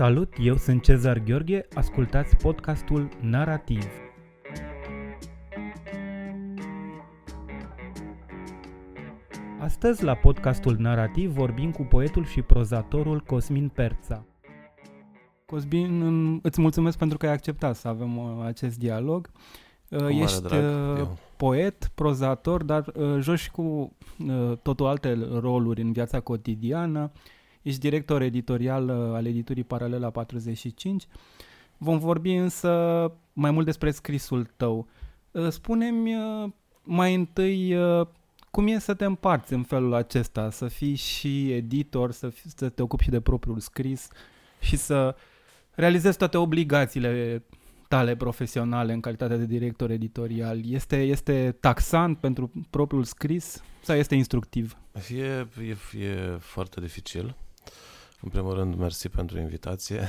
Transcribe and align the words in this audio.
Salut, 0.00 0.34
eu 0.38 0.56
sunt 0.56 0.82
Cezar 0.82 1.18
Gheorghe, 1.18 1.66
ascultați 1.74 2.36
podcastul 2.36 3.08
Narativ. 3.20 3.84
Astăzi, 9.58 10.04
la 10.04 10.14
podcastul 10.14 10.76
Narativ, 10.78 11.30
vorbim 11.30 11.70
cu 11.70 11.82
poetul 11.82 12.24
și 12.24 12.42
prozatorul 12.42 13.20
Cosmin 13.20 13.68
Perța. 13.68 14.24
Cosmin, 15.46 16.38
îți 16.42 16.60
mulțumesc 16.60 16.98
pentru 16.98 17.18
că 17.18 17.26
ai 17.26 17.32
acceptat 17.32 17.76
să 17.76 17.88
avem 17.88 18.16
uh, 18.16 18.44
acest 18.44 18.78
dialog. 18.78 19.30
Cu 19.88 20.08
Ești 20.08 20.42
drag, 20.42 20.98
uh, 21.00 21.08
poet, 21.36 21.90
prozator, 21.94 22.62
dar 22.62 22.86
uh, 22.94 23.18
joci 23.18 23.38
și 23.38 23.50
cu 23.50 23.96
totul 24.62 24.86
alte 24.86 25.18
roluri 25.40 25.82
în 25.82 25.92
viața 25.92 26.20
cotidiană. 26.20 27.10
Ești 27.62 27.80
director 27.80 28.22
editorial 28.22 28.88
al 28.90 29.26
editurii 29.26 29.64
Paralela 29.64 30.10
45. 30.10 31.06
Vom 31.78 31.98
vorbi 31.98 32.32
însă 32.32 33.12
mai 33.32 33.50
mult 33.50 33.64
despre 33.64 33.90
scrisul 33.90 34.48
tău. 34.56 34.88
Spune-mi 35.48 36.16
mai 36.82 37.14
întâi 37.14 37.76
cum 38.50 38.66
e 38.66 38.78
să 38.78 38.94
te 38.94 39.04
împarți 39.04 39.52
în 39.52 39.62
felul 39.62 39.94
acesta, 39.94 40.50
să 40.50 40.68
fii 40.68 40.94
și 40.94 41.52
editor, 41.52 42.12
să, 42.12 42.28
fii, 42.28 42.50
să 42.56 42.68
te 42.68 42.82
ocupi 42.82 43.02
și 43.02 43.10
de 43.10 43.20
propriul 43.20 43.58
scris 43.58 44.08
și 44.60 44.76
să 44.76 45.16
realizezi 45.74 46.18
toate 46.18 46.36
obligațiile 46.36 47.42
tale 47.88 48.16
profesionale 48.16 48.92
în 48.92 49.00
calitate 49.00 49.36
de 49.36 49.44
director 49.44 49.90
editorial. 49.90 50.60
Este, 50.64 51.02
este 51.02 51.56
taxant 51.60 52.18
pentru 52.18 52.50
propriul 52.70 53.04
scris 53.04 53.62
sau 53.82 53.96
este 53.96 54.14
instructiv? 54.14 54.76
E, 55.10 55.24
e, 55.24 55.76
e 56.00 56.36
foarte 56.38 56.80
dificil. 56.80 57.36
În 58.22 58.28
primul 58.28 58.54
rând, 58.54 58.74
mersi 58.74 59.08
pentru 59.08 59.38
invitație. 59.38 60.08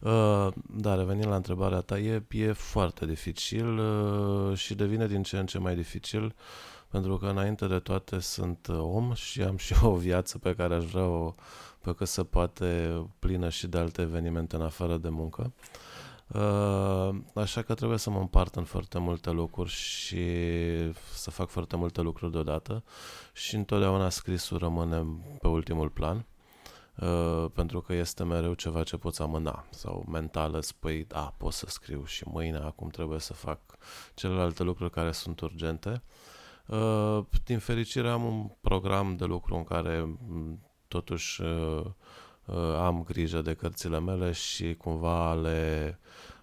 Uh, 0.00 0.48
da, 0.66 0.94
revenind 0.94 1.26
la 1.26 1.36
întrebarea 1.36 1.80
ta, 1.80 1.98
e, 1.98 2.22
e 2.30 2.52
foarte 2.52 3.06
dificil 3.06 3.78
uh, 3.78 4.56
și 4.56 4.74
devine 4.74 5.06
din 5.06 5.22
ce 5.22 5.38
în 5.38 5.46
ce 5.46 5.58
mai 5.58 5.74
dificil 5.74 6.34
pentru 6.88 7.16
că 7.16 7.26
înainte 7.26 7.66
de 7.66 7.78
toate 7.78 8.18
sunt 8.18 8.68
om 8.68 9.12
și 9.12 9.42
am 9.42 9.56
și 9.56 9.74
o 9.84 9.94
viață 9.94 10.38
pe 10.38 10.54
care 10.54 10.74
aș 10.74 10.84
vrea-o 10.84 11.34
pe 11.80 11.94
că 11.94 12.04
se 12.04 12.24
poate 12.24 12.92
plină 13.18 13.48
și 13.48 13.66
de 13.66 13.78
alte 13.78 14.02
evenimente 14.02 14.56
în 14.56 14.62
afară 14.62 14.96
de 14.96 15.08
muncă. 15.08 15.52
Uh, 16.26 17.10
așa 17.34 17.62
că 17.62 17.74
trebuie 17.74 17.98
să 17.98 18.10
mă 18.10 18.18
împart 18.18 18.54
în 18.54 18.64
foarte 18.64 18.98
multe 18.98 19.30
lucruri 19.30 19.70
și 19.70 20.26
să 21.14 21.30
fac 21.30 21.48
foarte 21.48 21.76
multe 21.76 22.00
lucruri 22.00 22.32
deodată 22.32 22.84
și 23.32 23.54
întotdeauna 23.54 24.08
scrisul 24.08 24.58
rămâne 24.58 25.06
pe 25.40 25.48
ultimul 25.48 25.88
plan 25.88 26.16
uh, 26.16 26.35
pentru 27.54 27.80
că 27.80 27.92
este 27.92 28.24
mereu 28.24 28.54
ceva 28.54 28.82
ce 28.82 28.96
poți 28.96 29.22
amâna 29.22 29.64
sau 29.70 30.04
mental 30.08 30.62
spui, 30.62 31.04
da, 31.04 31.34
pot 31.36 31.52
să 31.52 31.66
scriu 31.68 32.04
și 32.04 32.24
mâine, 32.28 32.56
acum 32.56 32.88
trebuie 32.88 33.18
să 33.18 33.32
fac 33.32 33.60
celelalte 34.14 34.62
lucruri 34.62 34.90
care 34.90 35.12
sunt 35.12 35.40
urgente. 35.40 36.02
Uh, 36.66 37.24
din 37.44 37.58
fericire 37.58 38.08
am 38.08 38.24
un 38.24 38.50
program 38.60 39.16
de 39.16 39.24
lucru 39.24 39.54
în 39.54 39.64
care 39.64 40.18
totuși 40.88 41.42
uh, 41.42 41.84
uh, 42.44 42.74
am 42.76 43.02
grijă 43.04 43.42
de 43.42 43.54
cărțile 43.54 44.00
mele 44.00 44.32
și 44.32 44.74
cumva 44.74 45.34
le, 45.34 45.98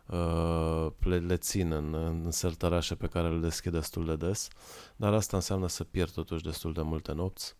uh, 0.07 0.88
le, 0.99 1.17
le 1.17 1.38
țin 1.38 1.71
în, 1.71 1.93
în 1.93 2.31
sertărașe 2.31 2.95
pe 2.95 3.07
care 3.07 3.29
le 3.29 3.39
deschid 3.39 3.71
destul 3.71 4.05
de 4.05 4.15
des, 4.15 4.47
dar 4.95 5.13
asta 5.13 5.35
înseamnă 5.35 5.67
să 5.67 5.83
pierd 5.83 6.11
totuși 6.11 6.43
destul 6.43 6.73
de 6.73 6.81
multe 6.81 7.11
nopți 7.11 7.55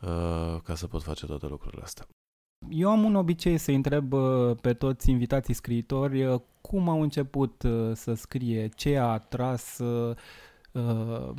uh, 0.00 0.60
ca 0.62 0.74
să 0.74 0.86
pot 0.86 1.02
face 1.02 1.26
toate 1.26 1.46
lucrurile 1.46 1.82
astea. 1.82 2.06
Eu 2.68 2.90
am 2.90 3.04
un 3.04 3.14
obicei 3.14 3.58
să 3.58 3.70
întreb 3.70 4.12
uh, 4.12 4.56
pe 4.60 4.72
toți 4.72 5.10
invitații 5.10 5.54
scriitori 5.54 6.24
uh, 6.24 6.40
cum 6.60 6.88
au 6.88 7.02
început 7.02 7.62
uh, 7.62 7.90
să 7.94 8.14
scrie, 8.14 8.68
ce 8.68 8.96
a 8.96 9.04
atras 9.04 9.80
Uh, 10.72 11.30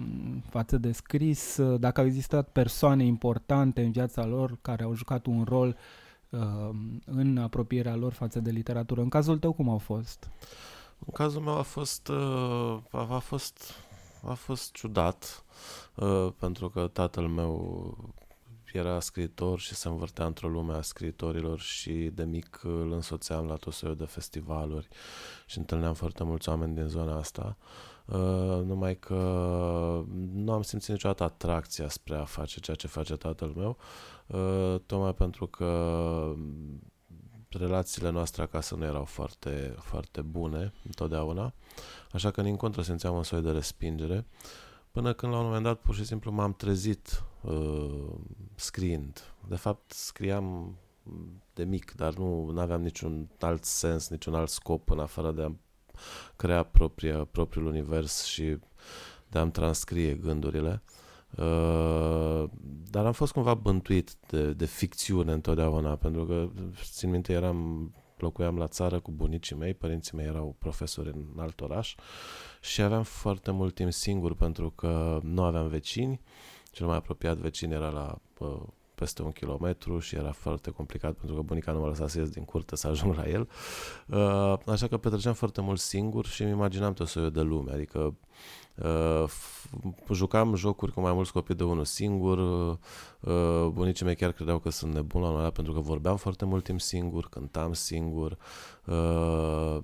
față 0.50 0.78
de 0.78 0.92
scris, 0.92 1.58
uh, 1.58 1.80
dacă 1.80 2.00
au 2.00 2.06
existat 2.06 2.50
persoane 2.50 3.04
importante 3.04 3.82
în 3.82 3.92
viața 3.92 4.26
lor 4.26 4.58
care 4.62 4.84
au 4.84 4.94
jucat 4.94 5.26
un 5.26 5.44
rol 5.44 5.78
uh, 6.30 6.70
în 7.06 7.38
apropierea 7.38 7.96
lor 7.96 8.14
față 8.14 8.40
de 8.40 8.50
literatură. 8.50 9.02
În 9.02 9.09
cazul 9.09 9.38
tău 9.38 9.53
cum 9.53 9.70
au 9.70 9.78
fost? 9.78 10.30
În 11.00 11.14
cazul 11.14 11.42
meu 11.42 11.58
a 11.58 11.62
fost 11.62 12.12
a, 12.92 13.20
fost 13.20 13.74
a 14.28 14.34
fost 14.34 14.72
ciudat 14.72 15.44
pentru 16.40 16.70
că 16.70 16.88
tatăl 16.94 17.28
meu 17.28 17.98
era 18.78 19.00
scriitor 19.00 19.59
și 19.59 19.76
se 19.76 19.88
învârtea 19.88 20.26
într-o 20.26 20.48
lume 20.48 20.74
a 20.74 20.82
scriitorilor 20.82 21.59
și 21.59 21.94
de 21.94 22.24
mic 22.24 22.59
îl 22.64 22.92
însoțeam 22.92 23.46
la 23.46 23.56
tot 23.56 23.74
soiul 23.74 23.96
de 23.96 24.06
festivaluri 24.06 24.88
și 25.46 25.58
întâlneam 25.58 25.94
foarte 25.94 26.24
mulți 26.24 26.50
oameni 26.50 26.76
din 26.76 26.88
zona 26.88 27.18
asta. 27.18 27.58
Uh, 27.59 27.92
Uh, 28.12 28.64
numai 28.66 29.00
că 29.00 29.16
nu 30.34 30.52
am 30.52 30.62
simțit 30.62 30.90
niciodată 30.90 31.24
atracția 31.24 31.90
spre 31.90 32.16
a 32.16 32.24
face 32.24 32.59
ceea 32.59 32.76
ce 32.76 32.88
face 32.88 33.16
tatăl 33.16 33.54
meu, 33.56 33.78
uh, 34.28 34.80
tocmai 34.86 35.14
pentru 35.14 35.48
că 35.48 36.34
relațiile 37.50 38.09
noastre 38.09 38.42
acasă 38.42 38.76
nu 38.76 38.86
erau 38.86 39.03
foarte, 39.03 39.76
foarte 39.80 40.22
bune 40.22 40.74
întotdeauna, 40.86 41.53
așa 42.12 42.32
că 42.32 42.42
din 42.42 42.56
contră 42.56 42.82
simțeam 42.82 43.16
un 43.16 43.24
soi 43.24 43.42
de 43.42 43.52
respingere, 43.52 44.26
până 44.92 45.14
când 45.14 45.32
la 45.32 45.40
un 45.40 45.46
moment 45.46 45.64
dat 45.64 45.80
pur 45.80 45.96
și 45.96 46.06
simplu 46.06 46.32
m-am 46.32 46.53
trezit 46.53 47.24
uh, 47.42 48.14
scriind. 48.56 49.34
De 49.48 49.56
fapt, 49.56 49.92
scriam 49.92 50.76
de 51.54 51.64
mic, 51.64 51.94
dar 51.96 52.14
nu 52.14 52.54
aveam 52.58 52.82
niciun 52.82 53.30
alt 53.40 53.64
sens, 53.64 54.10
niciun 54.10 54.36
alt 54.36 54.50
scop 54.50 54.90
în 54.90 55.00
afară 55.00 55.32
de 55.32 55.42
a 55.42 55.52
crea 56.36 56.64
propria, 56.64 57.26
propriul 57.26 57.66
univers 57.66 58.24
și 58.24 58.58
de 59.28 59.40
a-mi 59.40 59.52
transcrie 59.52 60.14
gândurile. 60.14 60.82
Uh, 61.38 62.44
dar 62.90 63.06
am 63.06 63.12
fost 63.12 63.32
cumva 63.32 63.54
bântuit 63.54 64.16
de, 64.28 64.54
de 64.54 64.66
ficțiune 64.66 65.32
întotdeauna, 65.32 65.96
pentru 65.96 66.26
că, 66.26 66.50
țin 66.82 67.10
minte, 67.10 67.34
eram, 67.34 67.92
locuiam 68.18 68.58
la 68.58 68.68
țară 68.68 69.00
cu 69.00 69.12
bunicii 69.12 69.56
mei, 69.56 69.74
părinții 69.74 70.18
mei 70.18 70.26
erau 70.26 70.56
profesori 70.60 71.10
în 71.10 71.26
alt 71.38 71.62
oraș 71.62 71.96
și 72.62 72.82
aveam 72.82 73.04
foarte 73.04 73.52
mult 73.52 73.76
timp 73.76 73.92
singur 73.92 74.36
pentru 74.36 74.70
că 74.70 75.20
nu 75.24 75.44
aveam 75.44 75.68
vecini, 75.68 76.22
cel 76.72 76.86
mai 76.86 76.96
apropiat 76.96 77.38
vecin 77.38 77.72
era 77.72 77.90
la 77.90 78.18
uh, 78.41 78.62
peste 78.96 79.22
un 79.22 79.31
kilometru 79.31 80.00
și 80.00 80.16
era 80.16 80.31
foarte 80.31 80.72
complicat 80.72 81.13
pentru 81.13 81.35
că 81.35 81.41
bunica 81.41 81.72
nu 81.72 81.79
mă 81.79 81.88
lăsa 81.88 82.07
să 82.07 82.19
ies 82.19 82.29
din 82.29 82.44
curte 82.44 82.75
să 82.75 82.88
ajung 82.88 83.16
la 83.16 83.29
el. 83.29 83.50
Uh, 84.07 84.53
așa 84.66 84.88
că 84.88 84.97
petreceam 84.97 85.34
foarte 85.34 85.62
mult 85.62 85.79
singur 85.79 86.25
și 86.25 86.41
îmi 86.41 86.52
imaginam 86.52 86.94
tot 86.94 87.07
soiul 87.07 87.31
de 87.31 87.41
lume, 87.41 87.72
adică 87.72 88.16
Uh, 88.75 89.29
jucam 90.12 90.56
jocuri 90.56 90.91
cu 90.91 91.02
mai 91.02 91.13
mulți 91.13 91.31
copii 91.31 91.56
de 91.56 91.63
unul 91.63 91.85
singur, 91.85 92.38
uh, 93.19 93.68
bunicii 93.68 94.06
mei 94.06 94.16
chiar 94.16 94.31
credeau 94.31 94.59
că 94.59 94.69
sunt 94.69 94.94
nebun 94.94 95.22
la 95.22 95.29
un 95.29 95.50
pentru 95.50 95.73
că 95.73 95.79
vorbeam 95.79 96.16
foarte 96.16 96.46
mult 96.46 96.63
timp 96.63 96.81
singur, 96.81 97.29
cântam 97.29 97.73
singur 97.73 98.38
uh, 98.85 99.78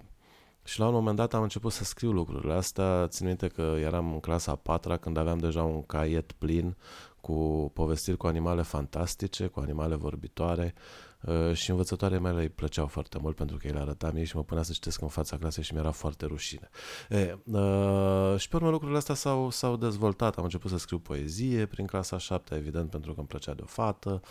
și 0.64 0.80
la 0.80 0.88
un 0.88 0.94
moment 0.94 1.16
dat 1.16 1.34
am 1.34 1.42
început 1.42 1.72
să 1.72 1.84
scriu 1.84 2.12
lucrurile 2.12 2.54
astea. 2.54 3.08
Țin 3.08 3.26
minte 3.26 3.48
că 3.48 3.62
eram 3.62 4.14
în 4.14 4.20
clasa 4.20 4.52
a 4.52 4.56
patra 4.56 4.98
când 4.98 5.18
aveam 5.18 5.38
deja 5.38 5.64
un 5.64 5.84
caiet 5.84 6.32
plin 6.32 6.76
cu 7.22 7.72
povestiri 7.74 8.18
cu 8.18 8.28
animale 8.28 8.62
fantastice, 8.62 9.48
cu 9.48 9.60
animale 9.60 9.96
vorbitoare 9.96 10.74
uh, 11.22 11.54
și 11.54 11.70
învățătoarele 11.70 12.20
mele 12.20 12.42
îi 12.42 12.50
plăceau 12.50 12.88
foarte 12.88 13.18
mult 13.22 13.36
pentru 13.36 13.58
că 13.58 13.68
îi 13.68 13.74
le 13.74 13.80
arătam 13.80 14.16
ei 14.16 14.26
și 14.26 14.36
mă 14.36 14.44
punea 14.44 14.64
să 14.64 14.72
citesc 14.72 15.02
în 15.02 15.08
fața 15.08 15.38
clasei 15.38 15.64
și 15.64 15.74
mi-era 15.74 15.92
foarte 15.92 16.26
rușine. 16.26 16.70
E, 17.10 17.38
uh, 17.46 18.36
și 18.38 18.48
pe 18.48 18.56
urmă 18.56 18.70
lucrurile 18.70 18.98
astea 18.98 19.16
s-au, 19.16 19.50
s-au 19.50 19.76
dezvoltat. 19.76 20.38
Am 20.38 20.44
început 20.44 20.72
să 20.72 20.78
scriu 20.78 21.00
poezie 21.00 21.66
prin 21.66 21.86
clasa 21.86 22.18
7, 22.18 22.56
evident, 22.56 22.90
pentru 22.90 23.14
că 23.14 23.20
îmi 23.20 23.28
plăcea 23.28 23.54
de 23.54 23.62
o 23.62 23.66
fată. 23.66 24.22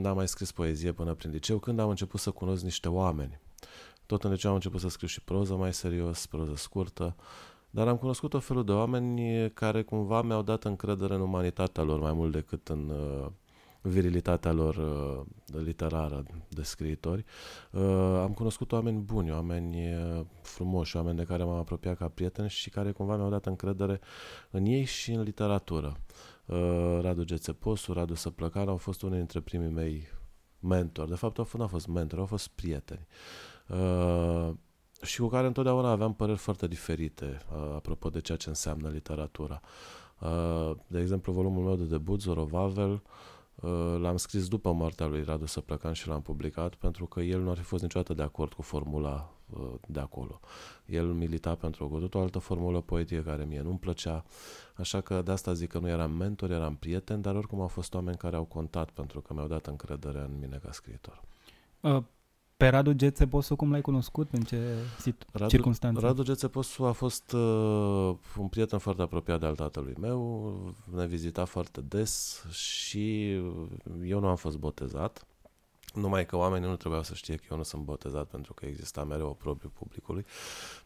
N-am 0.00 0.16
mai 0.16 0.28
scris 0.28 0.52
poezie 0.52 0.92
până 0.92 1.14
prin 1.14 1.30
liceu, 1.30 1.58
când 1.58 1.78
am 1.78 1.88
început 1.88 2.20
să 2.20 2.30
cunosc 2.30 2.62
niște 2.62 2.88
oameni. 2.88 3.40
Tot 4.06 4.24
în 4.24 4.30
liceu 4.30 4.50
am 4.50 4.56
început 4.56 4.80
să 4.80 4.88
scriu 4.88 5.08
și 5.08 5.20
proză 5.20 5.54
mai 5.54 5.74
serios, 5.74 6.26
proză 6.26 6.54
scurtă. 6.56 7.16
Dar 7.76 7.88
am 7.88 7.96
cunoscut 7.96 8.34
o 8.34 8.38
felul 8.38 8.64
de 8.64 8.72
oameni 8.72 9.50
care 9.50 9.82
cumva 9.82 10.22
mi-au 10.22 10.42
dat 10.42 10.64
încredere 10.64 11.14
în 11.14 11.20
umanitatea 11.20 11.82
lor 11.82 12.00
mai 12.00 12.12
mult 12.12 12.32
decât 12.32 12.68
în 12.68 12.88
uh, 12.88 13.26
virilitatea 13.80 14.52
lor 14.52 14.76
uh, 14.76 15.62
literară 15.62 16.24
de 16.48 16.62
scriitori. 16.62 17.24
Uh, 17.70 17.82
am 18.22 18.32
cunoscut 18.34 18.72
oameni 18.72 18.98
buni, 18.98 19.32
oameni 19.32 19.94
uh, 19.94 20.20
frumoși, 20.42 20.96
oameni 20.96 21.16
de 21.16 21.24
care 21.24 21.44
m-am 21.44 21.58
apropiat 21.58 21.96
ca 21.96 22.08
prieteni 22.08 22.48
și 22.48 22.70
care 22.70 22.92
cumva 22.92 23.16
mi-au 23.16 23.30
dat 23.30 23.46
încredere 23.46 24.00
în 24.50 24.64
ei 24.64 24.84
și 24.84 25.12
în 25.12 25.22
literatură. 25.22 25.96
Uh, 26.46 26.98
Radu 27.00 27.24
Gețeposu, 27.24 27.92
Radu 27.92 28.14
Săplăcan 28.14 28.68
au 28.68 28.76
fost 28.76 29.02
unii 29.02 29.16
dintre 29.16 29.40
primii 29.40 29.70
mei 29.70 30.08
mentori. 30.58 31.08
De 31.08 31.16
fapt, 31.16 31.38
au 31.38 31.44
fost, 31.44 31.70
fost 31.70 31.86
mentori, 31.86 32.20
au 32.20 32.26
fost 32.26 32.48
prieteni. 32.48 33.06
Uh, 33.68 34.50
și 35.02 35.20
cu 35.20 35.28
care 35.28 35.46
întotdeauna 35.46 35.90
aveam 35.90 36.14
păreri 36.14 36.38
foarte 36.38 36.66
diferite 36.66 37.42
uh, 37.52 37.74
apropo 37.74 38.08
de 38.08 38.20
ceea 38.20 38.38
ce 38.38 38.48
înseamnă 38.48 38.88
literatura. 38.88 39.60
Uh, 40.18 40.70
de 40.86 41.00
exemplu, 41.00 41.32
volumul 41.32 41.64
meu 41.64 41.76
de 41.76 41.84
debut, 41.84 42.20
Zorovavel, 42.20 43.02
Uh, 43.62 43.96
l-am 44.00 44.16
scris 44.16 44.48
după 44.48 44.72
moartea 44.72 45.06
lui 45.06 45.22
Radu 45.22 45.46
Săplăcan 45.46 45.92
și 45.92 46.08
l-am 46.08 46.22
publicat 46.22 46.74
pentru 46.74 47.06
că 47.06 47.20
el 47.20 47.40
nu 47.40 47.50
ar 47.50 47.56
fi 47.56 47.62
fost 47.62 47.82
niciodată 47.82 48.14
de 48.14 48.22
acord 48.22 48.52
cu 48.52 48.62
formula 48.62 49.32
uh, 49.50 49.74
de 49.86 50.00
acolo. 50.00 50.40
El 50.86 51.06
milita 51.06 51.54
pentru 51.54 51.90
o 51.92 51.98
totul 51.98 52.20
altă 52.20 52.38
formulă 52.38 52.80
poetică 52.80 53.22
care 53.22 53.44
mie 53.44 53.60
nu-mi 53.60 53.78
plăcea, 53.78 54.24
așa 54.74 55.00
că 55.00 55.22
de 55.22 55.30
asta 55.30 55.52
zic 55.52 55.70
că 55.70 55.78
nu 55.78 55.88
eram 55.88 56.10
mentor, 56.10 56.50
eram 56.50 56.74
prieten, 56.74 57.20
dar 57.20 57.34
oricum 57.34 57.60
au 57.60 57.68
fost 57.68 57.94
oameni 57.94 58.16
care 58.16 58.36
au 58.36 58.44
contat 58.44 58.90
pentru 58.90 59.20
că 59.20 59.34
mi-au 59.34 59.46
dat 59.46 59.66
încredere 59.66 60.18
în 60.18 60.38
mine 60.40 60.60
ca 60.62 60.72
scriitor. 60.72 61.22
Uh, 62.56 62.62
pe 62.62 62.68
Radu 62.68 62.92
Gețeposu 62.92 63.56
cum 63.56 63.70
l-ai 63.70 63.80
cunoscut? 63.80 64.32
În 64.32 64.40
ce 64.40 64.74
Radu, 65.32 65.50
circunstanțe? 65.50 66.00
Radu 66.00 66.22
Gețeposu 66.22 66.84
a 66.84 66.92
fost 66.92 67.32
uh, 67.32 68.16
un 68.38 68.48
prieten 68.50 68.78
foarte 68.78 69.02
apropiat 69.02 69.40
de 69.40 69.46
al 69.46 69.54
tatălui 69.54 69.94
meu, 70.00 70.74
ne 70.94 71.06
vizita 71.06 71.44
foarte 71.44 71.80
des 71.80 72.44
și 72.50 73.32
eu 74.04 74.20
nu 74.20 74.26
am 74.26 74.36
fost 74.36 74.56
botezat. 74.56 75.26
Numai 75.94 76.26
că 76.26 76.36
oamenii 76.36 76.68
nu 76.68 76.76
trebuiau 76.76 77.02
să 77.02 77.14
știe 77.14 77.34
că 77.36 77.44
eu 77.50 77.56
nu 77.56 77.62
sunt 77.62 77.82
botezat 77.82 78.24
pentru 78.24 78.54
că 78.54 78.66
exista 78.66 79.04
mereu 79.04 79.28
o 79.28 79.32
propriu 79.32 79.70
publicului 79.78 80.24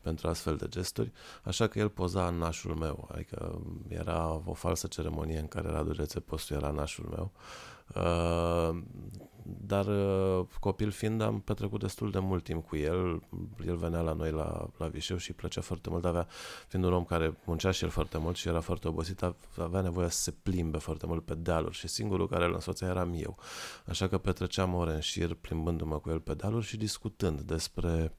pentru 0.01 0.29
astfel 0.29 0.57
de 0.57 0.67
gesturi, 0.69 1.13
așa 1.43 1.67
că 1.67 1.79
el 1.79 1.89
poza 1.89 2.27
în 2.27 2.39
nașul 2.39 2.75
meu, 2.75 3.09
adică 3.13 3.63
era 3.89 4.43
o 4.45 4.53
falsă 4.53 4.87
ceremonie 4.87 5.39
în 5.39 5.47
care 5.49 5.69
Radu 5.69 5.93
Gețeposu 5.93 6.55
era 6.55 6.71
nașul 6.71 7.07
meu. 7.11 7.33
Uh, 7.95 8.83
dar 9.61 9.87
uh, 9.87 10.47
copil 10.61 10.91
fiind 10.91 11.21
am 11.21 11.41
petrecut 11.41 11.81
destul 11.81 12.11
de 12.11 12.19
mult 12.19 12.45
timp 12.45 12.67
cu 12.67 12.77
el, 12.77 13.23
el 13.67 13.77
venea 13.77 14.01
la 14.01 14.13
noi 14.13 14.31
la, 14.31 14.69
la 14.77 14.87
Vișeu 14.87 15.17
și 15.17 15.33
plăcea 15.33 15.61
foarte 15.61 15.91
mult, 15.91 16.05
avea, 16.05 16.27
fiind 16.69 16.85
un 16.85 16.93
om 16.93 17.05
care 17.05 17.37
muncea 17.45 17.71
și 17.71 17.85
el 17.85 17.91
foarte 17.91 18.19
mult 18.19 18.37
și 18.37 18.49
era 18.49 18.61
foarte 18.61 18.89
obosit, 18.89 19.35
avea 19.59 19.81
nevoie 19.81 20.09
să 20.09 20.21
se 20.21 20.31
plimbe 20.31 20.79
foarte 20.79 21.07
mult 21.07 21.25
pe 21.25 21.35
dealuri 21.35 21.77
și 21.77 21.89
singurul 21.89 22.29
care 22.29 22.45
îl 22.45 22.55
însoțea 22.55 22.89
eram 22.89 23.13
eu. 23.17 23.39
Așa 23.87 24.09
că 24.09 24.19
petreceam 24.19 24.75
ore 24.75 24.93
în 24.93 25.01
șir 25.01 25.35
plimbându-mă 25.35 25.99
cu 25.99 26.11
el 26.11 26.21
pe 26.21 26.35
dealuri 26.35 26.67
și 26.67 26.77
discutând 26.77 27.41
despre 27.41 28.15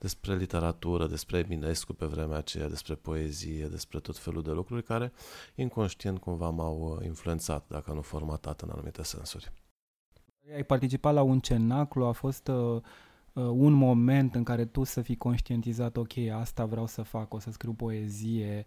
despre 0.00 0.36
literatură, 0.36 1.06
despre 1.06 1.38
Eminescu 1.38 1.92
pe 1.92 2.06
vremea 2.06 2.36
aceea, 2.36 2.68
despre 2.68 2.94
poezie, 2.94 3.66
despre 3.66 4.00
tot 4.00 4.18
felul 4.18 4.42
de 4.42 4.50
lucruri 4.50 4.82
care 4.82 5.12
inconștient 5.54 6.18
cumva 6.18 6.48
m-au 6.48 6.96
uh, 6.96 7.04
influențat, 7.04 7.64
dacă 7.68 7.92
nu 7.92 8.02
formatat 8.02 8.60
în 8.60 8.70
anumite 8.70 9.02
sensuri. 9.02 9.52
Ai 10.54 10.64
participat 10.64 11.14
la 11.14 11.22
un 11.22 11.40
cenaclu, 11.40 12.04
a 12.04 12.12
fost 12.12 12.48
uh, 12.48 12.80
uh, 13.32 13.44
un 13.44 13.72
moment 13.72 14.34
în 14.34 14.44
care 14.44 14.64
tu 14.64 14.84
să 14.84 15.02
fii 15.02 15.16
conștientizat, 15.16 15.96
ok, 15.96 16.16
asta 16.32 16.64
vreau 16.64 16.86
să 16.86 17.02
fac, 17.02 17.34
o 17.34 17.38
să 17.38 17.50
scriu 17.50 17.72
poezie, 17.72 18.66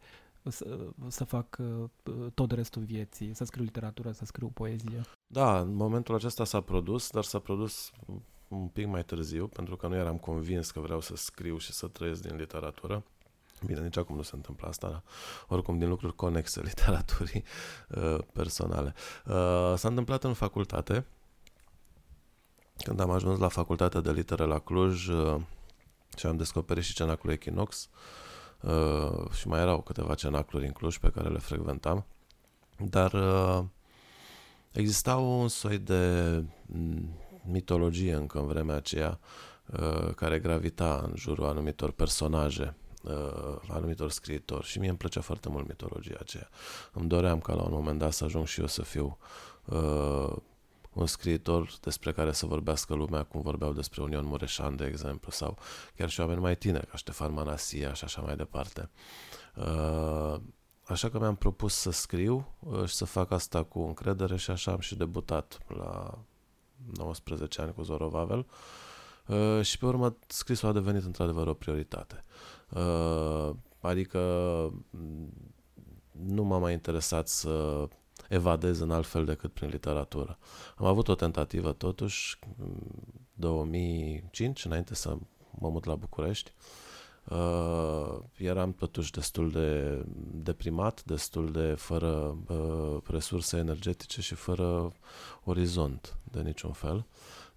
să, 0.49 0.87
să 1.07 1.23
fac 1.23 1.57
uh, 1.59 1.89
tot 2.33 2.51
restul 2.51 2.81
vieții, 2.81 3.33
să 3.33 3.43
scriu 3.43 3.63
literatură, 3.63 4.11
să 4.11 4.25
scriu 4.25 4.47
poezie. 4.47 5.01
Da, 5.33 5.59
în 5.59 5.75
momentul 5.75 6.15
acesta 6.15 6.43
s-a 6.43 6.61
produs, 6.61 7.09
dar 7.09 7.23
s-a 7.23 7.39
produs 7.39 7.91
un 8.47 8.67
pic 8.67 8.87
mai 8.87 9.03
târziu, 9.03 9.47
pentru 9.47 9.75
că 9.75 9.87
nu 9.87 9.95
eram 9.95 10.17
convins 10.17 10.71
că 10.71 10.79
vreau 10.79 11.01
să 11.01 11.15
scriu 11.15 11.57
și 11.57 11.71
să 11.71 11.87
trăiesc 11.87 12.21
din 12.21 12.35
literatură. 12.35 13.03
Bine, 13.65 13.81
nici 13.81 13.97
acum 13.97 14.15
nu 14.15 14.21
se 14.21 14.35
întâmplă 14.35 14.67
asta, 14.67 14.89
dar 14.89 15.03
oricum 15.47 15.77
din 15.77 15.89
lucruri 15.89 16.15
conexe 16.15 16.61
literaturii 16.69 17.43
uh, 17.89 18.17
personale. 18.33 18.93
Uh, 19.25 19.73
s-a 19.75 19.87
întâmplat 19.87 20.23
în 20.23 20.33
facultate, 20.33 21.05
când 22.83 22.99
am 22.99 23.09
ajuns 23.09 23.39
la 23.39 23.47
facultatea 23.47 23.99
de 23.99 24.11
litere 24.11 24.45
la 24.45 24.59
Cluj 24.59 25.07
uh, 25.07 25.41
și 26.17 26.25
am 26.25 26.37
descoperit 26.37 26.83
și 26.83 26.93
cenaclul 26.93 27.33
Equinox 27.33 27.89
uh, 28.61 29.31
și 29.31 29.47
mai 29.47 29.59
erau 29.59 29.81
câteva 29.81 30.13
cenacluri 30.13 30.65
în 30.65 30.71
Cluj 30.71 30.97
pe 30.97 31.09
care 31.09 31.29
le 31.29 31.37
frecventam, 31.37 32.05
dar 32.77 33.13
uh, 33.13 33.63
exista 34.71 35.15
un 35.15 35.47
soi 35.47 35.77
de 35.77 36.43
mitologie 37.45 38.13
încă 38.13 38.39
în 38.39 38.47
vremea 38.47 38.75
aceea 38.75 39.19
uh, 39.65 40.13
care 40.15 40.39
gravita 40.39 41.03
în 41.07 41.13
jurul 41.15 41.45
anumitor 41.45 41.91
personaje, 41.91 42.75
uh, 43.03 43.55
anumitor 43.69 44.11
scriitori 44.11 44.65
și 44.65 44.79
mie 44.79 44.89
îmi 44.89 44.97
plăcea 44.97 45.21
foarte 45.21 45.49
mult 45.49 45.67
mitologia 45.67 46.17
aceea. 46.19 46.49
Îmi 46.93 47.07
doream 47.07 47.39
ca 47.39 47.53
la 47.53 47.61
un 47.61 47.71
moment 47.71 47.99
dat 47.99 48.11
să 48.11 48.23
ajung 48.23 48.47
și 48.47 48.59
eu 48.59 48.67
să 48.67 48.81
fiu 48.81 49.17
uh, 49.65 50.35
un 50.93 51.05
scriitor 51.05 51.73
despre 51.81 52.11
care 52.11 52.31
să 52.31 52.45
vorbească 52.45 52.93
lumea 52.93 53.23
cum 53.23 53.41
vorbeau 53.41 53.73
despre 53.73 54.01
Union 54.01 54.25
Mureșan, 54.25 54.75
de 54.75 54.85
exemplu, 54.85 55.31
sau 55.31 55.57
chiar 55.95 56.09
și 56.09 56.19
oameni 56.19 56.39
mai 56.39 56.55
tineri, 56.55 56.87
ca 56.87 56.97
Ștefan 56.97 57.33
Manasia 57.33 57.93
și 57.93 58.03
așa 58.03 58.21
mai 58.21 58.35
departe. 58.35 58.89
Uh, 59.55 60.35
așa 60.83 61.09
că 61.09 61.19
mi-am 61.19 61.35
propus 61.35 61.73
să 61.73 61.91
scriu 61.91 62.55
uh, 62.59 62.85
și 62.85 62.93
să 62.95 63.05
fac 63.05 63.31
asta 63.31 63.63
cu 63.63 63.79
încredere 63.79 64.37
și 64.37 64.51
așa 64.51 64.71
am 64.71 64.79
și 64.79 64.95
debutat 64.95 65.57
la 65.67 66.19
19 66.95 67.61
ani 67.61 67.73
cu 67.73 67.81
Zoro 67.81 68.07
Vavel 68.07 68.45
uh, 69.27 69.61
și 69.61 69.77
pe 69.77 69.85
urmă 69.85 70.17
scrisul 70.27 70.69
a 70.69 70.71
devenit 70.71 71.03
într-adevăr 71.03 71.47
o 71.47 71.53
prioritate. 71.53 72.23
Uh, 72.69 73.55
adică 73.79 74.19
mm, 74.89 75.53
nu 76.11 76.43
m-a 76.43 76.57
mai 76.57 76.73
interesat 76.73 77.27
să 77.27 77.87
evadez 78.29 78.79
în 78.79 78.91
alt 78.91 79.05
fel 79.05 79.25
decât 79.25 79.53
prin 79.53 79.69
literatură. 79.69 80.37
Am 80.75 80.85
avut 80.85 81.07
o 81.07 81.15
tentativă 81.15 81.71
totuși, 81.71 82.39
2005, 83.33 84.65
înainte 84.65 84.95
să 84.95 85.17
mă 85.59 85.69
mut 85.69 85.85
la 85.85 85.95
București. 85.95 86.53
Uh, 87.29 88.19
eram 88.37 88.73
totuși 88.73 89.11
destul 89.11 89.51
de 89.51 90.01
deprimat, 90.31 91.03
destul 91.03 91.51
de 91.51 91.73
fără 91.73 92.37
uh, 92.47 92.97
resurse 93.07 93.57
energetice 93.57 94.21
și 94.21 94.35
fără 94.35 94.93
orizont 95.43 96.17
de 96.23 96.41
niciun 96.41 96.71
fel. 96.71 97.05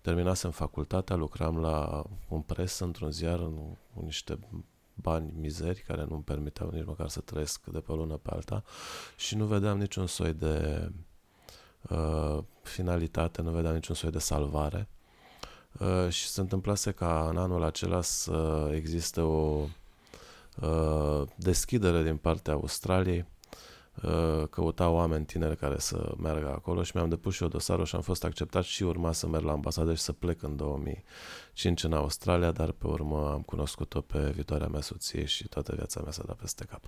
Terminasem 0.00 0.50
facultatea, 0.50 1.16
lucram 1.16 1.60
la 1.60 2.04
un 2.28 2.40
pres 2.40 2.78
într-un 2.78 3.10
ziar 3.10 3.38
în, 3.38 3.58
în 3.96 4.04
niște 4.04 4.38
bani 4.96 5.32
mizeri 5.36 5.80
care 5.80 6.06
nu-mi 6.08 6.22
permiteau 6.22 6.70
nici 6.70 6.84
măcar 6.84 7.08
să 7.08 7.20
trăiesc 7.20 7.64
de 7.64 7.78
pe 7.78 7.92
o 7.92 7.96
lună 7.96 8.16
pe 8.16 8.30
alta 8.32 8.64
și 9.16 9.36
nu 9.36 9.44
vedeam 9.44 9.78
niciun 9.78 10.06
soi 10.06 10.32
de 10.32 10.88
uh, 11.90 12.38
finalitate, 12.62 13.42
nu 13.42 13.50
vedeam 13.50 13.74
niciun 13.74 13.94
soi 13.94 14.10
de 14.10 14.18
salvare. 14.18 14.88
Uh, 15.78 16.08
și 16.08 16.28
se 16.28 16.40
întâmplase 16.40 16.90
ca 16.90 17.28
în 17.28 17.36
anul 17.36 17.62
acela 17.62 18.00
să 18.00 18.70
existe 18.74 19.20
o 19.20 19.64
uh, 20.60 21.22
deschidere 21.36 22.02
din 22.02 22.16
partea 22.16 22.52
Australiei 22.52 23.18
Uh, 23.18 23.35
căuta 24.50 24.88
oameni 24.88 25.24
tineri 25.24 25.56
care 25.56 25.78
să 25.78 26.14
meargă 26.18 26.48
acolo 26.48 26.82
și 26.82 26.92
mi-am 26.94 27.08
depus 27.08 27.34
și 27.34 27.42
eu 27.42 27.48
dosarul 27.48 27.84
și 27.84 27.94
am 27.94 28.00
fost 28.00 28.24
acceptat 28.24 28.64
și 28.64 28.82
urma 28.82 29.12
să 29.12 29.26
merg 29.26 29.44
la 29.44 29.52
ambasadă 29.52 29.94
și 29.94 30.02
să 30.02 30.12
plec 30.12 30.42
în 30.42 30.56
2005 30.56 31.84
în 31.84 31.92
Australia, 31.92 32.50
dar 32.50 32.70
pe 32.70 32.86
urmă 32.86 33.30
am 33.32 33.40
cunoscut-o 33.40 34.00
pe 34.00 34.30
viitoarea 34.34 34.66
mea 34.66 34.80
soție 34.80 35.24
și 35.24 35.48
toată 35.48 35.74
viața 35.76 36.00
mea 36.02 36.12
s-a 36.12 36.22
dat 36.26 36.36
peste 36.36 36.64
cap. 36.64 36.82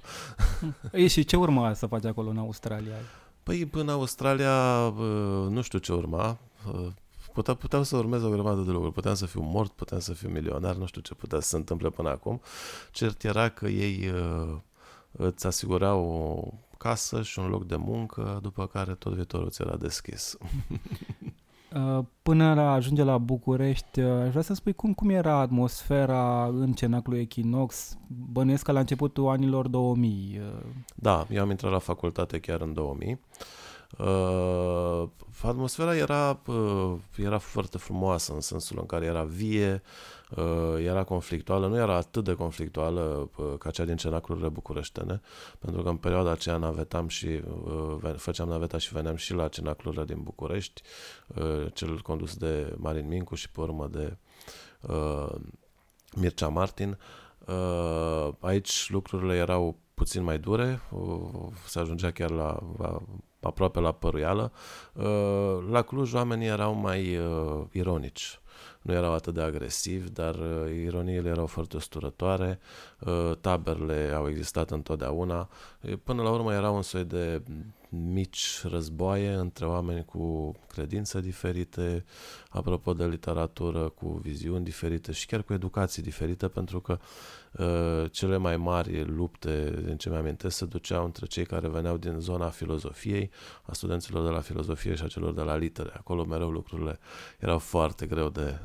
E, 0.93 1.07
și 1.07 1.25
ce 1.25 1.37
urma 1.37 1.75
să 1.75 1.87
faci 1.87 2.05
acolo 2.05 2.29
în 2.29 2.39
Australia? 2.39 2.97
Păi 3.43 3.67
până 3.67 3.93
Australia 3.93 4.87
uh, 4.87 5.47
nu 5.49 5.61
știu 5.61 5.79
ce 5.79 5.93
urma, 5.93 6.39
uh, 6.73 6.87
Putea, 7.33 7.55
puteam 7.55 7.83
să 7.83 7.97
urmez 7.97 8.23
o 8.23 8.31
grămadă 8.31 8.61
de 8.61 8.71
lucruri. 8.71 8.93
Puteam 8.93 9.15
să 9.15 9.27
fiu 9.27 9.41
mort, 9.41 9.73
puteam 9.73 10.01
să 10.01 10.13
fiu 10.13 10.29
milionar, 10.29 10.75
nu 10.75 10.87
știu 10.87 11.01
ce 11.01 11.15
putea 11.15 11.41
să 11.41 11.49
se 11.49 11.57
întâmple 11.57 11.91
până 11.91 12.09
acum. 12.09 12.41
Cert 12.93 13.25
era 13.25 13.49
că 13.49 13.69
ei 13.69 14.11
uh, 14.11 14.57
îți 15.13 15.47
asigurau 15.47 16.05
o 16.05 16.77
casă 16.77 17.23
și 17.23 17.39
un 17.39 17.49
loc 17.49 17.67
de 17.67 17.77
muncă, 17.77 18.39
după 18.43 18.67
care 18.67 18.95
tot 18.95 19.13
viitorul 19.13 19.51
ți 19.51 19.63
era 19.63 19.77
deschis. 19.77 20.37
Uh, 21.75 22.05
până 22.23 22.55
la 22.55 22.73
ajunge 22.73 23.03
la 23.03 23.19
București, 23.19 24.01
uh, 24.01 24.23
aș 24.23 24.29
vrea 24.29 24.43
să 24.43 24.55
spui 24.55 24.73
cum, 24.73 24.95
cum 24.95 25.11
era 25.11 25.35
atmosfera 25.35 26.47
în 26.47 26.73
cenaclul 26.73 27.19
Equinox? 27.19 27.99
Bănuiesc 28.07 28.65
că 28.65 28.73
la 28.73 28.79
începutul 28.79 29.29
anilor 29.29 29.69
2000. 29.69 30.41
Uh. 30.41 30.65
Da, 30.95 31.27
eu 31.31 31.43
am 31.43 31.51
intrat 31.51 31.73
la 31.73 31.79
facultate 31.79 32.39
chiar 32.41 32.61
în 32.61 32.73
2000. 32.73 33.21
Uh, 35.43 35.49
atmosfera 35.49 35.97
era, 35.97 36.41
uh, 36.47 36.95
era 37.17 37.39
foarte 37.39 37.79
frumoasă 37.79 38.33
în 38.33 38.41
sensul 38.41 38.79
în 38.81 38.87
care 38.87 39.05
era 39.05 39.25
vie, 39.25 39.83
uh, 40.37 40.85
era 40.85 41.05
conflictuală, 41.05 41.67
nu 41.67 41.77
era 41.77 41.95
atât 41.95 42.25
de 42.25 42.35
conflictuală 42.35 43.31
uh, 43.37 43.55
ca 43.59 43.71
cea 43.71 43.85
din 43.85 43.97
cenaclurile 43.97 44.49
bucureștene, 44.49 45.21
pentru 45.59 45.83
că 45.83 45.89
în 45.89 45.97
perioada 45.97 46.31
aceea 46.31 46.57
navetam 46.57 47.09
și 47.09 47.27
uh, 47.27 48.15
făceam 48.17 48.49
naveta 48.49 48.79
și 48.79 48.93
veneam 48.93 49.17
și 49.17 49.35
la 49.35 49.49
cenaclurile 49.49 50.05
din 50.05 50.23
București, 50.23 50.83
uh, 51.27 51.67
cel 51.73 52.01
condus 52.01 52.37
de 52.37 52.75
Marin 52.77 53.09
Mincu 53.09 53.35
și 53.35 53.51
pe 53.51 53.61
urmă 53.61 53.87
de 53.87 54.17
uh, 54.81 55.35
Mircea 56.17 56.49
Martin. 56.49 56.99
Uh, 57.47 58.29
aici 58.41 58.91
lucrurile 58.91 59.35
erau 59.35 59.77
puțin 59.95 60.23
mai 60.23 60.39
dure, 60.39 60.81
uh, 60.91 61.53
se 61.67 61.79
ajungea 61.79 62.11
chiar 62.11 62.31
la, 62.31 62.59
la 62.79 63.01
aproape 63.41 63.81
la 63.81 63.93
păruială. 63.93 64.53
Uh, 64.93 65.59
la 65.71 65.83
Cluj 65.83 66.13
oamenii 66.13 66.47
erau 66.47 66.75
mai 66.75 67.17
uh, 67.17 67.63
ironici. 67.73 68.41
nu 68.83 68.93
erau 68.93 69.13
atât 69.13 69.35
de 69.35 69.41
agresivi, 69.41 70.11
dar 70.11 70.35
uh, 70.35 70.73
ironiile 70.85 71.29
erau 71.29 71.47
foarte 71.47 71.77
usturătoare, 71.77 72.59
uh, 73.01 73.37
taberele 73.41 74.13
au 74.15 74.29
existat 74.29 74.71
întotdeauna. 74.71 75.49
Până 76.05 76.23
la 76.23 76.31
urmă 76.31 76.53
era 76.53 76.71
un 76.71 76.83
soi 76.83 77.05
de 77.05 77.43
mici 77.89 78.61
războaie 78.63 79.33
între 79.33 79.67
oameni 79.67 80.05
cu 80.05 80.55
credințe 80.69 81.21
diferite, 81.21 82.05
apropo 82.49 82.93
de 82.93 83.05
literatură, 83.05 83.89
cu 83.89 84.21
viziuni 84.23 84.65
diferite 84.65 85.13
și 85.13 85.27
chiar 85.27 85.43
cu 85.43 85.53
educații 85.53 86.03
diferite, 86.03 86.49
pentru 86.49 86.81
că 86.81 86.99
uh, 87.53 88.11
cele 88.11 88.37
mai 88.37 88.57
mari 88.57 89.05
lupte, 89.05 89.83
din 89.85 89.97
ce 89.97 90.11
mi-amintesc, 90.11 90.57
se 90.57 90.65
duceau 90.65 91.05
între 91.05 91.27
cei 91.27 91.47
care 91.47 91.69
veneau 91.69 91.97
din 91.97 92.19
zona 92.19 92.49
filozofiei, 92.49 93.31
a 93.63 93.73
studenților 93.73 94.25
de 94.25 94.31
la 94.31 94.41
filozofie 94.41 94.95
și 94.95 95.03
a 95.03 95.07
celor 95.07 95.35
de 95.35 95.43
la 95.43 95.57
litere. 95.57 95.91
Acolo 95.97 96.25
mereu 96.25 96.51
lucrurile 96.51 96.99
erau 97.39 97.59
foarte 97.59 98.07
greu 98.07 98.29
de 98.29 98.59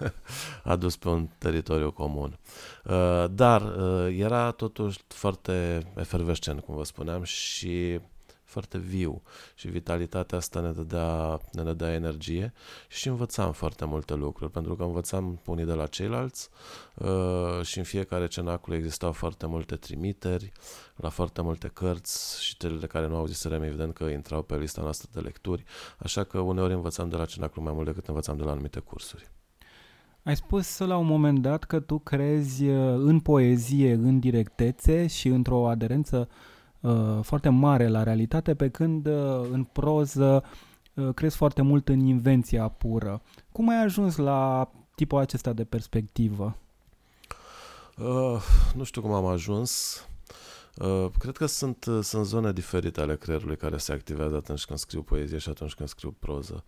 adus 0.64 0.96
pe 0.96 1.08
un 1.08 1.28
teritoriu 1.38 1.92
comun. 1.92 2.38
Uh, 2.84 3.24
dar 3.30 3.62
uh, 3.62 4.16
era 4.18 4.50
totuși 4.50 4.98
foarte 5.08 5.86
efervescent, 5.96 6.60
cum 6.60 6.74
vă 6.74 6.84
spuneam, 6.84 7.22
și 7.22 8.00
foarte 8.50 8.78
viu 8.78 9.22
și 9.54 9.68
vitalitatea 9.68 10.38
asta 10.38 10.60
ne 10.60 10.70
dădea, 10.70 11.40
ne 11.52 11.62
dădea 11.62 11.92
energie 11.92 12.52
și 12.88 13.08
învățam 13.08 13.52
foarte 13.52 13.84
multe 13.84 14.14
lucruri, 14.14 14.50
pentru 14.50 14.76
că 14.76 14.82
învățam 14.82 15.40
unii 15.46 15.64
de 15.64 15.72
la 15.72 15.86
ceilalți 15.86 16.48
uh, 16.94 17.62
și 17.62 17.78
în 17.78 17.84
fiecare 17.84 18.26
cenacul 18.26 18.74
existau 18.74 19.12
foarte 19.12 19.46
multe 19.46 19.76
trimiteri 19.76 20.52
la 20.96 21.08
foarte 21.08 21.42
multe 21.42 21.68
cărți 21.68 22.42
și 22.44 22.56
cele 22.56 22.86
care 22.86 23.06
nu 23.06 23.16
auziserăm 23.16 23.62
evident 23.62 23.94
că 23.94 24.04
intrau 24.04 24.42
pe 24.42 24.56
lista 24.56 24.82
noastră 24.82 25.08
de 25.12 25.20
lecturi, 25.20 25.64
așa 25.98 26.24
că 26.24 26.38
uneori 26.38 26.72
învățam 26.72 27.08
de 27.08 27.16
la 27.16 27.24
cenacul 27.24 27.62
mai 27.62 27.72
mult 27.72 27.86
decât 27.86 28.06
învățam 28.06 28.36
de 28.36 28.42
la 28.42 28.50
anumite 28.50 28.80
cursuri. 28.80 29.30
Ai 30.22 30.36
spus 30.36 30.78
la 30.78 30.96
un 30.96 31.06
moment 31.06 31.38
dat 31.38 31.64
că 31.64 31.80
tu 31.80 31.98
crezi 31.98 32.66
uh, 32.66 32.94
în 32.98 33.20
poezie, 33.20 33.92
în 33.92 34.18
directețe 34.18 35.06
și 35.06 35.28
într-o 35.28 35.68
aderență 35.68 36.28
uh, 36.30 36.49
foarte 37.22 37.48
mare 37.48 37.88
la 37.88 38.02
realitate, 38.02 38.54
pe 38.54 38.68
când 38.68 39.06
uh, 39.06 39.48
în 39.52 39.64
proză 39.64 40.44
uh, 40.94 41.14
crezi 41.14 41.36
foarte 41.36 41.62
mult 41.62 41.88
în 41.88 42.00
invenția 42.06 42.68
pură. 42.68 43.20
Cum 43.52 43.68
ai 43.68 43.82
ajuns 43.82 44.16
la 44.16 44.70
tipul 44.94 45.18
acesta 45.18 45.52
de 45.52 45.64
perspectivă? 45.64 46.56
Uh, 47.98 48.42
nu 48.74 48.84
știu 48.84 49.00
cum 49.00 49.12
am 49.12 49.26
ajuns. 49.26 50.04
Uh, 50.76 51.06
cred 51.18 51.36
că 51.36 51.46
sunt, 51.46 51.84
uh, 51.84 51.98
sunt 52.02 52.26
zone 52.26 52.52
diferite 52.52 53.00
ale 53.00 53.16
creierului 53.16 53.56
care 53.56 53.76
se 53.76 53.92
activează 53.92 54.36
atunci 54.36 54.64
când 54.64 54.78
scriu 54.78 55.02
poezie 55.02 55.38
și 55.38 55.48
atunci 55.48 55.74
când 55.74 55.88
scriu 55.88 56.16
proză. 56.18 56.64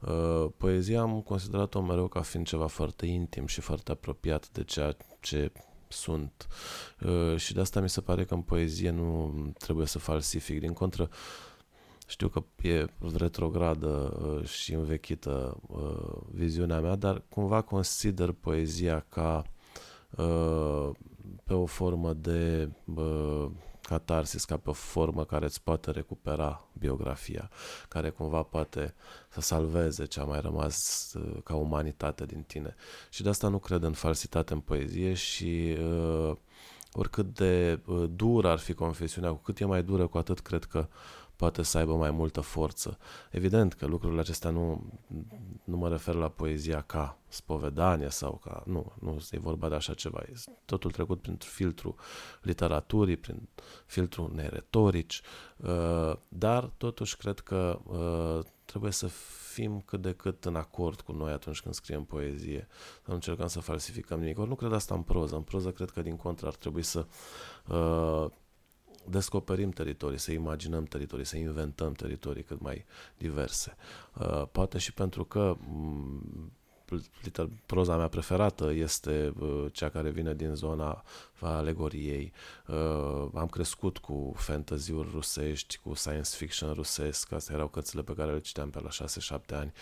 Uh, 0.00 0.46
poezia 0.56 1.00
am 1.00 1.20
considerat-o 1.20 1.80
mereu 1.80 2.08
ca 2.08 2.20
fiind 2.20 2.46
ceva 2.46 2.66
foarte 2.66 3.06
intim 3.06 3.46
și 3.46 3.60
foarte 3.60 3.90
apropiat 3.90 4.48
de 4.52 4.64
ceea 4.64 4.96
ce 5.20 5.52
sunt. 5.92 6.48
Uh, 7.00 7.36
și 7.36 7.54
de 7.54 7.60
asta 7.60 7.80
mi 7.80 7.88
se 7.88 8.00
pare 8.00 8.24
că 8.24 8.34
în 8.34 8.42
poezie 8.42 8.90
nu 8.90 9.34
trebuie 9.58 9.86
să 9.86 9.98
falsific. 9.98 10.60
Din 10.60 10.72
contră, 10.72 11.08
știu 12.06 12.28
că 12.28 12.44
e 12.62 12.86
retrogradă 13.16 13.88
uh, 13.88 14.46
și 14.46 14.72
învechită 14.72 15.60
uh, 15.66 16.16
viziunea 16.30 16.80
mea, 16.80 16.94
dar 16.94 17.22
cumva 17.28 17.60
consider 17.60 18.32
poezia 18.32 19.06
ca 19.08 19.44
pe 21.44 21.54
o 21.54 21.66
formă 21.66 22.12
de 22.12 22.70
catarsis, 23.92 24.44
ca 24.44 24.56
pe 24.56 24.70
o 24.70 24.72
formă 24.72 25.24
care 25.24 25.44
îți 25.44 25.62
poate 25.62 25.90
recupera 25.90 26.68
biografia, 26.78 27.50
care 27.88 28.10
cumva 28.10 28.42
poate 28.42 28.94
să 29.28 29.40
salveze 29.40 30.04
ce 30.04 30.20
a 30.20 30.24
mai 30.24 30.40
rămas 30.40 31.12
uh, 31.14 31.42
ca 31.44 31.54
umanitate 31.54 32.26
din 32.26 32.42
tine. 32.42 32.74
Și 33.10 33.22
de 33.22 33.28
asta 33.28 33.48
nu 33.48 33.58
cred 33.58 33.82
în 33.82 33.92
falsitate 33.92 34.52
în 34.52 34.60
poezie 34.60 35.14
și 35.14 35.76
uh, 35.78 36.36
oricât 36.92 37.34
de 37.34 37.80
uh, 37.86 38.04
dură 38.14 38.48
ar 38.48 38.58
fi 38.58 38.74
confesiunea, 38.74 39.30
cu 39.30 39.36
cât 39.36 39.60
e 39.60 39.64
mai 39.64 39.82
dură, 39.82 40.06
cu 40.06 40.18
atât 40.18 40.40
cred 40.40 40.64
că 40.64 40.78
uh, 40.78 41.21
poate 41.42 41.62
să 41.62 41.78
aibă 41.78 41.94
mai 41.94 42.10
multă 42.10 42.40
forță. 42.40 42.98
Evident 43.30 43.72
că 43.72 43.86
lucrurile 43.86 44.20
acestea 44.20 44.50
nu, 44.50 44.92
nu 45.64 45.76
mă 45.76 45.88
refer 45.88 46.14
la 46.14 46.28
poezia 46.28 46.80
ca 46.80 47.18
spovedanie 47.28 48.08
sau 48.08 48.40
ca... 48.44 48.62
Nu, 48.66 48.92
nu 49.00 49.18
e 49.30 49.38
vorba 49.38 49.68
de 49.68 49.74
așa 49.74 49.94
ceva. 49.94 50.20
E 50.26 50.32
totul 50.64 50.90
trecut 50.90 51.20
prin 51.20 51.36
filtru 51.36 51.94
literaturii, 52.42 53.16
prin 53.16 53.48
filtru 53.86 54.30
neretorici, 54.34 55.20
uh, 55.56 56.16
dar 56.28 56.64
totuși 56.76 57.16
cred 57.16 57.38
că 57.38 57.78
uh, 57.84 58.44
trebuie 58.64 58.92
să 58.92 59.06
fim 59.52 59.80
cât 59.80 60.00
de 60.00 60.12
cât 60.12 60.44
în 60.44 60.56
acord 60.56 61.00
cu 61.00 61.12
noi 61.12 61.32
atunci 61.32 61.60
când 61.60 61.74
scriem 61.74 62.04
poezie, 62.04 62.66
să 62.94 63.06
nu 63.06 63.14
încercăm 63.14 63.46
să 63.46 63.60
falsificăm 63.60 64.20
nimic. 64.20 64.38
Ori 64.38 64.48
nu 64.48 64.54
cred 64.54 64.72
asta 64.72 64.94
în 64.94 65.02
proză. 65.02 65.36
În 65.36 65.42
proză 65.42 65.70
cred 65.70 65.90
că 65.90 66.02
din 66.02 66.16
contră 66.16 66.46
ar 66.46 66.54
trebui 66.54 66.82
să 66.82 67.06
uh, 67.66 68.30
descoperim 69.04 69.70
teritorii, 69.70 70.18
să 70.18 70.32
imaginăm 70.32 70.84
teritorii, 70.84 71.24
să 71.24 71.36
inventăm 71.36 71.92
teritorii 71.92 72.42
cât 72.42 72.60
mai 72.60 72.84
diverse. 73.18 73.76
Uh, 74.20 74.42
poate 74.52 74.78
și 74.78 74.92
pentru 74.92 75.24
că 75.24 75.56
mm, 75.68 76.52
proza 77.66 77.96
mea 77.96 78.08
preferată 78.08 78.72
este 78.72 79.32
uh, 79.38 79.66
cea 79.72 79.88
care 79.88 80.10
vine 80.10 80.34
din 80.34 80.54
zona 80.54 81.02
alegoriei. 81.48 82.32
Uh, 82.66 83.28
am 83.34 83.46
crescut 83.50 83.98
cu 83.98 84.32
fantasy-uri 84.36 85.08
rusești, 85.12 85.78
cu 85.82 85.94
science 85.94 86.30
fiction 86.36 86.72
rusesc, 86.72 87.32
astea 87.32 87.54
erau 87.54 87.68
cărțile 87.68 88.02
pe 88.02 88.12
care 88.12 88.32
le 88.32 88.40
citeam 88.40 88.70
pe 88.70 88.80
la 88.80 89.06
6-7 89.38 89.58
ani. 89.58 89.72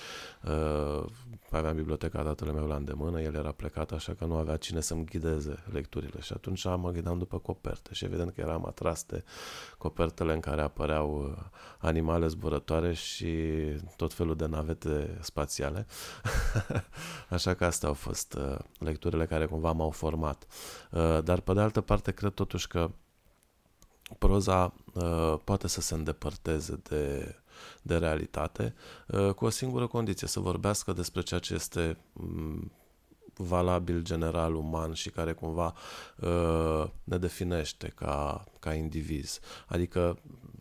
Uh, 0.44 1.04
aveam 1.50 1.74
biblioteca 1.74 2.22
tatălui 2.22 2.54
meu 2.54 2.66
la 2.66 2.76
îndemână, 2.76 3.20
el 3.20 3.34
era 3.34 3.52
plecat, 3.52 3.92
așa 3.92 4.14
că 4.14 4.24
nu 4.24 4.34
avea 4.34 4.56
cine 4.56 4.80
să-mi 4.80 5.04
ghideze 5.04 5.64
lecturile 5.72 6.20
și 6.20 6.32
atunci 6.32 6.64
mă 6.64 6.90
ghidam 6.90 7.18
după 7.18 7.38
coperte 7.38 7.90
și 7.92 8.04
evident 8.04 8.34
că 8.34 8.40
eram 8.40 8.66
atras 8.66 9.04
de 9.04 9.24
copertele 9.78 10.32
în 10.32 10.40
care 10.40 10.62
apăreau 10.62 11.22
uh, 11.22 11.44
animale 11.78 12.26
zburătoare 12.26 12.92
și 12.92 13.32
tot 13.96 14.12
felul 14.12 14.36
de 14.36 14.46
navete 14.46 15.18
spațiale. 15.20 15.86
așa 17.28 17.54
că 17.54 17.64
astea 17.64 17.88
au 17.88 17.94
fost 17.94 18.34
uh, 18.34 18.58
lecturile 18.78 19.26
care 19.26 19.46
cumva 19.46 19.72
m-au 19.72 19.90
format. 19.90 20.46
Uh, 20.90 21.18
dar 21.24 21.40
pe 21.50 21.56
de 21.56 21.62
altă 21.62 21.80
parte, 21.80 22.12
cred 22.12 22.32
totuși 22.32 22.66
că 22.66 22.90
proza 24.18 24.74
uh, 24.92 25.34
poate 25.44 25.68
să 25.68 25.80
se 25.80 25.94
îndepărteze 25.94 26.80
de, 26.88 27.34
de 27.82 27.96
realitate 27.96 28.74
uh, 29.06 29.34
cu 29.34 29.44
o 29.44 29.48
singură 29.48 29.86
condiție, 29.86 30.26
să 30.26 30.40
vorbească 30.40 30.92
despre 30.92 31.22
ceea 31.22 31.40
ce 31.40 31.54
este 31.54 31.96
um, 32.12 32.72
valabil 33.34 34.02
general 34.02 34.54
uman 34.54 34.92
și 34.92 35.10
care 35.10 35.32
cumva 35.32 35.74
uh, 36.16 36.90
ne 37.04 37.18
definește 37.18 37.88
ca, 37.88 38.44
ca 38.58 38.74
indivizi. 38.74 39.40
Adică 39.66 40.18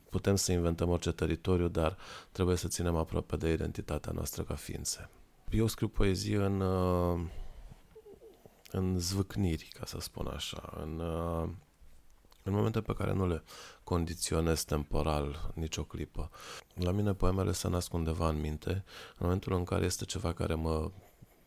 putem 0.09 0.35
să 0.35 0.51
inventăm 0.51 0.89
orice 0.89 1.11
teritoriu, 1.11 1.67
dar 1.67 1.97
trebuie 2.31 2.55
să 2.55 2.67
ținem 2.67 2.95
aproape 2.95 3.35
de 3.35 3.51
identitatea 3.51 4.11
noastră 4.15 4.43
ca 4.43 4.53
ființe. 4.53 5.09
Eu 5.49 5.67
scriu 5.67 5.87
poezie 5.87 6.37
în 6.37 6.61
uh, 6.61 7.19
în 8.71 8.99
zvâcniri, 8.99 9.67
ca 9.79 9.85
să 9.85 9.99
spun 9.99 10.27
așa, 10.27 10.73
în, 10.83 10.99
uh, 10.99 11.49
în 12.43 12.53
momente 12.53 12.81
pe 12.81 12.93
care 12.93 13.13
nu 13.13 13.27
le 13.27 13.43
condiționez 13.83 14.63
temporal 14.63 15.51
nicio 15.55 15.83
clipă. 15.83 16.29
La 16.73 16.91
mine 16.91 17.13
poemele 17.13 17.51
se 17.51 17.67
nasc 17.67 17.93
undeva 17.93 18.29
în 18.29 18.39
minte, 18.39 18.69
în 18.69 19.17
momentul 19.19 19.53
în 19.53 19.63
care 19.63 19.85
este 19.85 20.05
ceva 20.05 20.33
care 20.33 20.53
mă 20.53 20.91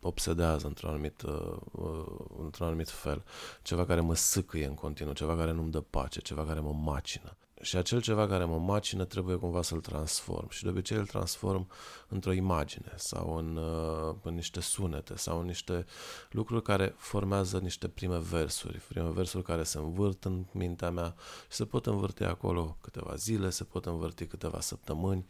obsedează 0.01 0.67
într-un 0.67 0.91
anumit, 0.91 1.23
uh, 1.23 1.57
uh, 1.73 2.05
într-un 2.39 2.67
anumit 2.67 2.89
fel, 2.89 3.25
ceva 3.63 3.85
care 3.85 4.01
mă 4.01 4.15
sâcâie 4.15 4.67
în 4.67 4.75
continuu, 4.75 5.13
ceva 5.13 5.37
care 5.37 5.53
nu-mi 5.53 5.71
dă 5.71 5.81
pace, 5.81 6.21
ceva 6.21 6.45
care 6.45 6.61
mă 6.61 6.73
macină. 6.73 7.37
Și 7.63 7.77
acel 7.77 8.01
ceva 8.01 8.27
care 8.27 8.45
mă 8.45 8.59
macină 8.59 9.05
trebuie 9.05 9.37
cumva 9.37 9.63
să-l 9.63 9.81
transform. 9.81 10.49
Și 10.49 10.63
de 10.63 10.69
obicei 10.69 10.97
îl 10.97 11.07
transform 11.07 11.69
într-o 12.09 12.33
imagine 12.33 12.93
sau 12.97 13.37
în, 13.37 13.57
uh, 13.57 14.15
în 14.23 14.35
niște 14.35 14.61
sunete 14.61 15.17
sau 15.17 15.41
în 15.41 15.47
niște 15.47 15.85
lucruri 16.31 16.63
care 16.63 16.95
formează 16.97 17.59
niște 17.59 17.89
prime 17.89 18.19
versuri. 18.19 18.81
Prime 18.89 19.11
versuri 19.11 19.43
care 19.43 19.63
se 19.63 19.79
învârt 19.79 20.25
în 20.25 20.45
mintea 20.53 20.91
mea 20.91 21.15
și 21.51 21.57
se 21.57 21.65
pot 21.65 21.87
învârti 21.87 22.23
acolo 22.23 22.77
câteva 22.81 23.15
zile, 23.15 23.51
se 23.51 23.65
pot 23.65 23.87
învârti 23.87 24.27
câteva 24.27 24.61
săptămâni, 24.61 25.27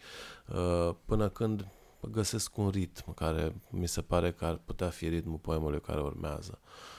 uh, 0.47 0.95
până 1.05 1.29
când 1.29 1.67
găsesc 2.01 2.57
un 2.57 2.69
ritm 2.69 3.15
care 3.15 3.55
mi 3.71 3.89
se 3.89 4.01
pare 4.01 4.33
că 4.33 4.45
ar 4.45 4.61
putea 4.65 4.89
fi 4.89 5.09
ritmul 5.09 5.39
poemului 5.39 5.81
care 5.81 6.01
urmează. 6.01 6.59
Uh, 6.63 6.92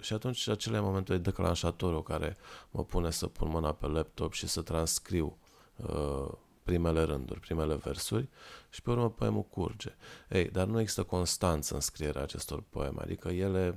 și 0.00 0.12
atunci 0.12 0.48
acele 0.48 0.80
momente 0.80 1.12
de 1.12 1.18
declanșatorul 1.18 2.02
care 2.02 2.36
mă 2.70 2.84
pune 2.84 3.10
să 3.10 3.26
pun 3.26 3.48
mâna 3.48 3.72
pe 3.72 3.86
laptop 3.86 4.32
și 4.32 4.46
să 4.46 4.62
transcriu 4.62 5.38
uh, 5.76 6.32
primele 6.66 7.02
rânduri, 7.02 7.40
primele 7.40 7.74
versuri 7.74 8.28
și 8.70 8.82
pe 8.82 8.90
urmă 8.90 9.10
poemul 9.10 9.42
curge. 9.42 9.94
Ei, 10.28 10.50
dar 10.50 10.66
nu 10.66 10.80
există 10.80 11.02
constanță 11.02 11.74
în 11.74 11.80
scrierea 11.80 12.22
acestor 12.22 12.62
poeme, 12.70 12.98
adică 13.00 13.28
ele 13.28 13.76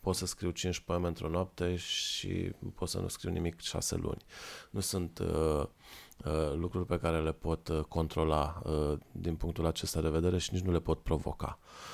pot 0.00 0.14
să 0.14 0.26
scriu 0.26 0.50
5 0.50 0.80
poeme 0.80 1.06
într-o 1.06 1.28
noapte 1.28 1.76
și 1.76 2.52
pot 2.74 2.88
să 2.88 2.98
nu 2.98 3.08
scriu 3.08 3.30
nimic 3.30 3.60
6 3.60 3.96
luni. 3.96 4.24
Nu 4.70 4.80
sunt 4.80 5.18
uh, 5.18 5.66
uh, 6.24 6.52
lucruri 6.54 6.86
pe 6.86 6.98
care 6.98 7.20
le 7.20 7.32
pot 7.32 7.68
uh, 7.68 7.80
controla 7.80 8.62
uh, 8.64 8.98
din 9.12 9.36
punctul 9.36 9.66
acesta 9.66 10.00
de 10.00 10.08
vedere 10.08 10.38
și 10.38 10.52
nici 10.52 10.64
nu 10.64 10.72
le 10.72 10.80
pot 10.80 11.02
provoca. 11.02 11.58
Uh, 11.60 11.93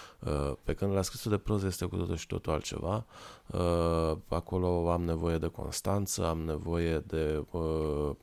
pe 0.64 0.74
când 0.74 0.92
la 0.92 1.02
scrisul 1.02 1.30
de 1.30 1.38
proză 1.38 1.66
este 1.66 1.84
cu 1.84 1.96
totul 1.96 2.16
și 2.16 2.26
totul 2.26 2.52
altceva. 2.52 3.04
Uh, 3.46 4.16
acolo 4.28 4.90
am 4.90 5.02
nevoie 5.02 5.38
de 5.38 5.46
constanță, 5.46 6.26
am 6.26 6.38
nevoie 6.38 6.98
de 6.98 7.44
uh, 7.50 8.14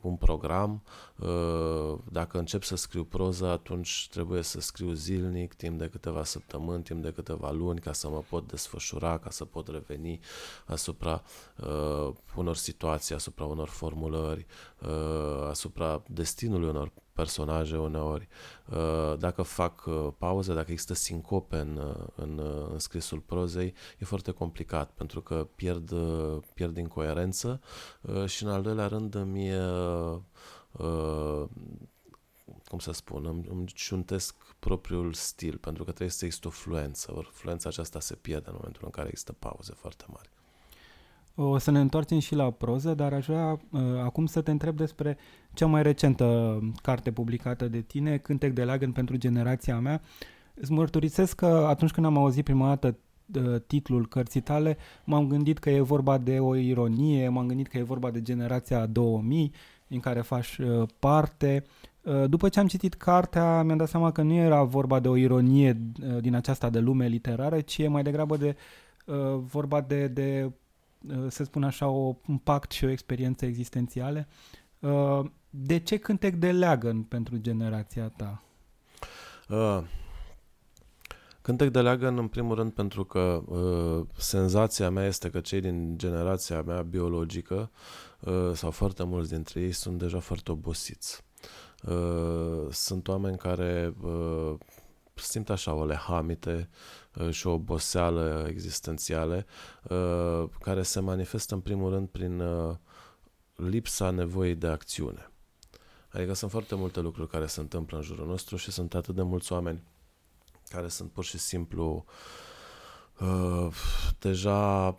un 0.00 0.16
program. 0.16 0.82
Dacă 2.04 2.38
încep 2.38 2.62
să 2.62 2.76
scriu 2.76 3.04
proză, 3.04 3.46
atunci 3.46 4.08
trebuie 4.10 4.42
să 4.42 4.60
scriu 4.60 4.92
zilnic, 4.92 5.54
timp 5.54 5.78
de 5.78 5.88
câteva 5.88 6.24
săptămâni, 6.24 6.82
timp 6.82 7.02
de 7.02 7.12
câteva 7.12 7.50
luni, 7.50 7.80
ca 7.80 7.92
să 7.92 8.08
mă 8.08 8.22
pot 8.28 8.48
desfășura, 8.48 9.18
ca 9.18 9.30
să 9.30 9.44
pot 9.44 9.68
reveni 9.68 10.20
asupra 10.66 11.22
unor 12.36 12.56
situații, 12.56 13.14
asupra 13.14 13.44
unor 13.44 13.68
formulări, 13.68 14.46
asupra 15.48 16.02
destinului 16.06 16.68
unor 16.68 16.90
personaje 17.18 17.76
uneori. 17.76 18.28
Uh, 18.66 19.18
dacă 19.18 19.42
fac 19.42 19.86
uh, 19.86 20.08
pauze, 20.18 20.54
dacă 20.54 20.70
există 20.70 20.94
sincope 20.94 21.56
în, 21.56 21.76
uh, 21.76 22.06
în, 22.14 22.40
în 22.72 22.78
scrisul 22.78 23.18
prozei, 23.18 23.74
e 23.98 24.04
foarte 24.04 24.30
complicat 24.30 24.90
pentru 24.90 25.20
că 25.20 25.48
pierd, 25.54 25.92
pierd 26.54 26.76
incoerență 26.76 27.60
și 28.26 28.42
în 28.42 28.48
al 28.48 28.62
doilea 28.62 28.86
rând 28.86 29.14
îmi 29.14 29.50
cum 32.64 32.78
să 32.78 32.92
spun, 32.92 33.26
îmi, 33.26 33.46
îmi 33.48 33.66
ciuntesc 33.66 34.34
propriul 34.58 35.12
stil, 35.12 35.56
pentru 35.56 35.84
că 35.84 35.90
trebuie 35.90 36.16
să 36.16 36.24
există 36.24 36.48
o 36.48 36.50
fluență, 36.50 37.14
ori 37.16 37.30
fluența 37.32 37.68
aceasta 37.68 38.00
se 38.00 38.14
pierde 38.14 38.48
în 38.48 38.54
momentul 38.56 38.82
în 38.84 38.90
care 38.90 39.08
există 39.08 39.32
pauze 39.32 39.72
foarte 39.72 40.04
mari. 40.08 40.30
O 41.40 41.58
să 41.58 41.70
ne 41.70 41.80
întoarcem 41.80 42.18
și 42.18 42.34
la 42.34 42.50
proză, 42.50 42.94
dar 42.94 43.12
aș 43.12 43.26
vrea 43.26 43.60
uh, 43.70 43.80
acum 44.02 44.26
să 44.26 44.40
te 44.40 44.50
întreb 44.50 44.76
despre 44.76 45.16
cea 45.52 45.66
mai 45.66 45.82
recentă 45.82 46.58
carte 46.82 47.12
publicată 47.12 47.68
de 47.68 47.80
tine, 47.80 48.16
Cântec 48.16 48.52
de 48.52 48.64
Leagăn 48.64 48.92
pentru 48.92 49.16
generația 49.16 49.78
mea. 49.78 50.00
Îți 50.54 50.72
mărturisesc 50.72 51.36
că 51.36 51.66
atunci 51.68 51.90
când 51.90 52.06
am 52.06 52.16
auzit 52.16 52.44
prima 52.44 52.66
dată 52.66 52.96
uh, 53.34 53.60
titlul 53.66 54.06
cărții 54.08 54.40
tale, 54.40 54.76
m-am 55.04 55.26
gândit 55.26 55.58
că 55.58 55.70
e 55.70 55.80
vorba 55.80 56.18
de 56.18 56.38
o 56.38 56.54
ironie, 56.54 57.28
m-am 57.28 57.46
gândit 57.46 57.66
că 57.68 57.78
e 57.78 57.82
vorba 57.82 58.10
de 58.10 58.22
generația 58.22 58.86
2000, 58.86 59.52
din 59.86 60.00
care 60.00 60.20
faci 60.20 60.56
uh, 60.56 60.88
parte. 60.98 61.64
Uh, 62.02 62.24
după 62.28 62.48
ce 62.48 62.60
am 62.60 62.66
citit 62.66 62.94
cartea, 62.94 63.62
mi-am 63.62 63.78
dat 63.78 63.88
seama 63.88 64.12
că 64.12 64.22
nu 64.22 64.34
era 64.34 64.62
vorba 64.62 65.00
de 65.00 65.08
o 65.08 65.16
ironie 65.16 65.80
uh, 66.02 66.20
din 66.20 66.34
aceasta 66.34 66.70
de 66.70 66.78
lume 66.78 67.06
literară, 67.06 67.60
ci 67.60 67.78
e 67.78 67.88
mai 67.88 68.02
degrabă 68.02 68.36
de 68.36 68.56
uh, 69.06 69.16
vorba 69.38 69.80
de, 69.80 70.06
de 70.06 70.50
Uh, 70.50 70.54
să 71.28 71.44
spun 71.44 71.62
așa, 71.62 71.88
o, 71.88 72.16
un 72.26 72.38
pact 72.38 72.70
și 72.70 72.84
o 72.84 72.90
experiență 72.90 73.46
existențiale. 73.46 74.28
Uh, 74.78 75.24
de 75.50 75.78
ce 75.78 75.96
cântec 75.96 76.34
de 76.34 76.52
leagăn 76.52 77.02
pentru 77.02 77.36
generația 77.36 78.08
ta? 78.08 78.42
Uh, 79.48 79.82
cântec 81.40 81.70
de 81.70 81.80
leagăn, 81.80 82.18
în 82.18 82.28
primul 82.28 82.54
rând, 82.54 82.72
pentru 82.72 83.04
că 83.04 83.42
uh, 83.46 84.06
senzația 84.16 84.90
mea 84.90 85.04
este 85.06 85.30
că 85.30 85.40
cei 85.40 85.60
din 85.60 85.98
generația 85.98 86.62
mea 86.62 86.82
biologică, 86.82 87.70
uh, 88.20 88.50
sau 88.54 88.70
foarte 88.70 89.04
mulți 89.04 89.30
dintre 89.30 89.60
ei, 89.60 89.72
sunt 89.72 89.98
deja 89.98 90.18
foarte 90.18 90.52
obosiți. 90.52 91.24
Uh, 91.82 92.66
sunt 92.70 93.08
oameni 93.08 93.36
care 93.36 93.94
uh, 94.02 94.54
simt 95.20 95.50
așa 95.50 95.72
o 95.74 95.84
lehamite 95.84 96.68
uh, 97.14 97.30
și 97.30 97.46
o 97.46 97.52
oboseală 97.52 98.46
existențiale 98.48 99.46
uh, 99.82 100.44
care 100.60 100.82
se 100.82 101.00
manifestă 101.00 101.54
în 101.54 101.60
primul 101.60 101.90
rând 101.90 102.08
prin 102.08 102.40
uh, 102.40 102.76
lipsa 103.54 104.10
nevoii 104.10 104.54
de 104.54 104.66
acțiune. 104.66 105.30
Adică 106.08 106.32
sunt 106.32 106.50
foarte 106.50 106.74
multe 106.74 107.00
lucruri 107.00 107.28
care 107.28 107.46
se 107.46 107.60
întâmplă 107.60 107.96
în 107.96 108.02
jurul 108.02 108.26
nostru 108.26 108.56
și 108.56 108.70
sunt 108.70 108.94
atât 108.94 109.14
de 109.14 109.22
mulți 109.22 109.52
oameni 109.52 109.82
care 110.68 110.88
sunt 110.88 111.10
pur 111.10 111.24
și 111.24 111.38
simplu 111.38 112.04
uh, 113.20 113.68
deja 114.18 114.98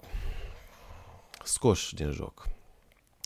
scoși 1.44 1.96
din 1.96 2.12
joc. 2.12 2.48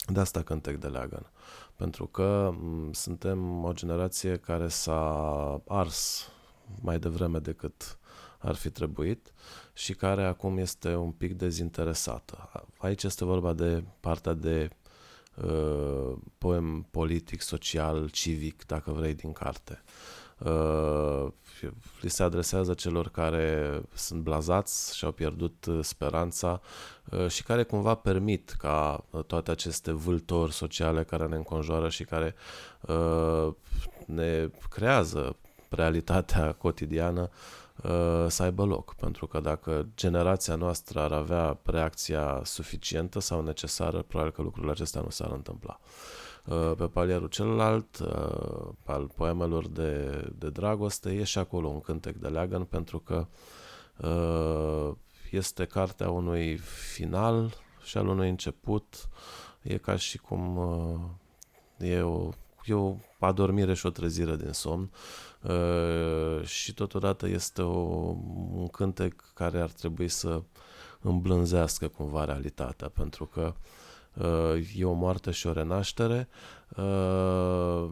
De 0.08 0.20
asta 0.20 0.42
cântec 0.42 0.76
de 0.76 0.88
leagăn. 0.88 1.32
Pentru 1.76 2.06
că 2.06 2.50
m- 2.52 2.58
mm, 2.60 2.94
suntem 2.94 3.64
o 3.64 3.72
generație 3.72 4.38
care 4.38 4.68
s-a 4.68 5.62
ars 5.68 6.28
mai 6.82 7.00
devreme 7.00 7.40
decât 7.40 7.98
ar 8.38 8.56
fi 8.56 8.70
trebuit 8.70 9.34
și 9.74 9.94
care 9.94 10.24
acum 10.24 10.58
este 10.58 10.96
un 10.96 11.12
pic 11.12 11.34
dezinteresată. 11.34 12.50
Aici 12.78 13.04
este 13.04 13.26
vorba 13.26 13.54
de 13.54 13.84
partea 14.00 14.34
de 14.34 14.70
uh, 15.36 16.14
poem 16.38 16.88
politic, 16.92 17.42
social, 17.42 18.10
civic, 18.10 18.66
dacă 18.66 18.92
vrei, 18.92 19.14
din 19.14 19.32
carte. 19.32 19.84
Uh, 20.38 21.28
li 22.02 22.10
se 22.10 22.24
adresează 22.24 22.74
celor 22.74 23.10
care 23.10 23.82
sunt 23.94 24.22
blazați 24.22 24.98
și 24.98 25.06
au 25.06 25.12
pierdut 25.12 25.66
uh, 25.66 25.80
speranța 25.82 26.62
uh, 27.12 27.28
și 27.28 27.44
care 27.44 27.64
cumva 27.64 27.96
permit 27.96 28.50
ca 28.50 29.06
uh, 29.10 29.24
toate 29.24 29.52
aceste 29.52 29.92
vâltori 29.92 30.54
sociale 30.54 31.04
care 31.04 31.26
ne 31.26 31.36
înconjoară 31.36 31.90
și 31.90 32.04
care 32.04 32.36
uh, 32.82 33.54
ne 34.06 34.50
creează 34.70 35.36
realitatea 35.74 36.52
cotidiană 36.52 37.30
uh, 37.84 38.26
să 38.28 38.44
aibă 38.44 38.66
loc. 38.66 38.94
Pentru 38.94 39.28
că 39.28 39.40
dacă 39.40 39.88
generația 39.96 40.56
noastră 40.56 41.00
ar 41.00 41.12
avea 41.12 41.60
reacția 41.64 42.42
suficientă 42.44 43.20
sau 43.20 43.42
necesară, 43.42 44.02
probabil 44.02 44.32
că 44.34 44.42
lucrurile 44.42 44.72
acestea 44.72 45.02
nu 45.02 45.10
s-ar 45.10 45.32
întâmpla. 45.32 45.80
Uh, 46.46 46.72
pe 46.78 46.86
palierul 46.86 47.28
celălalt, 47.28 48.00
uh, 48.00 48.68
al 48.86 49.12
poemelor 49.16 49.68
de, 49.68 50.24
de 50.38 50.50
dragoste, 50.50 51.10
e 51.12 51.24
și 51.24 51.38
acolo 51.38 51.68
un 51.68 51.82
cântec 51.82 52.16
de 52.16 52.28
leagăn 52.28 52.64
pentru 52.64 53.00
că 53.00 53.28
este 55.32 55.66
cartea 55.66 56.10
unui 56.10 56.58
final 56.58 57.54
și 57.84 57.98
al 57.98 58.08
unui 58.08 58.30
început. 58.30 59.10
E 59.62 59.78
ca 59.78 59.96
și 59.96 60.18
cum 60.18 60.60
e 61.78 62.02
o, 62.02 62.30
e 62.66 62.74
o 62.74 62.96
adormire 63.20 63.74
și 63.74 63.86
o 63.86 63.90
trezire 63.90 64.36
din 64.36 64.52
somn 64.52 64.90
Uh, 65.44 66.46
și 66.46 66.74
totodată 66.74 67.28
este 67.28 67.62
o, 67.62 68.16
un 68.54 68.68
cântec 68.68 69.24
care 69.34 69.60
ar 69.60 69.70
trebui 69.70 70.08
să 70.08 70.42
îmblânzească 71.02 71.88
cumva 71.88 72.26
realitatea, 72.26 72.90
pentru 72.90 73.26
că 73.26 73.54
uh, 74.14 74.76
e 74.76 74.86
o 74.86 74.94
moarte 74.94 75.32
și 75.32 75.48
o 75.48 75.52
renaștere. 75.52 76.28
Uh, 76.78 77.90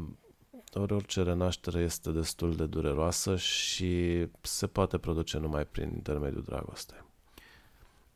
ori 0.74 0.94
orice 0.94 1.22
renaștere 1.22 1.80
este 1.80 2.10
destul 2.10 2.56
de 2.56 2.66
dureroasă 2.66 3.36
și 3.36 4.26
se 4.42 4.68
poate 4.68 4.98
produce 4.98 5.38
numai 5.38 5.66
prin 5.66 5.92
intermediul 5.94 6.44
dragostei. 6.46 7.04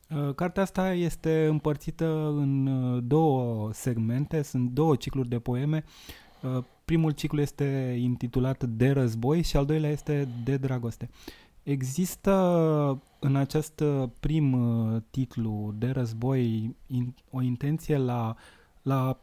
Uh, 0.10 0.36
cartea 0.36 0.64
asta 0.64 0.94
este 0.94 1.46
împărțită 1.46 2.06
în 2.28 2.68
uh, 2.68 3.04
două 3.08 3.74
segmente, 3.74 4.42
sunt 4.42 4.70
două 4.70 4.96
cicluri 4.96 5.30
de 5.30 5.40
poeme. 5.40 5.84
Uh, 5.86 6.25
primul 6.86 7.12
ciclu 7.12 7.42
este 7.42 7.98
intitulat 8.00 8.64
De 8.64 8.92
război 8.92 9.42
și 9.42 9.58
al 9.58 9.66
doilea 9.66 9.90
este 9.90 10.28
De 10.44 10.58
dragoste. 10.58 11.10
Există 11.64 12.32
în 13.20 13.36
acest 13.36 13.84
prim 14.20 14.52
uh, 14.52 15.02
titlu 15.10 15.74
de 15.78 15.90
război 15.90 16.76
o 17.32 17.42
intenție 17.42 17.98
la, 17.98 18.36
la 18.82 19.20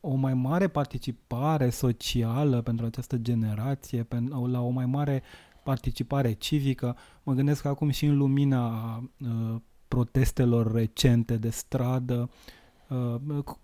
o 0.00 0.14
mai 0.14 0.34
mare 0.34 0.68
participare 0.68 1.70
socială 1.70 2.62
pentru 2.62 2.86
această 2.86 3.16
generație, 3.16 4.06
la 4.46 4.60
o 4.60 4.68
mai 4.68 4.86
mare 4.86 5.22
participare 5.62 6.32
civică. 6.32 6.96
Mă 7.22 7.32
gândesc 7.32 7.62
că 7.62 7.68
acum 7.68 7.90
și 7.90 8.06
în 8.06 8.16
lumina 8.16 8.96
uh, 8.96 9.60
protestelor 9.88 10.72
recente 10.72 11.36
de 11.36 11.50
stradă, 11.50 12.14
uh, 12.14 12.28
Uh, 12.28 12.57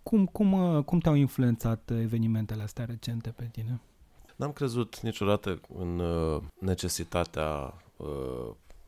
cum, 0.02 0.26
cum, 0.26 0.52
uh, 0.52 0.84
cum 0.84 0.98
te-au 0.98 1.14
influențat 1.14 1.90
evenimentele 1.90 2.62
astea 2.62 2.84
recente 2.84 3.30
pe 3.30 3.48
tine? 3.52 3.80
N-am 4.36 4.52
crezut 4.52 5.00
niciodată 5.00 5.60
în 5.78 5.98
uh, 5.98 6.42
necesitatea 6.58 7.74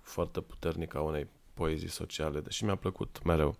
foarte 0.00 0.40
puternică 0.40 0.98
a 0.98 1.00
unei 1.00 1.26
poezii 1.54 1.88
sociale, 1.88 2.40
deși 2.40 2.64
mi-a 2.64 2.74
plăcut 2.74 3.20
mereu. 3.24 3.56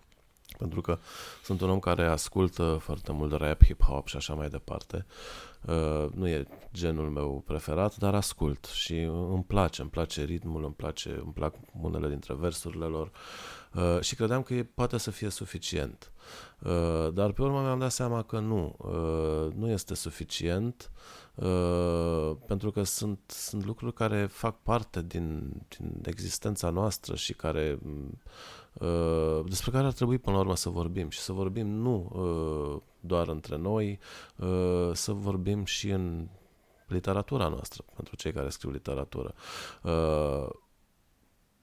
Pentru 0.57 0.81
că 0.81 0.99
sunt 1.43 1.61
un 1.61 1.69
om 1.69 1.79
care 1.79 2.05
ascultă 2.05 2.77
foarte 2.81 3.11
mult 3.11 3.33
rap, 3.33 3.63
hip-hop 3.63 4.05
și 4.05 4.15
așa 4.15 4.33
mai 4.33 4.49
departe. 4.49 5.05
Uh, 5.61 6.05
nu 6.13 6.27
e 6.27 6.47
genul 6.73 7.09
meu 7.09 7.43
preferat, 7.45 7.95
dar 7.95 8.15
ascult 8.15 8.65
și 8.65 8.99
îmi 9.01 9.43
place, 9.47 9.81
îmi 9.81 9.89
place 9.89 10.23
ritmul, 10.23 10.63
îmi 10.63 10.73
place, 10.73 11.09
îmi 11.09 11.33
plac 11.33 11.53
unele 11.81 12.09
dintre 12.09 12.33
versurile 12.33 12.85
lor 12.85 13.11
uh, 13.73 14.01
și 14.01 14.15
credeam 14.15 14.43
că 14.43 14.53
e, 14.53 14.63
poate 14.63 14.97
să 14.97 15.11
fie 15.11 15.29
suficient. 15.29 16.11
Uh, 16.59 17.13
dar 17.13 17.31
pe 17.31 17.41
urmă 17.41 17.61
mi-am 17.61 17.79
dat 17.79 17.91
seama 17.91 18.23
că 18.23 18.39
nu, 18.39 18.75
uh, 18.77 19.53
nu 19.55 19.69
este 19.69 19.95
suficient 19.95 20.91
uh, 21.35 22.31
pentru 22.45 22.71
că 22.71 22.83
sunt, 22.83 23.19
sunt 23.27 23.65
lucruri 23.65 23.93
care 23.93 24.25
fac 24.25 24.61
parte 24.61 25.01
din, 25.01 25.51
din 25.77 26.01
existența 26.05 26.69
noastră 26.69 27.15
și 27.15 27.33
care 27.33 27.79
uh, 28.73 29.39
despre 29.45 29.71
care 29.71 29.85
ar 29.85 29.93
trebui 29.93 30.17
până 30.17 30.35
la 30.35 30.41
urmă 30.41 30.55
să 30.55 30.69
vorbim 30.69 31.09
și 31.09 31.19
să 31.19 31.31
vorbim 31.31 31.67
nu 31.67 32.09
uh, 32.11 32.81
doar 32.99 33.27
între 33.27 33.57
noi, 33.57 33.99
uh, 34.35 34.89
să 34.93 35.11
vorbim 35.11 35.65
și 35.65 35.89
în 35.89 36.27
literatura 36.87 37.47
noastră, 37.47 37.83
pentru 37.95 38.15
cei 38.15 38.31
care 38.31 38.49
scriu 38.49 38.71
literatură. 38.71 39.33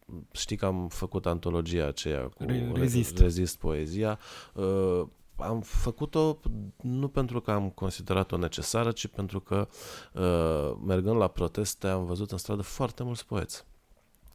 Uh, 0.04 0.16
știi 0.32 0.56
că 0.56 0.66
am 0.66 0.88
făcut 0.88 1.26
antologia 1.26 1.86
aceea 1.86 2.22
cu 2.22 2.44
Rezist, 2.74 3.18
Rezist 3.18 3.58
poezia. 3.58 4.18
Uh, 4.54 5.02
am 5.36 5.60
făcut-o 5.60 6.38
nu 6.80 7.08
pentru 7.08 7.40
că 7.40 7.50
am 7.50 7.70
considerat-o 7.70 8.36
necesară, 8.36 8.92
ci 8.92 9.06
pentru 9.06 9.40
că, 9.40 9.68
uh, 10.12 10.76
mergând 10.86 11.16
la 11.16 11.28
proteste, 11.28 11.88
am 11.88 12.04
văzut 12.04 12.30
în 12.30 12.38
stradă 12.38 12.62
foarte 12.62 13.02
mulți 13.02 13.26
poeți 13.26 13.64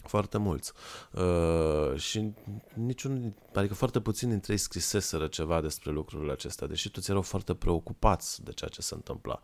foarte 0.10 0.38
mulți. 0.38 0.72
Uh, 1.12 2.00
și 2.00 2.34
niciun, 2.74 3.34
adică 3.54 3.74
foarte 3.74 4.00
puțini 4.00 4.32
dintre 4.32 4.52
ei 4.52 4.58
scriseseră 4.58 5.28
ceva 5.28 5.62
despre 5.62 5.92
lucrurile 5.92 6.32
acestea, 6.32 6.68
deși 6.68 6.90
toți 6.90 7.10
erau 7.10 7.22
foarte 7.22 7.54
preocupați 7.54 8.44
de 8.44 8.52
ceea 8.52 8.70
ce 8.70 8.82
se 8.82 8.94
întâmpla. 8.94 9.42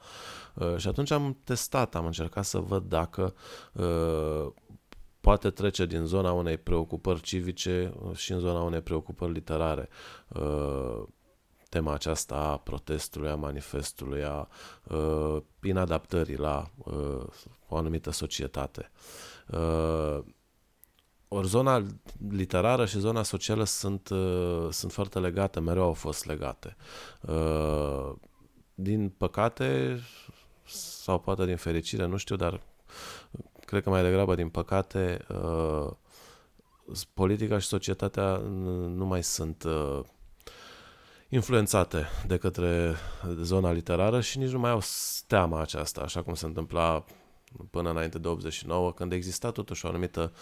Uh, 0.54 0.78
și 0.78 0.88
atunci 0.88 1.12
am 1.12 1.38
testat, 1.44 1.96
am 1.96 2.06
încercat 2.06 2.46
să 2.46 2.60
văd 2.60 2.84
dacă 2.84 3.36
uh, 3.74 4.52
poate 5.26 5.50
trece 5.50 5.86
din 5.86 6.06
zona 6.06 6.32
unei 6.32 6.58
preocupări 6.58 7.22
civice 7.22 7.94
și 8.14 8.32
în 8.32 8.40
zona 8.40 8.62
unei 8.62 8.82
preocupări 8.82 9.32
literare. 9.32 9.90
Uh, 10.28 11.04
tema 11.70 11.94
aceasta 11.94 12.36
a 12.36 12.58
protestului, 12.58 13.30
a 13.30 13.36
manifestului, 13.36 14.24
a 14.24 14.48
uh, 14.84 15.38
inadaptării 15.64 16.38
la 16.38 16.72
uh, 16.78 17.24
o 17.68 17.78
anumită 17.78 18.12
societate. 18.12 18.92
Uh, 19.48 20.20
ori 21.28 21.48
zona 21.48 21.86
literară 22.30 22.86
și 22.86 23.00
zona 23.00 23.24
socială 23.24 23.64
sunt, 23.64 24.10
uh, 24.10 24.68
sunt 24.70 24.92
foarte 24.92 25.20
legate, 25.20 25.60
mereu 25.60 25.84
au 25.84 25.94
fost 25.94 26.26
legate. 26.26 26.76
Uh, 27.22 28.14
din 28.76 29.10
păcate, 29.10 30.00
sau 30.66 31.20
poate 31.20 31.46
din 31.46 31.58
fericire, 31.58 32.06
nu 32.06 32.18
știu, 32.18 32.36
dar 32.36 32.62
cred 33.66 33.84
că 33.84 33.90
mai 33.90 34.04
degrabă 34.04 34.36
din 34.36 34.50
păcate, 34.50 35.26
uh, 35.30 35.92
politica 37.14 37.58
și 37.60 37.68
societatea 37.68 38.38
nu 38.88 39.06
mai 39.06 39.24
sunt 39.24 39.64
uh, 39.64 40.00
influențate 41.30 42.08
de 42.28 42.38
către 42.38 42.96
zona 43.42 43.72
literară 43.72 44.22
și 44.22 44.38
nici 44.38 44.52
nu 44.52 44.60
mai 44.60 44.72
au 44.72 44.82
teama 45.28 45.62
aceasta, 45.62 46.02
așa 46.02 46.22
cum 46.22 46.34
se 46.34 46.46
întâmpla 46.46 47.06
până 47.70 47.90
înainte 47.90 48.20
de 48.20 48.28
89, 48.28 48.92
când 48.92 49.12
exista 49.12 49.52
totuși 49.52 49.86
o 49.86 49.90
anumită, 49.90 50.34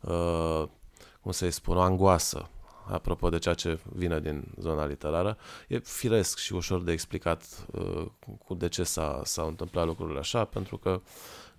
uh, 0.00 0.64
cum 1.20 1.32
să-i 1.32 1.50
spun, 1.50 1.76
o 1.76 1.80
angoasă 1.80 2.50
apropo 2.86 3.28
de 3.28 3.38
ceea 3.38 3.54
ce 3.54 3.78
vine 3.82 4.20
din 4.20 4.44
zona 4.58 4.86
literară. 4.86 5.36
E 5.68 5.78
firesc 5.78 6.38
și 6.38 6.52
ușor 6.52 6.82
de 6.82 6.92
explicat 6.92 7.66
uh, 7.72 8.06
cu 8.44 8.54
de 8.54 8.68
ce 8.68 8.82
s-a, 8.82 9.20
s-au 9.24 9.48
întâmplat 9.48 9.86
lucrurile 9.86 10.18
așa, 10.18 10.44
pentru 10.44 10.76
că 10.76 11.00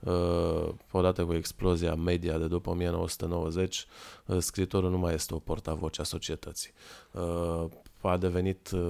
uh, 0.03 0.69
odată 0.91 1.25
cu 1.25 1.33
explozia 1.33 1.95
media 1.95 2.37
de 2.37 2.47
după 2.47 2.69
1990, 2.69 3.85
uh, 4.25 4.37
scritorul 4.39 4.89
nu 4.89 4.97
mai 4.97 5.13
este 5.13 5.33
o 5.33 5.39
portavoce 5.39 6.01
a 6.01 6.03
societății. 6.03 6.71
Uh, 7.11 7.65
a 8.01 8.17
devenit 8.17 8.71
uh, 8.71 8.81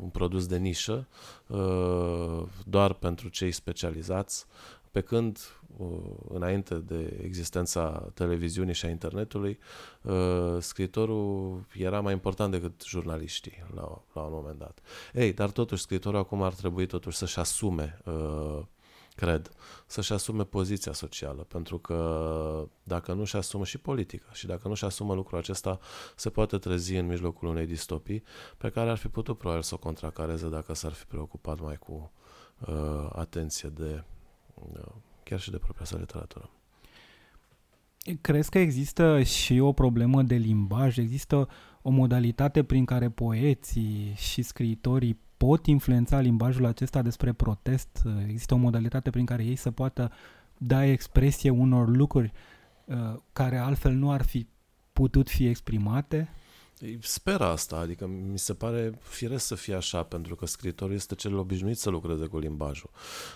un 0.00 0.08
produs 0.12 0.46
de 0.46 0.56
nișă 0.56 1.08
uh, 1.46 2.42
doar 2.66 2.92
pentru 2.92 3.28
cei 3.28 3.52
specializați, 3.52 4.46
pe 4.90 5.00
când 5.00 5.38
uh, 5.76 5.86
înainte 6.28 6.74
de 6.74 7.20
existența 7.24 8.10
televiziunii 8.14 8.74
și 8.74 8.86
a 8.86 8.88
internetului, 8.88 9.58
uh, 10.02 10.56
scritorul 10.58 11.64
era 11.74 12.00
mai 12.00 12.12
important 12.12 12.52
decât 12.52 12.82
jurnaliștii 12.84 13.64
la, 13.74 14.02
la 14.12 14.22
un 14.22 14.32
moment 14.32 14.58
dat. 14.58 14.78
Ei, 15.12 15.32
dar 15.32 15.50
totuși 15.50 15.82
scritorul 15.82 16.18
acum 16.18 16.42
ar 16.42 16.54
trebui 16.54 16.86
totuși 16.86 17.16
să-și 17.16 17.38
asume 17.38 17.98
uh, 18.04 18.60
cred, 19.20 19.50
să-și 19.86 20.12
asume 20.12 20.44
poziția 20.44 20.92
socială, 20.92 21.42
pentru 21.42 21.78
că 21.78 22.68
dacă 22.82 23.12
nu-și 23.12 23.36
asumă 23.36 23.64
și 23.64 23.78
politica 23.78 24.32
și 24.32 24.46
dacă 24.46 24.68
nu-și 24.68 24.84
asumă 24.84 25.14
lucrul 25.14 25.38
acesta, 25.38 25.78
se 26.16 26.30
poate 26.30 26.58
trezi 26.58 26.96
în 26.96 27.06
mijlocul 27.06 27.48
unei 27.48 27.66
distopii 27.66 28.22
pe 28.58 28.68
care 28.68 28.90
ar 28.90 28.96
fi 28.96 29.08
putut 29.08 29.38
probabil 29.38 29.62
să 29.62 29.74
o 29.74 29.78
contracareze 29.78 30.48
dacă 30.48 30.74
s-ar 30.74 30.92
fi 30.92 31.04
preocupat 31.04 31.60
mai 31.60 31.76
cu 31.76 32.12
uh, 32.58 33.10
atenție 33.12 33.68
de 33.68 34.04
uh, 34.54 34.92
chiar 35.22 35.40
și 35.40 35.50
de 35.50 35.58
propria 35.58 35.84
sa 35.84 35.96
literatură. 35.96 36.50
Crezi 38.20 38.50
că 38.50 38.58
există 38.58 39.22
și 39.22 39.58
o 39.58 39.72
problemă 39.72 40.22
de 40.22 40.34
limbaj? 40.34 40.98
Există 40.98 41.48
o 41.82 41.90
modalitate 41.90 42.62
prin 42.64 42.84
care 42.84 43.10
poeții 43.10 44.14
și 44.16 44.42
scriitorii 44.42 45.18
pot 45.46 45.66
influența 45.66 46.20
limbajul 46.20 46.66
acesta 46.66 47.02
despre 47.02 47.32
protest? 47.32 48.02
Există 48.28 48.54
o 48.54 48.56
modalitate 48.56 49.10
prin 49.10 49.24
care 49.24 49.44
ei 49.44 49.56
să 49.56 49.70
poată 49.70 50.10
da 50.58 50.84
expresie 50.84 51.50
unor 51.50 51.88
lucruri 51.88 52.32
uh, 52.84 52.96
care 53.32 53.56
altfel 53.56 53.92
nu 53.92 54.10
ar 54.10 54.22
fi 54.22 54.46
putut 54.92 55.28
fi 55.28 55.46
exprimate? 55.46 56.28
Sper 57.00 57.40
asta, 57.40 57.76
adică 57.76 58.06
mi 58.06 58.38
se 58.38 58.54
pare 58.54 58.98
firesc 59.00 59.46
să 59.46 59.54
fie 59.54 59.74
așa, 59.74 60.02
pentru 60.02 60.34
că 60.34 60.46
scritorul 60.46 60.94
este 60.94 61.14
cel 61.14 61.36
obișnuit 61.36 61.78
să 61.78 61.90
lucreze 61.90 62.26
cu 62.26 62.38
limbajul. 62.38 62.90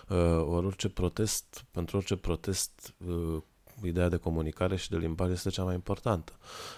Uh, 0.08 0.16
ori 0.46 0.66
orice 0.66 0.88
protest, 0.88 1.64
pentru 1.70 1.96
orice 1.96 2.16
protest 2.16 2.94
uh, 3.06 3.42
ideea 3.86 4.08
de 4.08 4.16
comunicare 4.16 4.76
și 4.76 4.90
de 4.90 4.96
limbaj 4.96 5.30
este 5.30 5.50
cea 5.50 5.64
mai 5.64 5.74
importantă. 5.74 6.32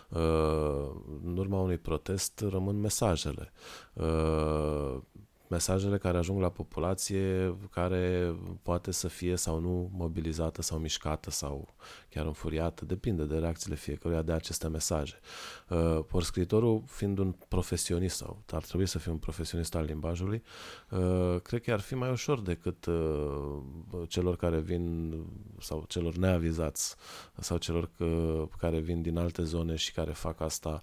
Uh, 0.08 0.20
în 1.24 1.36
urma 1.36 1.60
unui 1.60 1.78
protest 1.78 2.44
rămân 2.50 2.80
mesajele. 2.80 3.52
Uh, 5.48 5.56
mesajele 5.56 5.98
care 5.98 6.18
ajung 6.18 6.40
la 6.40 6.48
populație, 6.48 7.56
care 7.70 8.34
poate 8.62 8.90
să 8.90 9.08
fie 9.08 9.36
sau 9.36 9.58
nu 9.58 9.90
mobilizată 9.92 10.62
sau 10.62 10.78
mișcată 10.78 11.30
sau 11.30 11.74
chiar 12.08 12.26
înfuriată, 12.26 12.84
depinde 12.84 13.24
de 13.24 13.38
reacțiile 13.38 13.76
fiecăruia 13.76 14.22
de 14.22 14.32
aceste 14.32 14.68
mesaje. 14.68 15.20
Uh, 15.68 15.98
por 16.08 16.22
scritorul, 16.22 16.82
fiind 16.86 17.18
un 17.18 17.34
profesionist 17.48 18.16
sau 18.16 18.42
ar 18.52 18.64
trebui 18.64 18.86
să 18.86 18.98
fie 18.98 19.10
un 19.10 19.18
profesionist 19.18 19.74
al 19.74 19.84
limbajului, 19.84 20.42
uh, 20.90 21.40
cred 21.42 21.62
că 21.62 21.72
ar 21.72 21.80
fi 21.80 21.94
mai 21.94 22.10
ușor 22.10 22.40
decât 22.40 22.86
uh, 22.86 23.62
celor 24.08 24.36
care 24.36 24.58
vin 24.58 25.14
sau 25.58 25.84
celor 25.88 26.14
neavizați 26.14 26.96
sau 27.38 27.56
celor 27.56 27.90
care 28.58 28.78
vin 28.78 29.02
din 29.02 29.18
alte 29.18 29.42
zone 29.42 29.74
și 29.74 29.92
care 29.92 30.12
fac 30.12 30.40
asta 30.40 30.82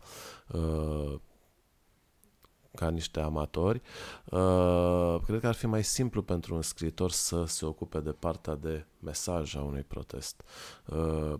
ca 2.75 2.89
niște 2.89 3.19
amatori, 3.19 3.81
uh, 4.25 5.15
cred 5.25 5.39
că 5.39 5.47
ar 5.47 5.53
fi 5.53 5.65
mai 5.65 5.83
simplu 5.83 6.21
pentru 6.21 6.55
un 6.55 6.61
scriitor 6.61 7.11
să 7.11 7.43
se 7.45 7.65
ocupe 7.65 7.99
de 7.99 8.11
partea 8.11 8.55
de 8.55 8.85
mesaj 8.99 9.55
a 9.55 9.61
unui 9.61 9.83
protest. 9.83 10.41
Uh, 10.85 11.33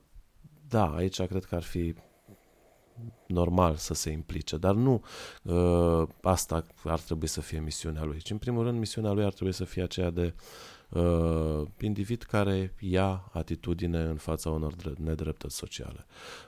da, 0.68 0.96
aici 0.96 1.22
cred 1.22 1.46
că 1.46 1.56
ar 1.56 1.64
fi 1.64 1.96
normal 3.28 3.76
să 3.76 3.94
se 3.94 4.10
implice, 4.10 4.58
dar 4.58 4.74
nu 4.74 5.04
uh, 5.44 6.08
asta 6.22 6.66
ar 6.84 7.00
trebui 7.00 7.28
să 7.28 7.42
fie 7.42 7.60
misiunea 7.60 8.04
lui, 8.04 8.20
ci 8.20 8.30
în 8.30 8.38
primul 8.38 8.64
rând 8.64 8.80
misiunea 8.80 9.12
lui 9.12 9.24
ar 9.24 9.34
trebui 9.34 9.54
să 9.54 9.64
fie 9.64 9.84
aceea 9.84 10.10
de 10.10 10.34
uh, 10.90 11.62
individ 11.80 12.24
care 12.24 12.76
ia 12.80 13.30
atitudine 13.32 14.02
în 14.02 14.16
fața 14.16 14.50
unor 14.50 14.74
nedreptăți 14.98 15.56
sociale. 15.56 16.06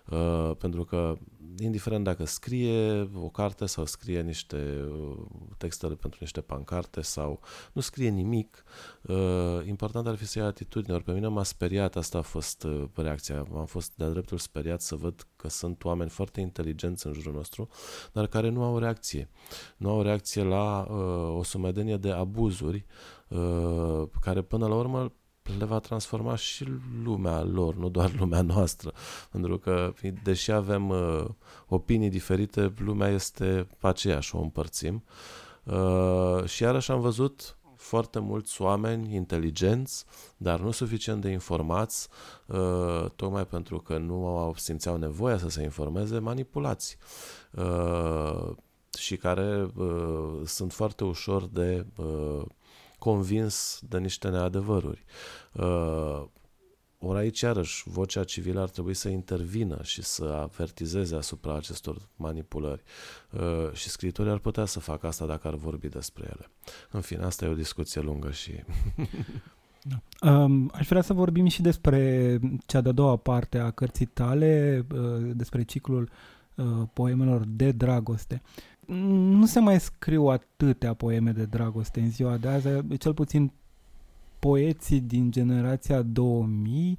Uh, 0.09 0.51
pentru 0.57 0.83
că 0.83 1.17
indiferent 1.59 2.03
dacă 2.03 2.25
scrie 2.25 3.09
o 3.13 3.29
carte 3.29 3.65
sau 3.65 3.85
scrie 3.85 4.21
niște 4.21 4.85
uh, 4.91 5.17
texte 5.57 5.87
pentru 5.87 6.17
niște 6.19 6.41
pancarte 6.41 7.01
sau 7.01 7.39
nu 7.73 7.81
scrie 7.81 8.09
nimic, 8.09 8.63
uh, 9.01 9.61
important 9.65 10.07
ar 10.07 10.15
fi 10.15 10.25
să 10.25 10.39
ia 10.39 10.45
atitudine. 10.45 10.95
Ori 10.95 11.03
pe 11.03 11.11
mine 11.11 11.27
m-a 11.27 11.43
speriat, 11.43 11.95
asta 11.95 12.17
a 12.17 12.21
fost 12.21 12.63
uh, 12.63 12.83
reacția. 12.95 13.45
Am 13.55 13.65
fost 13.65 13.91
de-a 13.95 14.09
dreptul 14.09 14.37
speriat 14.37 14.81
să 14.81 14.95
văd 14.95 15.27
că 15.35 15.49
sunt 15.49 15.83
oameni 15.83 16.09
foarte 16.09 16.41
inteligenți 16.41 17.07
în 17.07 17.13
jurul 17.13 17.33
nostru, 17.33 17.69
dar 18.13 18.27
care 18.27 18.49
nu 18.49 18.63
au 18.63 18.77
reacție. 18.77 19.29
Nu 19.77 19.89
au 19.89 20.01
reacție 20.01 20.43
la 20.43 20.87
uh, 20.89 21.37
o 21.37 21.43
sumedenie 21.43 21.97
de 21.97 22.11
abuzuri 22.11 22.85
uh, 23.27 24.03
care 24.21 24.41
până 24.41 24.67
la 24.67 24.75
urmă 24.75 25.13
le 25.57 25.65
va 25.65 25.79
transforma 25.79 26.35
și 26.35 26.65
lumea 27.03 27.43
lor, 27.43 27.75
nu 27.75 27.89
doar 27.89 28.15
lumea 28.19 28.41
noastră. 28.41 28.93
Pentru 29.31 29.57
că, 29.57 29.93
deși 30.23 30.51
avem 30.51 30.89
uh, 30.89 31.25
opinii 31.67 32.09
diferite, 32.09 32.73
lumea 32.77 33.07
este 33.07 33.67
aceeași, 33.79 34.35
o 34.35 34.39
împărțim. 34.39 35.03
Uh, 35.63 36.43
și 36.45 36.63
iarăși 36.63 36.91
am 36.91 36.99
văzut 36.99 37.57
foarte 37.75 38.19
mulți 38.19 38.61
oameni 38.61 39.15
inteligenți, 39.15 40.05
dar 40.37 40.59
nu 40.59 40.71
suficient 40.71 41.21
de 41.21 41.29
informați, 41.29 42.07
uh, 42.45 43.05
tocmai 43.15 43.45
pentru 43.45 43.79
că 43.79 43.97
nu 43.97 44.27
au 44.27 44.53
simțeau 44.57 44.97
nevoia 44.97 45.37
să 45.37 45.49
se 45.49 45.63
informeze, 45.63 46.19
manipulați. 46.19 46.97
Uh, 47.51 48.51
și 48.97 49.17
care 49.17 49.71
uh, 49.75 50.41
sunt 50.45 50.73
foarte 50.73 51.03
ușor 51.03 51.47
de 51.47 51.85
uh, 51.95 52.41
convins 52.99 53.79
de 53.89 53.97
niște 53.97 54.29
neadevăruri. 54.29 55.05
Uh, 55.51 56.23
ori 56.99 57.19
aici, 57.19 57.41
iarăși, 57.41 57.83
vocea 57.89 58.23
civilă 58.23 58.61
ar 58.61 58.69
trebui 58.69 58.93
să 58.93 59.09
intervină 59.09 59.79
și 59.83 60.01
să 60.01 60.23
avertizeze 60.23 61.15
asupra 61.15 61.55
acestor 61.55 61.97
manipulări. 62.15 62.83
Uh, 63.31 63.71
și 63.73 63.89
scriitorii 63.89 64.31
ar 64.31 64.39
putea 64.39 64.65
să 64.65 64.79
facă 64.79 65.07
asta 65.07 65.25
dacă 65.25 65.47
ar 65.47 65.55
vorbi 65.55 65.87
despre 65.87 66.23
ele. 66.25 66.49
În 66.91 67.01
fine, 67.01 67.23
asta 67.23 67.45
e 67.45 67.49
o 67.49 67.53
discuție 67.53 68.01
lungă 68.01 68.31
și... 68.31 68.51
Da. 69.87 70.29
Um, 70.31 70.71
aș 70.73 70.87
vrea 70.87 71.01
să 71.01 71.13
vorbim 71.13 71.47
și 71.47 71.61
despre 71.61 72.39
cea 72.65 72.81
de-a 72.81 72.91
doua 72.91 73.15
parte 73.15 73.57
a 73.57 73.71
cărții 73.71 74.05
tale, 74.05 74.85
uh, 74.93 75.31
despre 75.33 75.63
ciclul 75.63 76.09
uh, 76.55 76.65
poemelor 76.93 77.43
de 77.47 77.71
dragoste. 77.71 78.41
Nu 78.87 79.45
se 79.45 79.59
mai 79.59 79.79
scriu 79.79 80.25
atâtea 80.25 80.93
poeme 80.93 81.31
de 81.31 81.45
dragoste 81.45 81.99
în 81.99 82.09
ziua 82.09 82.37
de 82.37 82.47
azi, 82.47 82.67
cel 82.97 83.13
puțin 83.13 83.51
poeții 84.39 84.99
din 84.99 85.31
generația 85.31 86.01
2000 86.01 86.97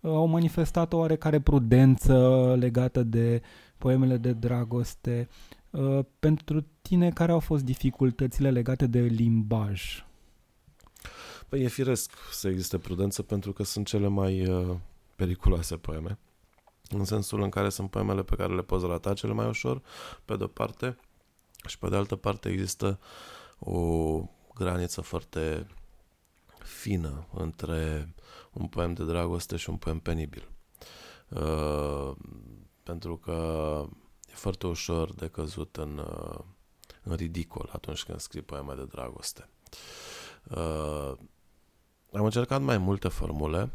uh, 0.00 0.10
au 0.10 0.26
manifestat 0.26 0.92
o 0.92 0.96
oarecare 0.96 1.40
prudență 1.40 2.54
legată 2.58 3.02
de 3.02 3.42
poemele 3.78 4.16
de 4.16 4.32
dragoste. 4.32 5.28
Uh, 5.70 6.04
pentru 6.18 6.66
tine, 6.82 7.10
care 7.10 7.32
au 7.32 7.40
fost 7.40 7.64
dificultățile 7.64 8.50
legate 8.50 8.86
de 8.86 9.00
limbaj? 9.00 10.04
Păi 11.48 11.62
e 11.62 11.68
firesc 11.68 12.12
să 12.32 12.48
existe 12.48 12.78
prudență 12.78 13.22
pentru 13.22 13.52
că 13.52 13.62
sunt 13.62 13.86
cele 13.86 14.08
mai 14.08 14.46
uh, 14.46 14.76
periculoase 15.16 15.76
poeme. 15.76 16.18
În 16.88 17.04
sensul 17.04 17.42
în 17.42 17.48
care 17.48 17.68
sunt 17.68 17.90
poemele 17.90 18.22
pe 18.22 18.34
care 18.34 18.54
le 18.54 18.62
poți 18.62 18.86
rata 18.86 19.12
cele 19.12 19.32
mai 19.32 19.48
ușor, 19.48 19.82
pe 20.24 20.36
de-o 20.36 20.46
parte, 20.46 20.96
și 21.66 21.78
pe 21.78 21.88
de 21.88 21.96
altă 21.96 22.16
parte 22.16 22.48
există 22.48 22.98
o 23.58 24.22
graniță 24.54 25.00
foarte 25.00 25.66
fină 26.58 27.26
între 27.34 28.14
un 28.52 28.66
poem 28.66 28.92
de 28.92 29.04
dragoste 29.04 29.56
și 29.56 29.70
un 29.70 29.76
poem 29.76 29.98
penibil. 29.98 30.48
Uh, 31.28 32.12
pentru 32.82 33.16
că 33.16 33.84
e 34.30 34.34
foarte 34.34 34.66
ușor 34.66 35.14
de 35.14 35.28
căzut 35.28 35.76
în, 35.76 35.98
uh, 35.98 36.38
în 37.02 37.16
ridicol 37.16 37.70
atunci 37.72 38.02
când 38.02 38.20
scrii 38.20 38.42
poeme 38.42 38.74
de 38.74 38.84
dragoste. 38.84 39.48
Uh, 40.50 41.12
am 42.12 42.24
încercat 42.24 42.60
mai 42.60 42.78
multe 42.78 43.08
formule 43.08 43.72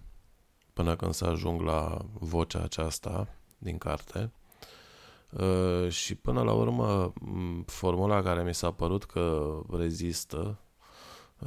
până 0.74 0.96
când 0.96 1.14
să 1.14 1.26
ajung 1.26 1.62
la 1.62 2.06
vocea 2.14 2.64
aceasta 2.64 3.28
din 3.58 3.78
carte 3.78 4.32
uh, 5.40 5.90
și 5.90 6.16
până 6.16 6.42
la 6.42 6.54
urmă 6.54 7.14
formula 7.66 8.22
care 8.22 8.44
mi 8.44 8.54
s-a 8.54 8.72
părut 8.72 9.04
că 9.04 9.58
rezistă, 9.70 10.60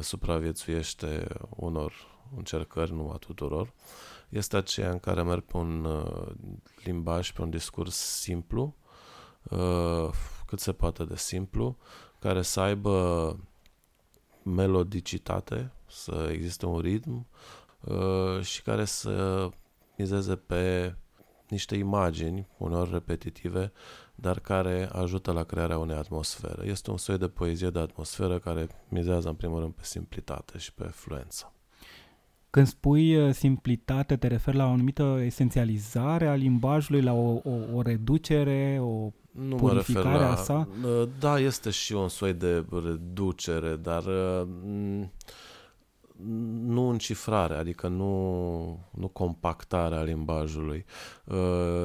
supraviețuiește 0.01 1.27
unor 1.48 1.92
încercări, 2.37 2.92
nu 2.92 3.11
a 3.11 3.16
tuturor, 3.16 3.72
este 4.29 4.57
aceea 4.57 4.90
în 4.90 4.98
care 4.98 5.22
merg 5.22 5.42
pe 5.42 5.57
un 5.57 5.85
uh, 5.85 6.27
limbaj, 6.85 7.33
pe 7.33 7.42
un 7.42 7.51
discurs 7.51 7.96
simplu, 7.96 8.77
uh, 9.42 10.11
cât 10.46 10.61
se 10.61 10.72
poate 10.72 11.05
de 11.05 11.16
simplu, 11.16 11.77
care 12.18 12.42
să 12.42 12.61
aibă 12.61 13.37
melodicitate, 14.42 15.72
să 15.87 16.29
existe 16.33 16.66
un 16.66 16.79
ritm 16.79 17.27
uh, 17.81 18.40
și 18.42 18.62
care 18.62 18.85
să 18.85 19.48
mizeze 19.96 20.37
pe 20.37 20.94
niște 21.51 21.77
imagini, 21.77 22.49
uneori 22.57 22.91
repetitive, 22.91 23.73
dar 24.15 24.41
care 24.41 24.89
ajută 24.93 25.33
la 25.33 25.43
crearea 25.43 25.79
unei 25.79 25.97
atmosfere. 25.97 26.67
Este 26.67 26.91
un 26.91 26.97
soi 26.97 27.19
de 27.19 27.29
poezie 27.29 27.71
de 27.71 27.79
atmosferă 27.79 28.39
care 28.39 28.67
mizează 28.89 29.29
în 29.29 29.35
primul 29.35 29.61
rând 29.61 29.73
pe 29.73 29.85
simplitate 29.85 30.59
și 30.59 30.73
pe 30.73 30.85
fluență. 30.85 31.53
Când 32.51 32.67
spui 32.67 33.17
uh, 33.17 33.35
simplitate, 33.35 34.17
te 34.17 34.27
referi 34.27 34.57
la 34.57 34.65
o 34.65 34.71
anumită 34.71 35.21
esențializare 35.25 36.27
a 36.27 36.35
limbajului, 36.35 37.03
la 37.03 37.13
o, 37.13 37.41
o, 37.45 37.75
o 37.75 37.83
reducere, 37.83 38.79
o 38.81 39.11
nu 39.31 39.57
mă 39.57 39.73
refer 39.73 40.05
la... 40.05 40.37
sa? 40.37 40.69
Uh, 40.85 41.09
da, 41.19 41.39
este 41.39 41.71
și 41.71 41.93
un 41.93 42.09
soi 42.09 42.33
de 42.33 42.65
reducere, 42.85 43.77
dar 43.77 44.05
uh, 44.05 44.49
nu 46.66 46.88
încifrare, 46.88 47.54
adică 47.54 47.88
nu, 47.88 48.88
nu 48.90 49.09
compactarea 49.09 50.02
limbajului. 50.02 50.85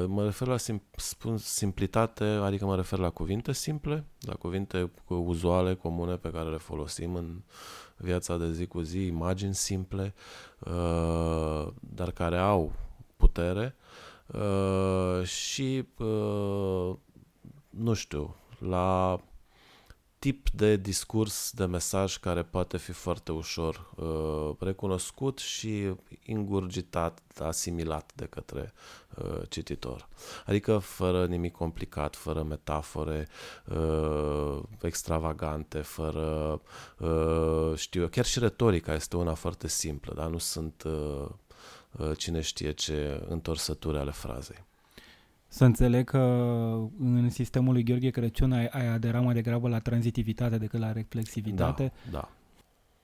Mă 0.07 0.23
refer 0.23 0.47
la 0.47 0.57
sim, 0.57 0.81
spun 0.95 1.37
simplitate, 1.37 2.23
adică 2.23 2.65
mă 2.65 2.75
refer 2.75 2.99
la 2.99 3.09
cuvinte 3.09 3.51
simple, 3.51 4.05
la 4.19 4.33
cuvinte 4.33 4.91
uzuale, 5.07 5.75
comune 5.75 6.15
pe 6.15 6.29
care 6.31 6.49
le 6.49 6.57
folosim 6.57 7.15
în 7.15 7.41
viața 7.97 8.37
de 8.37 8.51
zi 8.51 8.65
cu 8.65 8.79
zi, 8.79 9.05
imagini 9.05 9.55
simple, 9.55 10.13
uh, 10.59 11.67
dar 11.79 12.11
care 12.11 12.37
au 12.37 12.71
putere 13.17 13.75
uh, 14.27 15.25
și, 15.25 15.87
uh, 15.97 16.95
nu 17.69 17.93
știu, 17.93 18.35
la 18.59 19.19
tip 20.23 20.49
de 20.49 20.75
discurs, 20.75 21.51
de 21.51 21.65
mesaj 21.65 22.17
care 22.17 22.43
poate 22.43 22.77
fi 22.77 22.91
foarte 22.91 23.31
ușor 23.31 23.93
uh, 23.95 24.55
recunoscut 24.59 25.39
și 25.39 25.93
ingurgitat, 26.25 27.21
asimilat 27.39 28.11
de 28.15 28.25
către 28.25 28.73
uh, 29.15 29.41
cititor. 29.49 30.07
Adică 30.45 30.77
fără 30.77 31.25
nimic 31.25 31.51
complicat, 31.51 32.15
fără 32.15 32.43
metafore 32.43 33.27
uh, 33.65 34.59
extravagante, 34.81 35.79
fără, 35.79 36.61
uh, 36.97 37.71
știu 37.75 38.01
eu, 38.01 38.07
chiar 38.07 38.25
și 38.25 38.39
retorica 38.39 38.93
este 38.93 39.17
una 39.17 39.33
foarte 39.33 39.67
simplă, 39.67 40.13
dar 40.13 40.29
nu 40.29 40.37
sunt 40.37 40.83
uh, 40.85 41.25
uh, 41.91 42.17
cine 42.17 42.41
știe 42.41 42.71
ce 42.71 43.25
întorsături 43.27 43.97
ale 43.97 44.11
frazei. 44.11 44.63
Să 45.53 45.65
înțeleg 45.65 46.09
că 46.09 46.19
în 46.99 47.29
sistemul 47.29 47.73
lui 47.73 47.83
Gheorghe 47.83 48.09
Crăciun 48.09 48.51
ai, 48.51 48.67
ai 48.67 48.87
aderat 48.87 49.23
mai 49.23 49.33
degrabă 49.33 49.69
la 49.69 49.79
tranzitivitate 49.79 50.57
decât 50.57 50.79
la 50.79 50.91
reflexivitate. 50.91 51.91
Da, 52.11 52.17
da. 52.17 52.29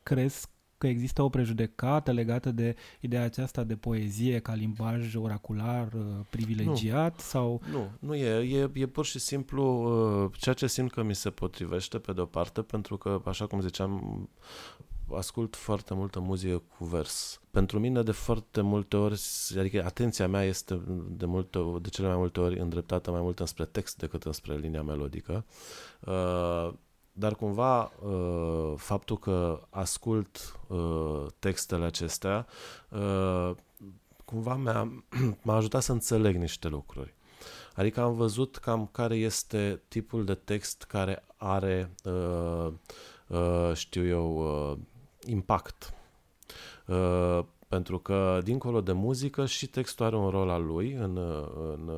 Crezi 0.03 0.47
că 0.77 0.87
există 0.87 1.21
o 1.21 1.29
prejudecată 1.29 2.11
legată 2.11 2.51
de 2.51 2.75
ideea 2.99 3.23
aceasta 3.23 3.63
de 3.63 3.75
poezie 3.75 4.39
ca 4.39 4.53
limbaj 4.53 5.15
oracular 5.15 5.93
uh, 5.93 6.01
privilegiat? 6.29 7.13
Nu, 7.15 7.19
sau? 7.19 7.61
nu, 7.71 7.91
nu 7.99 8.15
e, 8.15 8.59
e, 8.59 8.69
e 8.73 8.85
pur 8.85 9.05
și 9.05 9.19
simplu 9.19 9.63
uh, 10.23 10.31
ceea 10.37 10.55
ce 10.55 10.67
simt 10.67 10.91
că 10.91 11.03
mi 11.03 11.15
se 11.15 11.29
potrivește 11.29 11.97
pe 11.99 12.13
de-o 12.13 12.25
parte, 12.25 12.61
pentru 12.61 12.97
că, 12.97 13.21
așa 13.25 13.47
cum 13.47 13.61
ziceam, 13.61 14.29
ascult 15.15 15.55
foarte 15.55 15.93
multă 15.93 16.19
muzică 16.19 16.61
cu 16.77 16.85
vers. 16.85 17.41
Pentru 17.51 17.79
mine 17.79 18.03
de 18.03 18.11
foarte 18.11 18.61
multe 18.61 18.97
ori, 18.97 19.21
adică 19.57 19.83
atenția 19.85 20.27
mea 20.27 20.43
este 20.43 20.81
de, 21.09 21.25
multe, 21.25 21.59
de 21.81 21.89
cele 21.89 22.07
mai 22.07 22.17
multe 22.17 22.39
ori 22.39 22.59
îndreptată 22.59 23.11
mai 23.11 23.21
mult 23.21 23.39
înspre 23.39 23.65
text 23.65 23.97
decât 23.97 24.23
înspre 24.23 24.55
linia 24.55 24.81
melodică. 24.83 25.45
Uh, 25.99 26.73
dar 27.11 27.35
cumva 27.35 27.81
uh, 27.81 28.73
faptul 28.75 29.17
că 29.17 29.61
ascult 29.69 30.59
uh, 30.67 31.25
textele 31.39 31.85
acestea 31.85 32.47
cumva 34.29 34.55
mi-a, 34.55 35.03
m-a 35.43 35.55
ajutat 35.55 35.81
să 35.81 35.91
înțeleg 35.91 36.35
niște 36.35 36.67
lucruri. 36.67 37.13
Adică 37.75 38.01
am 38.01 38.13
văzut 38.13 38.57
cam 38.57 38.89
care 38.91 39.15
este 39.15 39.81
tipul 39.87 40.25
de 40.25 40.33
text 40.33 40.83
care 40.83 41.23
are, 41.37 41.91
uh, 42.03 42.67
uh, 43.27 43.71
știu 43.73 44.05
eu, 44.05 44.37
uh, 44.71 44.77
impact. 45.25 45.93
Uh, 46.87 47.39
pentru 47.67 47.99
că, 47.99 48.39
dincolo 48.43 48.81
de 48.81 48.91
muzică, 48.91 49.45
și 49.45 49.67
textul 49.67 50.05
are 50.05 50.15
un 50.15 50.29
rol 50.29 50.49
al 50.49 50.65
lui 50.65 50.93
în, 50.93 51.17
în 51.73 51.91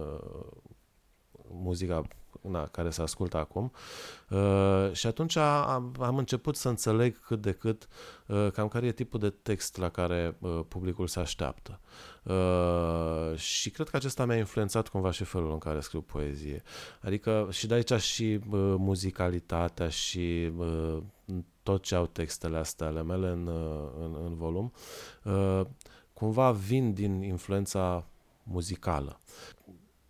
muzica 1.47 2.01
na, 2.41 2.67
care 2.67 2.89
se 2.89 3.01
ascultă 3.01 3.37
acum. 3.37 3.71
Uh, 4.29 4.91
și 4.91 5.07
atunci 5.07 5.35
am, 5.35 5.95
am 5.99 6.17
început 6.17 6.55
să 6.55 6.69
înțeleg 6.69 7.19
cât 7.25 7.41
de 7.41 7.51
cât 7.51 7.87
uh, 8.27 8.47
cam 8.53 8.67
care 8.67 8.85
e 8.85 8.91
tipul 8.91 9.19
de 9.19 9.29
text 9.29 9.77
la 9.77 9.89
care 9.89 10.35
uh, 10.39 10.59
publicul 10.67 11.07
se 11.07 11.19
așteaptă. 11.19 11.79
Uh, 12.23 13.35
și 13.35 13.69
cred 13.69 13.89
că 13.89 13.95
acesta 13.95 14.25
mi-a 14.25 14.37
influențat 14.37 14.87
cumva 14.87 15.11
și 15.11 15.23
felul 15.23 15.51
în 15.51 15.57
care 15.57 15.79
scriu 15.79 16.01
poezie. 16.01 16.63
Adică 17.01 17.47
și 17.51 17.67
de 17.67 17.73
aici 17.73 17.93
și 17.93 18.39
uh, 18.49 18.75
muzicalitatea 18.77 19.89
și 19.89 20.51
uh, 20.57 20.97
tot 21.63 21.83
ce 21.83 21.95
au 21.95 22.05
textele 22.05 22.57
astea 22.57 22.87
ale 22.87 23.03
mele 23.03 23.27
în, 23.27 23.47
uh, 23.47 23.89
în, 23.99 24.17
în 24.25 24.35
volum, 24.35 24.73
uh, 25.23 25.61
cumva 26.13 26.51
vin 26.51 26.93
din 26.93 27.21
influența 27.21 28.05
muzicală. 28.43 29.19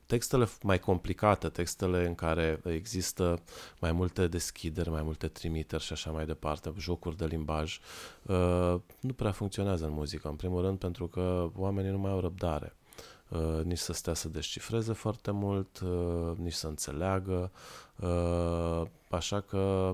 Textele 0.05 0.47
mai 0.61 0.79
complicate, 0.79 1.49
textele 1.49 2.07
în 2.07 2.15
care 2.15 2.61
există 2.65 3.41
mai 3.79 3.91
multe 3.91 4.27
deschideri, 4.27 4.89
mai 4.89 5.01
multe 5.01 5.27
trimiteri 5.27 5.83
și 5.83 5.93
așa 5.93 6.11
mai 6.11 6.25
departe, 6.25 6.73
jocuri 6.77 7.17
de 7.17 7.25
limbaj, 7.25 7.79
uh, 8.25 8.75
nu 8.99 9.13
prea 9.15 9.31
funcționează 9.31 9.85
în 9.85 9.91
muzică. 9.91 10.27
În 10.27 10.35
primul 10.35 10.61
rând 10.61 10.77
pentru 10.77 11.07
că 11.07 11.49
oamenii 11.55 11.91
nu 11.91 11.97
mai 11.97 12.11
au 12.11 12.19
răbdare. 12.19 12.75
Uh, 13.31 13.63
nici 13.63 13.77
să 13.77 13.93
stea 13.93 14.13
să 14.13 14.29
descifreze 14.29 14.93
foarte 14.93 15.31
mult, 15.31 15.79
uh, 15.79 16.37
nici 16.37 16.53
să 16.53 16.67
înțeleagă. 16.67 17.51
Uh, 17.95 18.81
așa 19.09 19.39
că 19.41 19.91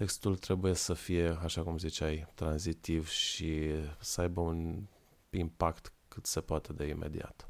textul 0.00 0.36
trebuie 0.36 0.74
să 0.74 0.94
fie, 0.94 1.38
așa 1.44 1.62
cum 1.62 1.78
ziceai, 1.78 2.26
tranzitiv 2.34 3.08
și 3.08 3.60
să 3.98 4.20
aibă 4.20 4.40
un 4.40 4.76
impact 5.30 5.92
cât 6.08 6.26
se 6.26 6.40
poate 6.40 6.72
de 6.72 6.86
imediat. 6.86 7.48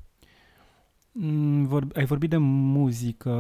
Mm, 1.13 1.65
vor, 1.65 1.87
ai 1.95 2.05
vorbit 2.05 2.31
de 2.31 2.37
muzică. 2.37 3.35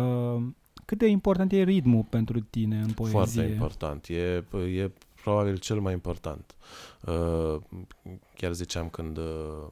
Cât 0.84 0.98
de 0.98 1.06
important 1.06 1.52
e 1.52 1.62
ritmul 1.62 2.04
pentru 2.04 2.40
tine 2.40 2.80
în 2.80 2.92
poezie? 2.92 3.10
Foarte 3.10 3.40
important. 3.40 4.06
E, 4.06 4.44
e 4.76 4.90
probabil 5.22 5.56
cel 5.56 5.80
mai 5.80 5.92
important. 5.92 6.54
Uh, 7.06 7.56
chiar 8.36 8.52
ziceam 8.52 8.88
când 8.88 9.16
uh, 9.16 9.66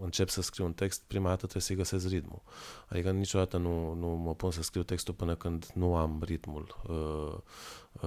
încep 0.00 0.28
să 0.28 0.42
scriu 0.42 0.64
un 0.64 0.72
text, 0.72 1.02
prima 1.06 1.28
dată 1.28 1.40
trebuie 1.40 1.62
să-i 1.62 1.76
găsesc 1.76 2.08
ritmul. 2.08 2.42
Adică 2.88 3.10
niciodată 3.10 3.56
nu, 3.56 3.94
nu 3.94 4.06
mă 4.06 4.34
pun 4.34 4.50
să 4.50 4.62
scriu 4.62 4.82
textul 4.82 5.14
până 5.14 5.34
când 5.34 5.66
nu 5.74 5.96
am 5.96 6.22
ritmul. 6.24 6.76
Uh, 6.88 7.38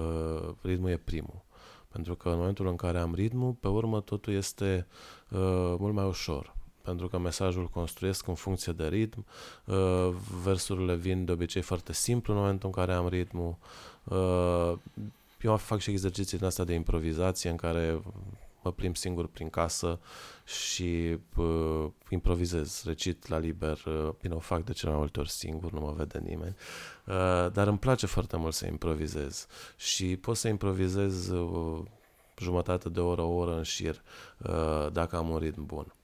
uh, 0.04 0.54
ritmul 0.62 0.90
e 0.90 0.96
primul. 0.96 1.42
Pentru 1.88 2.14
că 2.14 2.28
în 2.28 2.36
momentul 2.36 2.66
în 2.66 2.76
care 2.76 2.98
am 2.98 3.14
ritmul, 3.14 3.52
pe 3.52 3.68
urmă 3.68 4.00
totul 4.00 4.32
este 4.32 4.86
uh, 5.30 5.38
mult 5.78 5.94
mai 5.94 6.04
ușor. 6.04 6.54
Pentru 6.82 7.08
că 7.08 7.18
mesajul 7.18 7.66
construiesc 7.68 8.26
în 8.26 8.34
funcție 8.34 8.72
de 8.72 8.88
ritm, 8.88 9.26
uh, 9.64 10.08
versurile 10.42 10.94
vin 10.94 11.24
de 11.24 11.32
obicei 11.32 11.62
foarte 11.62 11.92
simplu 11.92 12.32
în 12.32 12.38
momentul 12.38 12.68
în 12.68 12.74
care 12.74 12.92
am 12.92 13.08
ritmul. 13.08 13.56
Uh, 14.04 14.72
eu 15.40 15.56
fac 15.56 15.78
și 15.78 15.90
exerciții 15.90 16.38
din 16.38 16.46
asta 16.46 16.64
de 16.64 16.72
improvizație 16.72 17.50
în 17.50 17.56
care 17.56 18.02
mă 18.62 18.72
plimb 18.72 18.96
singur 18.96 19.26
prin 19.26 19.48
casă 19.48 20.00
și 20.44 21.18
uh, 21.36 21.86
improvizez, 22.08 22.82
recit 22.84 23.28
la 23.28 23.38
liber, 23.38 23.82
uh, 23.86 24.08
bine, 24.20 24.34
o 24.34 24.38
fac 24.38 24.64
de 24.64 24.72
cele 24.72 24.90
mai 24.90 25.00
multe 25.00 25.20
ori 25.20 25.30
singur, 25.30 25.72
nu 25.72 25.80
mă 25.80 25.92
vede 25.96 26.18
nimeni, 26.18 26.56
uh, 27.06 27.52
dar 27.52 27.66
îmi 27.66 27.78
place 27.78 28.06
foarte 28.06 28.36
mult 28.36 28.54
să 28.54 28.66
improvizez 28.66 29.46
și 29.76 30.16
pot 30.16 30.36
să 30.36 30.48
improvizez 30.48 31.28
uh, 31.28 31.82
jumătate 32.38 32.88
de 32.88 33.00
oră, 33.00 33.22
o 33.22 33.34
oră 33.34 33.56
în 33.56 33.62
șir, 33.62 34.02
uh, 34.38 34.92
dacă 34.92 35.16
am 35.16 35.28
un 35.28 35.38
ritm 35.38 35.66
bun 35.66 35.94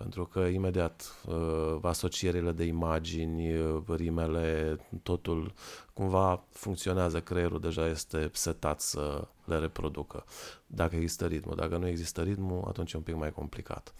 pentru 0.00 0.24
că 0.24 0.40
imediat 0.40 1.14
uh, 1.26 1.78
asocierile 1.82 2.52
de 2.52 2.64
imagini, 2.64 3.56
uh, 3.56 3.82
rimele, 3.88 4.76
totul 5.02 5.52
cumva 5.92 6.44
funcționează, 6.50 7.20
creierul 7.20 7.60
deja 7.60 7.86
este 7.86 8.30
setat 8.32 8.80
să 8.80 9.28
le 9.44 9.58
reproducă. 9.58 10.24
Dacă 10.66 10.96
există 10.96 11.26
ritmul, 11.26 11.56
dacă 11.56 11.76
nu 11.76 11.86
există 11.86 12.22
ritmul, 12.22 12.64
atunci 12.68 12.92
e 12.92 12.96
un 12.96 13.02
pic 13.02 13.16
mai 13.16 13.32
complicat. 13.32 13.94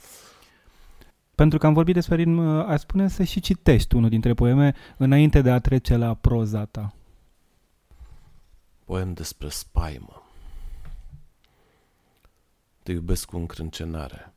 Pentru 1.34 1.58
că 1.58 1.66
am 1.66 1.72
vorbit 1.72 1.94
despre 1.94 2.14
ritm, 2.14 2.38
uh, 2.38 2.64
aș 2.66 2.80
spune 2.80 3.08
să 3.08 3.22
și 3.22 3.40
citești 3.40 3.94
unul 3.94 4.08
dintre 4.08 4.34
poeme 4.34 4.74
înainte 4.96 5.42
de 5.42 5.50
a 5.50 5.58
trece 5.58 5.96
la 5.96 6.14
proza 6.14 6.64
ta. 6.64 6.94
Poem 8.84 9.12
despre 9.12 9.48
spaimă. 9.48 10.22
Te 12.82 12.92
iubesc 12.92 13.24
cu 13.24 13.36
încrâncenare 13.36 14.34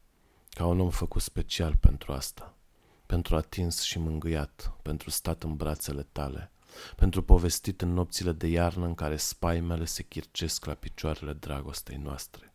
ca 0.53 0.65
un 0.65 0.79
om 0.79 0.89
făcut 0.89 1.21
special 1.21 1.75
pentru 1.75 2.11
asta, 2.11 2.57
pentru 3.05 3.35
atins 3.35 3.81
și 3.81 3.99
mângâiat, 3.99 4.73
pentru 4.81 5.09
stat 5.09 5.43
în 5.43 5.55
brațele 5.55 6.07
tale, 6.11 6.51
pentru 6.95 7.23
povestit 7.23 7.81
în 7.81 7.93
nopțile 7.93 8.31
de 8.31 8.47
iarnă 8.47 8.85
în 8.85 8.95
care 8.95 9.17
spaimele 9.17 9.85
se 9.85 10.03
chircesc 10.03 10.65
la 10.65 10.73
picioarele 10.73 11.33
dragostei 11.33 11.97
noastre. 11.97 12.53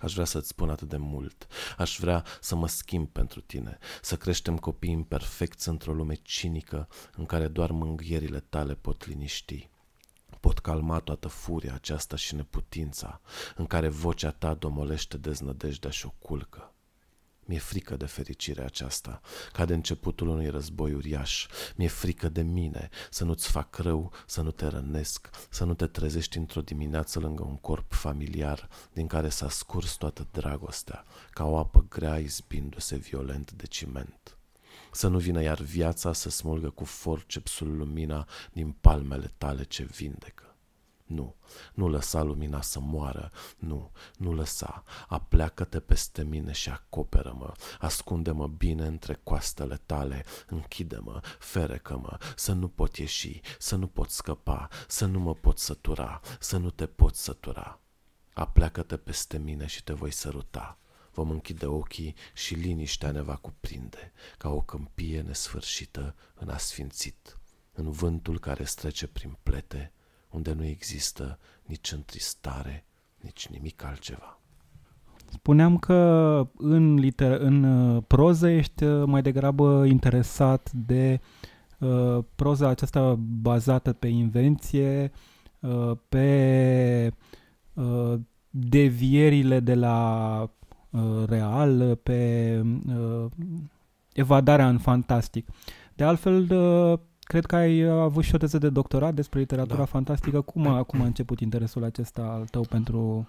Aș 0.00 0.12
vrea 0.12 0.24
să-ți 0.24 0.48
spun 0.48 0.70
atât 0.70 0.88
de 0.88 0.96
mult. 0.96 1.46
Aș 1.76 1.98
vrea 1.98 2.24
să 2.40 2.56
mă 2.56 2.68
schimb 2.68 3.08
pentru 3.08 3.40
tine, 3.40 3.78
să 4.02 4.16
creștem 4.16 4.58
copii 4.58 4.90
imperfecți 4.90 5.68
într-o 5.68 5.92
lume 5.92 6.14
cinică 6.14 6.88
în 7.16 7.26
care 7.26 7.48
doar 7.48 7.70
mângâierile 7.70 8.40
tale 8.40 8.74
pot 8.74 9.06
liniști. 9.06 9.68
Pot 10.40 10.58
calma 10.58 10.98
toată 10.98 11.28
furia 11.28 11.74
aceasta 11.74 12.16
și 12.16 12.34
neputința 12.34 13.20
în 13.56 13.66
care 13.66 13.88
vocea 13.88 14.30
ta 14.30 14.54
domolește 14.54 15.16
deznădejdea 15.16 15.90
și 15.90 16.06
o 16.06 16.14
culcă. 16.18 16.74
Mi-e 17.50 17.58
frică 17.58 17.96
de 17.96 18.06
fericirea 18.06 18.64
aceasta, 18.64 19.20
ca 19.52 19.64
de 19.64 19.74
începutul 19.74 20.28
unui 20.28 20.48
război 20.48 20.92
uriaș. 20.92 21.46
Mi-e 21.76 21.88
frică 21.88 22.28
de 22.28 22.42
mine, 22.42 22.88
să 23.10 23.24
nu-ți 23.24 23.50
fac 23.50 23.76
rău, 23.76 24.12
să 24.26 24.40
nu 24.40 24.50
te 24.50 24.66
rănesc, 24.66 25.30
să 25.48 25.64
nu 25.64 25.74
te 25.74 25.86
trezești 25.86 26.38
într-o 26.38 26.60
dimineață 26.60 27.18
lângă 27.18 27.42
un 27.42 27.56
corp 27.56 27.92
familiar 27.92 28.68
din 28.92 29.06
care 29.06 29.28
s-a 29.28 29.48
scurs 29.48 29.92
toată 29.92 30.28
dragostea, 30.32 31.04
ca 31.30 31.44
o 31.44 31.58
apă 31.58 31.86
grea 31.88 32.18
izbindu-se 32.18 32.96
violent 32.96 33.52
de 33.52 33.66
ciment. 33.66 34.36
Să 34.92 35.08
nu 35.08 35.18
vină 35.18 35.42
iar 35.42 35.60
viața 35.60 36.12
să 36.12 36.30
smulgă 36.30 36.70
cu 36.70 36.84
forcepsul 36.84 37.76
lumina 37.76 38.26
din 38.52 38.72
palmele 38.80 39.32
tale 39.38 39.64
ce 39.64 39.82
vindecă. 39.82 40.49
Nu, 41.10 41.36
nu 41.74 41.88
lăsa 41.88 42.22
lumina 42.22 42.60
să 42.60 42.80
moară, 42.80 43.30
nu, 43.58 43.90
nu 44.16 44.32
lăsa, 44.32 44.82
apleacă-te 45.08 45.80
peste 45.80 46.24
mine 46.24 46.52
și 46.52 46.68
acoperă-mă, 46.68 47.52
ascunde-mă 47.78 48.46
bine 48.46 48.86
între 48.86 49.20
coastele 49.22 49.80
tale, 49.86 50.24
închide-mă, 50.46 51.20
ferecă-mă, 51.38 52.18
să 52.36 52.52
nu 52.52 52.68
pot 52.68 52.96
ieși, 52.96 53.40
să 53.58 53.76
nu 53.76 53.86
pot 53.86 54.10
scăpa, 54.10 54.68
să 54.88 55.06
nu 55.06 55.18
mă 55.18 55.34
pot 55.34 55.58
sătura, 55.58 56.20
să 56.38 56.56
nu 56.56 56.70
te 56.70 56.86
pot 56.86 57.14
sătura. 57.14 57.80
Apleacă-te 58.32 58.96
peste 58.96 59.38
mine 59.38 59.66
și 59.66 59.84
te 59.84 59.92
voi 59.92 60.10
săruta. 60.10 60.78
Vom 61.12 61.30
închide 61.30 61.66
ochii 61.66 62.14
și 62.34 62.54
liniștea 62.54 63.10
ne 63.10 63.20
va 63.20 63.36
cuprinde, 63.36 64.12
ca 64.38 64.48
o 64.48 64.60
câmpie 64.60 65.20
nesfârșită 65.20 66.14
în 66.34 66.48
asfințit, 66.48 67.38
în 67.72 67.90
vântul 67.90 68.38
care 68.38 68.64
strece 68.64 69.06
prin 69.06 69.36
plete, 69.42 69.92
unde 70.30 70.52
nu 70.52 70.64
există 70.64 71.38
nici 71.66 71.92
întristare, 71.92 72.84
nici 73.20 73.48
nimic 73.48 73.84
altceva. 73.84 74.40
Spuneam 75.32 75.78
că 75.78 76.48
în, 76.56 76.98
liter- 77.00 77.38
în 77.38 77.62
uh, 77.62 78.02
proză 78.06 78.48
ești 78.48 78.84
uh, 78.84 79.04
mai 79.06 79.22
degrabă 79.22 79.84
interesat 79.84 80.70
de 80.72 81.20
uh, 81.78 82.18
proza 82.34 82.68
aceasta 82.68 83.14
bazată 83.18 83.92
pe 83.92 84.06
invenție, 84.06 85.12
uh, 85.60 85.92
pe 86.08 87.12
uh, 87.74 88.14
devierile 88.50 89.60
de 89.60 89.74
la 89.74 90.50
uh, 90.90 91.24
real, 91.26 91.96
pe 91.96 92.60
uh, 92.88 93.26
evadarea 94.12 94.68
în 94.68 94.78
fantastic. 94.78 95.48
De 95.94 96.04
altfel, 96.04 96.50
uh, 96.50 96.98
Cred 97.30 97.46
că 97.46 97.56
ai 97.56 97.84
uh, 97.84 98.00
avut 98.00 98.24
și 98.24 98.34
o 98.34 98.38
teză 98.38 98.58
de 98.58 98.68
doctorat 98.68 99.14
despre 99.14 99.38
literatura 99.38 99.78
da. 99.78 99.84
fantastică. 99.84 100.40
Cum 100.40 100.66
a, 100.66 100.82
cum 100.82 101.00
a 101.00 101.04
început 101.04 101.40
interesul 101.40 101.84
acesta 101.84 102.22
al 102.22 102.46
tău 102.46 102.62
pentru 102.62 103.28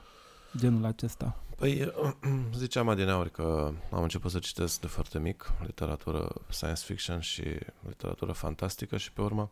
genul 0.58 0.86
acesta? 0.86 1.44
Păi, 1.56 1.92
ziceam 2.56 2.90
adineauri 2.90 3.32
că 3.32 3.74
am 3.92 4.02
început 4.02 4.32
să 4.32 4.40
citesc 4.40 4.80
de 4.80 4.88
foarte 4.88 5.20
mic 5.20 5.52
literatură 5.66 6.34
science 6.50 6.82
fiction 6.86 7.20
și 7.20 7.44
literatură 7.88 8.32
fantastică 8.32 8.98
și 8.98 9.12
pe 9.12 9.22
urmă 9.22 9.52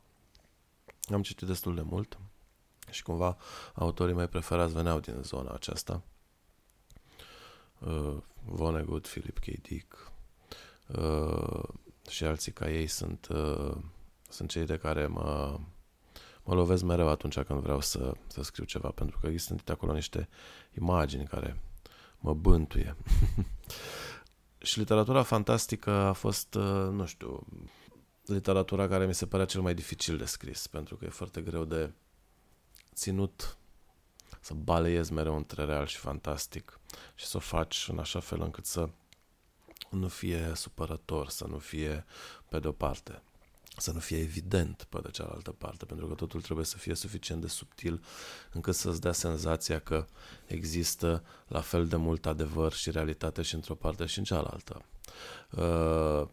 am 1.13 1.21
citit 1.21 1.47
destul 1.47 1.75
de 1.75 1.81
mult 1.81 2.19
și 2.89 3.03
cumva 3.03 3.38
autorii 3.73 4.15
mei 4.15 4.27
preferați 4.27 4.73
veneau 4.73 4.99
din 4.99 5.15
zona 5.21 5.51
aceasta. 5.51 6.01
Uh, 7.79 8.17
Vonnegut, 8.45 9.07
Philip 9.07 9.39
K. 9.39 9.45
Dick 9.62 10.12
uh, 10.88 11.63
și 12.09 12.23
alții 12.23 12.51
ca 12.51 12.69
ei 12.69 12.88
sunt 12.88 13.27
uh, 13.27 13.75
sunt 14.29 14.49
cei 14.49 14.65
de 14.65 14.77
care 14.77 15.07
mă, 15.07 15.59
mă 16.43 16.53
lovesc 16.53 16.83
mereu 16.83 17.07
atunci 17.07 17.39
când 17.39 17.59
vreau 17.59 17.81
să, 17.81 18.13
să 18.27 18.43
scriu 18.43 18.65
ceva, 18.65 18.89
pentru 18.89 19.19
că 19.21 19.37
sunt 19.37 19.69
acolo 19.69 19.93
niște 19.93 20.29
imagini 20.77 21.25
care 21.25 21.61
mă 22.19 22.33
bântuie. 22.33 22.95
și 24.57 24.79
literatura 24.79 25.23
fantastică 25.23 25.91
a 25.91 26.13
fost, 26.13 26.55
uh, 26.55 26.87
nu 26.91 27.05
știu, 27.05 27.47
literatura 28.25 28.87
care 28.87 29.05
mi 29.05 29.13
se 29.13 29.25
părea 29.25 29.45
cel 29.45 29.61
mai 29.61 29.73
dificil 29.73 30.17
de 30.17 30.25
scris, 30.25 30.67
pentru 30.67 30.95
că 30.95 31.05
e 31.05 31.09
foarte 31.09 31.41
greu 31.41 31.65
de 31.65 31.91
ținut 32.93 33.57
să 34.39 34.53
baleiezi 34.53 35.13
mereu 35.13 35.35
între 35.35 35.65
real 35.65 35.85
și 35.85 35.97
fantastic 35.97 36.79
și 37.15 37.25
să 37.25 37.37
o 37.37 37.39
faci 37.39 37.87
în 37.91 37.99
așa 37.99 38.19
fel 38.19 38.41
încât 38.41 38.65
să 38.65 38.89
nu 39.89 40.07
fie 40.07 40.51
supărător, 40.55 41.29
să 41.29 41.45
nu 41.47 41.57
fie 41.57 42.05
pe 42.49 42.59
de-o 42.59 42.71
parte 42.71 43.21
să 43.79 43.91
nu 43.91 43.99
fie 43.99 44.17
evident 44.17 44.85
pe 44.89 44.99
de 45.03 45.09
cealaltă 45.11 45.51
parte, 45.51 45.85
pentru 45.85 46.07
că 46.07 46.13
totul 46.13 46.41
trebuie 46.41 46.65
să 46.65 46.77
fie 46.77 46.95
suficient 46.95 47.41
de 47.41 47.47
subtil 47.47 48.03
încât 48.53 48.75
să-ți 48.75 49.01
dea 49.01 49.11
senzația 49.11 49.79
că 49.79 50.05
există 50.45 51.23
la 51.47 51.61
fel 51.61 51.87
de 51.87 51.95
mult 51.95 52.25
adevăr 52.25 52.73
și 52.73 52.91
realitate 52.91 53.41
și 53.41 53.55
într-o 53.55 53.75
parte 53.75 54.05
și 54.05 54.17
în 54.17 54.23
cealaltă. 54.23 54.81
Uh, 55.51 56.27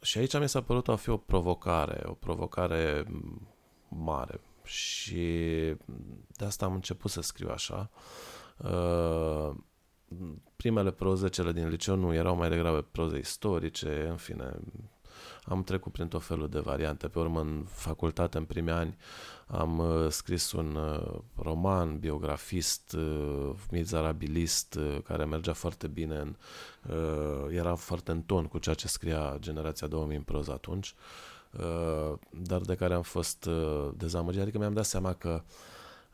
și 0.00 0.18
aici 0.18 0.38
mi 0.38 0.48
s-a 0.48 0.62
părut 0.62 0.88
a 0.88 0.96
fi 0.96 1.08
o 1.08 1.16
provocare, 1.16 2.02
o 2.04 2.12
provocare 2.12 3.06
mare 3.88 4.40
și 4.64 5.24
de 6.28 6.44
asta 6.44 6.64
am 6.64 6.74
început 6.74 7.10
să 7.10 7.20
scriu 7.20 7.48
așa. 7.48 7.90
Uh, 8.56 9.50
primele 10.56 10.90
proze, 10.90 11.28
cele 11.28 11.52
din 11.52 11.68
liceu, 11.68 11.96
nu 11.96 12.14
erau 12.14 12.36
mai 12.36 12.48
degrabă 12.48 12.82
proze 12.82 13.18
istorice, 13.18 14.06
în 14.08 14.16
fine, 14.16 14.56
am 15.48 15.62
trecut 15.62 15.92
prin 15.92 16.08
tot 16.08 16.22
felul 16.22 16.48
de 16.48 16.58
variante. 16.58 17.08
Pe 17.08 17.18
urmă, 17.18 17.40
în 17.40 17.64
facultate, 17.68 18.38
în 18.38 18.44
primii 18.44 18.72
ani, 18.72 18.96
am 19.46 19.78
uh, 19.78 20.10
scris 20.10 20.52
un 20.52 20.74
uh, 20.74 21.18
roman 21.36 21.98
biografist, 21.98 22.92
uh, 22.92 23.50
mizerabilist, 23.70 24.74
uh, 24.74 24.98
care 25.04 25.24
mergea 25.24 25.52
foarte 25.52 25.86
bine, 25.86 26.16
în, 26.16 26.36
uh, 26.90 27.54
era 27.56 27.74
foarte 27.74 28.10
în 28.10 28.22
ton 28.22 28.44
cu 28.44 28.58
ceea 28.58 28.74
ce 28.74 28.88
scria 28.88 29.36
generația 29.40 29.86
2000 29.86 30.16
în 30.16 30.22
proză 30.22 30.52
atunci, 30.52 30.94
uh, 31.50 32.12
dar 32.30 32.60
de 32.60 32.74
care 32.74 32.94
am 32.94 33.02
fost 33.02 33.44
uh, 33.44 33.88
dezamăgit. 33.96 34.40
Adică 34.40 34.58
mi-am 34.58 34.74
dat 34.74 34.84
seama 34.84 35.12
că 35.12 35.42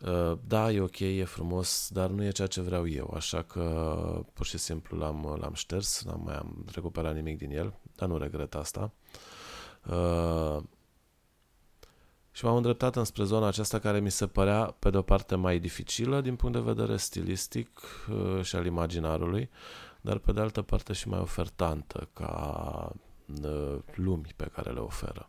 Uh, 0.06 0.38
da, 0.46 0.72
e 0.72 0.80
ok, 0.80 1.00
e 1.00 1.24
frumos, 1.24 1.88
dar 1.92 2.10
nu 2.10 2.24
e 2.24 2.30
ceea 2.30 2.48
ce 2.48 2.60
vreau 2.60 2.88
eu, 2.88 3.12
așa 3.16 3.42
că 3.42 4.24
pur 4.32 4.46
și 4.46 4.58
simplu 4.58 4.98
l-am, 4.98 5.36
l-am 5.40 5.54
șters, 5.54 6.02
n-am 6.04 6.20
mai 6.24 6.34
am 6.34 6.64
recuperat 6.74 7.14
nimic 7.14 7.38
din 7.38 7.50
el, 7.50 7.74
dar 8.02 8.10
nu 8.10 8.18
regret 8.18 8.54
asta. 8.54 8.92
Uh, 9.90 10.62
și 12.30 12.44
m-am 12.44 12.56
îndreptat 12.56 12.96
înspre 12.96 13.24
zona 13.24 13.46
aceasta 13.46 13.78
care 13.78 14.00
mi 14.00 14.10
se 14.10 14.26
părea, 14.26 14.74
pe 14.78 14.90
de-o 14.90 15.02
parte, 15.02 15.34
mai 15.34 15.58
dificilă 15.58 16.20
din 16.20 16.36
punct 16.36 16.54
de 16.54 16.72
vedere 16.72 16.96
stilistic 16.96 17.80
uh, 18.10 18.42
și 18.44 18.56
al 18.56 18.66
imaginarului, 18.66 19.50
dar 20.00 20.18
pe 20.18 20.32
de 20.32 20.40
altă 20.40 20.62
parte 20.62 20.92
și 20.92 21.08
mai 21.08 21.20
ofertantă 21.20 22.08
ca 22.12 22.92
uh, 23.42 23.78
lumi 23.94 24.32
pe 24.36 24.50
care 24.52 24.70
le 24.70 24.80
oferă. 24.80 25.28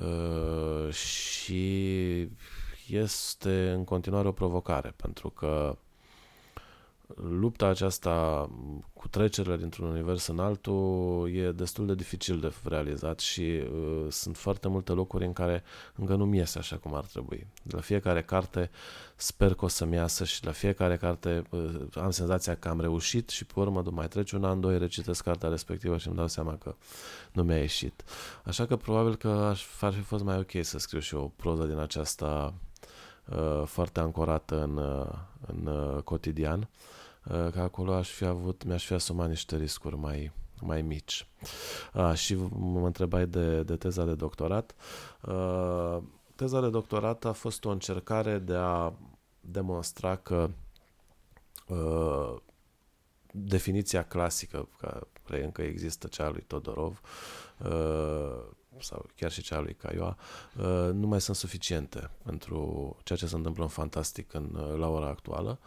Uh, 0.00 0.92
și 0.92 2.28
este 2.88 3.70
în 3.70 3.84
continuare 3.84 4.28
o 4.28 4.32
provocare, 4.32 4.94
pentru 4.96 5.30
că 5.30 5.76
lupta 7.16 7.66
aceasta 7.66 8.48
cu 8.92 9.08
trecerile 9.08 9.56
dintr-un 9.56 9.88
univers 9.88 10.26
în 10.26 10.38
altul 10.38 11.30
e 11.34 11.52
destul 11.52 11.86
de 11.86 11.94
dificil 11.94 12.40
de 12.40 12.52
realizat 12.64 13.18
și 13.18 13.40
uh, 13.40 14.06
sunt 14.08 14.36
foarte 14.36 14.68
multe 14.68 14.92
locuri 14.92 15.24
în 15.24 15.32
care 15.32 15.62
încă 15.94 16.14
nu-mi 16.14 16.36
iese 16.36 16.58
așa 16.58 16.76
cum 16.76 16.94
ar 16.94 17.04
trebui. 17.04 17.46
De 17.62 17.74
la 17.76 17.80
fiecare 17.80 18.22
carte 18.22 18.70
sper 19.16 19.54
că 19.54 19.64
o 19.64 19.68
să-mi 19.68 19.94
iasă 19.94 20.24
și 20.24 20.44
la 20.44 20.52
fiecare 20.52 20.96
carte 20.96 21.42
uh, 21.50 21.80
am 21.94 22.10
senzația 22.10 22.54
că 22.56 22.68
am 22.68 22.80
reușit 22.80 23.28
și 23.28 23.44
pe 23.44 23.60
urmă 23.60 23.82
mai 23.90 24.08
trece 24.08 24.36
un 24.36 24.44
an, 24.44 24.60
doi, 24.60 24.78
recitesc 24.78 25.24
cartea 25.24 25.48
respectivă 25.48 25.96
și 25.96 26.06
îmi 26.06 26.16
dau 26.16 26.28
seama 26.28 26.56
că 26.56 26.74
nu 27.32 27.42
mi-a 27.42 27.58
ieșit. 27.58 28.04
Așa 28.44 28.66
că 28.66 28.76
probabil 28.76 29.16
că 29.16 29.28
aș, 29.28 29.64
ar 29.80 29.92
fi 29.92 30.00
fost 30.00 30.24
mai 30.24 30.38
ok 30.38 30.50
să 30.64 30.78
scriu 30.78 31.00
și 31.00 31.14
o 31.14 31.28
proză 31.36 31.64
din 31.64 31.78
aceasta 31.78 32.54
uh, 33.24 33.62
foarte 33.64 34.00
ancorată 34.00 34.62
în, 34.62 34.76
uh, 34.76 35.08
în 35.46 35.66
uh, 35.66 36.02
cotidian. 36.02 36.60
Uh, 36.60 36.66
Uh, 37.30 37.50
că 37.52 37.60
acolo 37.60 37.92
aș 37.92 38.10
fi 38.10 38.24
avut, 38.24 38.64
mi-aș 38.64 38.86
fi 38.86 38.92
asumat 38.92 39.28
niște 39.28 39.56
riscuri 39.56 39.96
mai, 39.96 40.32
mai 40.60 40.82
mici. 40.82 41.28
A, 41.92 42.14
și 42.14 42.34
mă 42.58 42.86
întrebai 42.86 43.26
de, 43.26 43.62
de 43.62 43.76
teza 43.76 44.04
de 44.04 44.14
doctorat. 44.14 44.74
A, 45.20 45.32
uh, 45.32 46.02
teza 46.34 46.60
de 46.60 46.70
doctorat 46.70 47.24
a 47.24 47.32
fost 47.32 47.64
o 47.64 47.70
încercare 47.70 48.38
de 48.38 48.54
a 48.54 48.92
demonstra 49.40 50.16
că 50.16 50.50
a, 51.68 51.74
uh, 51.74 52.36
definiția 53.30 54.02
clasică, 54.02 54.68
care 55.26 55.44
încă 55.44 55.62
există 55.62 56.06
cea 56.06 56.24
a 56.24 56.30
lui 56.30 56.44
Todorov, 56.46 57.00
a, 57.58 57.68
sau 58.80 59.06
chiar 59.16 59.30
și 59.30 59.42
cea 59.42 59.56
a 59.56 59.60
lui 59.60 59.74
Caioa, 59.74 60.16
nu 60.92 61.06
mai 61.06 61.20
sunt 61.20 61.36
suficiente 61.36 62.10
pentru 62.22 62.96
ceea 63.02 63.18
ce 63.18 63.26
se 63.26 63.36
întâmplă 63.36 63.62
în 63.62 63.68
fantastic 63.68 64.34
în, 64.34 64.74
la 64.78 64.88
ora 64.88 65.06
actuală. 65.06 65.58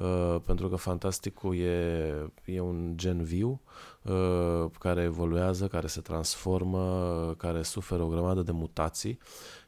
Uh, 0.00 0.36
pentru 0.46 0.68
că 0.68 0.76
fantasticul 0.76 1.56
e, 1.56 2.30
e 2.44 2.60
un 2.60 2.92
gen 2.96 3.22
viu 3.22 3.60
uh, 4.02 4.70
care 4.78 5.02
evoluează, 5.02 5.66
care 5.66 5.86
se 5.86 6.00
transformă, 6.00 7.34
care 7.38 7.62
suferă 7.62 8.02
o 8.02 8.08
grămadă 8.08 8.42
de 8.42 8.52
mutații 8.52 9.18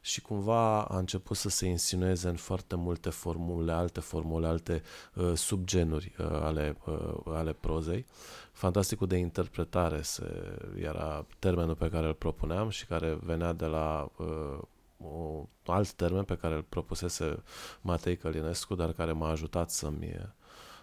și 0.01 0.21
cumva 0.21 0.83
a 0.83 0.97
început 0.97 1.37
să 1.37 1.49
se 1.49 1.65
insinueze 1.65 2.29
în 2.29 2.35
foarte 2.35 2.75
multe 2.75 3.09
formule, 3.09 3.71
alte 3.71 3.99
formule, 3.99 4.47
alte 4.47 4.81
uh, 5.15 5.31
subgenuri 5.33 6.15
uh, 6.19 6.25
ale, 6.25 6.77
uh, 6.85 7.15
ale 7.25 7.53
prozei. 7.53 8.05
Fantasticul 8.51 9.07
de 9.07 9.17
interpretare 9.17 10.01
se, 10.01 10.57
era 10.75 11.25
termenul 11.39 11.75
pe 11.75 11.89
care 11.89 12.07
îl 12.07 12.13
propuneam 12.13 12.69
și 12.69 12.85
care 12.85 13.17
venea 13.23 13.53
de 13.53 13.65
la 13.65 14.09
uh, 14.17 14.59
o 15.03 15.47
alt 15.65 15.91
termen 15.91 16.23
pe 16.23 16.37
care 16.37 16.55
îl 16.55 16.61
propusese 16.61 17.43
Matei 17.81 18.17
Călinescu, 18.17 18.75
dar 18.75 18.93
care 18.93 19.11
m-a 19.11 19.29
ajutat 19.29 19.69
să-mi, 19.69 20.33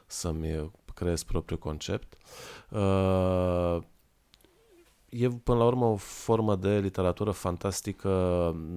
să-mi 0.07 0.71
creez 0.95 1.23
propriul 1.23 1.59
concept. 1.59 2.17
Uh, 2.71 3.79
e 5.19 5.29
până 5.29 5.59
la 5.59 5.65
urmă 5.65 5.85
o 5.85 5.97
formă 5.97 6.57
de 6.57 6.79
literatură 6.79 7.31
fantastică, 7.31 8.09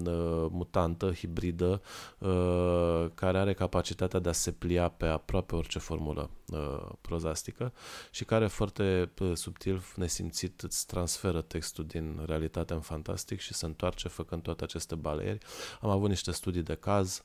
uh, 0.06 0.48
mutantă, 0.52 1.12
hibridă, 1.12 1.82
uh, 2.18 3.06
care 3.14 3.38
are 3.38 3.54
capacitatea 3.54 4.20
de 4.20 4.30
a 4.30 4.32
se 4.32 4.52
plia 4.52 4.90
pe 4.90 5.06
aproape 5.06 5.56
orice 5.56 5.80
formulă 5.80 6.30
uh, 6.52 6.90
prozastică 7.02 7.74
și 8.12 8.26
care 8.26 8.48
foarte 8.48 9.12
subtil, 9.34 9.82
nesimțit, 9.96 10.62
îți 10.62 10.86
transferă 10.88 11.42
textul 11.42 11.86
din 11.86 12.24
realitatea 12.26 12.76
în 12.76 12.82
fantastic 12.82 13.40
și 13.40 13.54
se 13.54 13.66
întoarce 13.66 14.08
făcând 14.08 14.42
toate 14.42 14.64
aceste 14.64 14.96
balieri. 14.96 15.46
Am 15.82 15.90
avut 15.90 16.10
niște 16.10 16.32
studii 16.32 16.64
de 16.64 16.76
caz, 16.76 17.24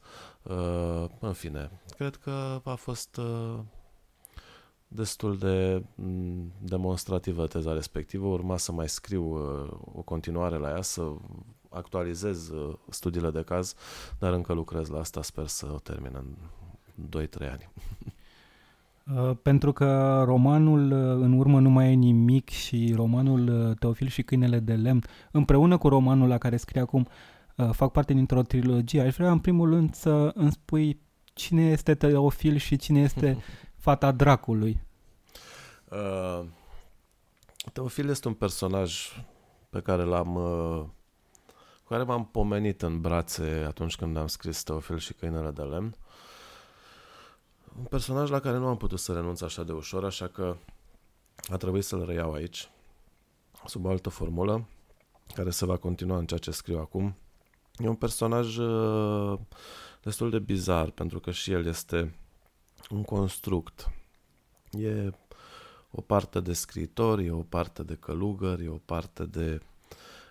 în 1.21 1.33
fine, 1.33 1.71
cred 1.97 2.17
că 2.17 2.61
a 2.65 2.75
fost 2.75 3.21
destul 4.89 5.39
de 5.39 5.83
mm, 5.95 6.53
demonstrativă 6.59 7.47
teza 7.47 7.73
respectivă. 7.73 8.27
Urma 8.27 8.57
să 8.57 8.73
mai 8.73 8.89
scriu 8.89 9.25
uh, 9.25 9.71
o 9.95 10.03
continuare 10.03 10.57
la 10.57 10.69
ea, 10.69 10.83
să 10.83 11.13
actualizez 11.69 12.49
uh, 12.49 12.75
studiile 12.89 13.31
de 13.31 13.43
caz, 13.43 13.75
dar 14.19 14.33
încă 14.33 14.53
lucrez 14.53 14.89
la 14.89 14.99
asta, 14.99 15.23
sper 15.23 15.47
să 15.47 15.67
o 15.73 15.79
termin 15.79 16.13
în 16.15 16.27
2-3 17.23 17.51
ani. 17.51 17.69
Uh, 19.17 19.37
pentru 19.43 19.73
că 19.73 20.23
romanul 20.27 20.93
În 21.23 21.33
urmă 21.33 21.61
nu 21.61 21.71
mai 21.71 21.93
e 21.93 21.95
nimic 21.95 22.49
și 22.49 22.93
romanul 22.97 23.75
Teofil 23.79 24.07
și 24.07 24.23
câinele 24.23 24.59
de 24.59 24.75
lemn, 24.75 25.03
împreună 25.31 25.77
cu 25.79 25.89
romanul 25.89 26.29
la 26.29 26.39
care 26.39 26.57
scrie 26.57 26.81
acum, 26.81 27.07
fac 27.73 27.93
parte 27.93 28.13
dintr-o 28.13 28.43
trilogie. 28.43 29.01
Aș 29.01 29.15
vrea 29.15 29.31
în 29.31 29.39
primul 29.39 29.71
rând 29.71 29.95
să 29.95 30.33
îmi 30.35 30.53
spui 30.53 31.01
cine 31.35 31.63
este 31.63 31.95
Teofil 31.95 32.57
și 32.57 32.77
cine 32.77 33.01
este 33.01 33.37
fata 33.85 34.13
dracului. 34.13 34.81
Uh, 35.89 36.45
Teofil 37.73 38.09
este 38.09 38.29
un 38.29 38.35
personaj 38.35 39.23
pe 39.71 39.81
care 39.81 40.03
l-am 40.03 40.35
uh, 40.35 40.85
cu 41.83 41.89
care 41.89 42.03
m-am 42.03 42.27
pomenit 42.27 42.83
în 42.83 43.01
brațe 43.01 43.65
atunci 43.67 43.97
când 43.97 44.17
am 44.17 44.27
scris 44.27 44.63
Teofil 44.63 44.99
și 44.99 45.13
câinele 45.13 45.51
de 45.51 45.63
lemn. 45.63 45.97
Un 47.79 47.85
personaj 47.85 48.31
la 48.31 48.41
care 48.41 48.57
nu 48.57 48.67
am 48.67 48.77
putut 48.77 48.99
să 48.99 49.13
renunț 49.13 49.41
așa 49.41 49.63
de 49.63 49.73
ușor, 49.73 50.05
așa 50.05 50.27
că 50.27 50.57
a 51.51 51.57
trebuit 51.57 51.85
să-l 51.85 52.05
reiau 52.05 52.33
aici, 52.33 52.71
sub 53.67 53.85
o 53.85 53.89
altă 53.89 54.09
formulă, 54.09 54.67
care 55.35 55.51
se 55.51 55.65
va 55.65 55.77
continua 55.77 56.19
în 56.19 56.27
ceea 56.27 56.41
ce 56.41 56.51
scriu 56.51 56.79
acum. 56.79 57.17
E 57.77 57.89
un 57.89 57.95
personaj 57.95 58.57
uh, 58.57 59.39
destul 60.03 60.31
de 60.31 60.39
bizar, 60.39 60.91
pentru 60.91 61.21
că 61.21 61.31
și 61.31 61.53
el 61.53 61.67
este 61.67 62.15
un 62.91 63.03
construct. 63.03 63.91
E 64.71 65.11
o 65.91 66.01
parte 66.01 66.41
de 66.41 66.53
scriitor, 66.53 67.19
e 67.19 67.31
o 67.31 67.43
parte 67.43 67.83
de 67.83 67.95
călugăr, 67.95 68.61
e 68.61 68.69
o 68.69 68.81
parte 68.85 69.25
de 69.25 69.61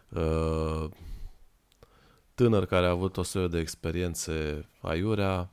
uh, 0.10 0.89
tânăr 2.36 2.66
care 2.66 2.86
a 2.86 2.89
avut 2.89 3.18
o 3.18 3.24
serie 3.24 3.47
de 3.47 3.60
experiențe 3.60 4.68
aiurea, 4.82 5.51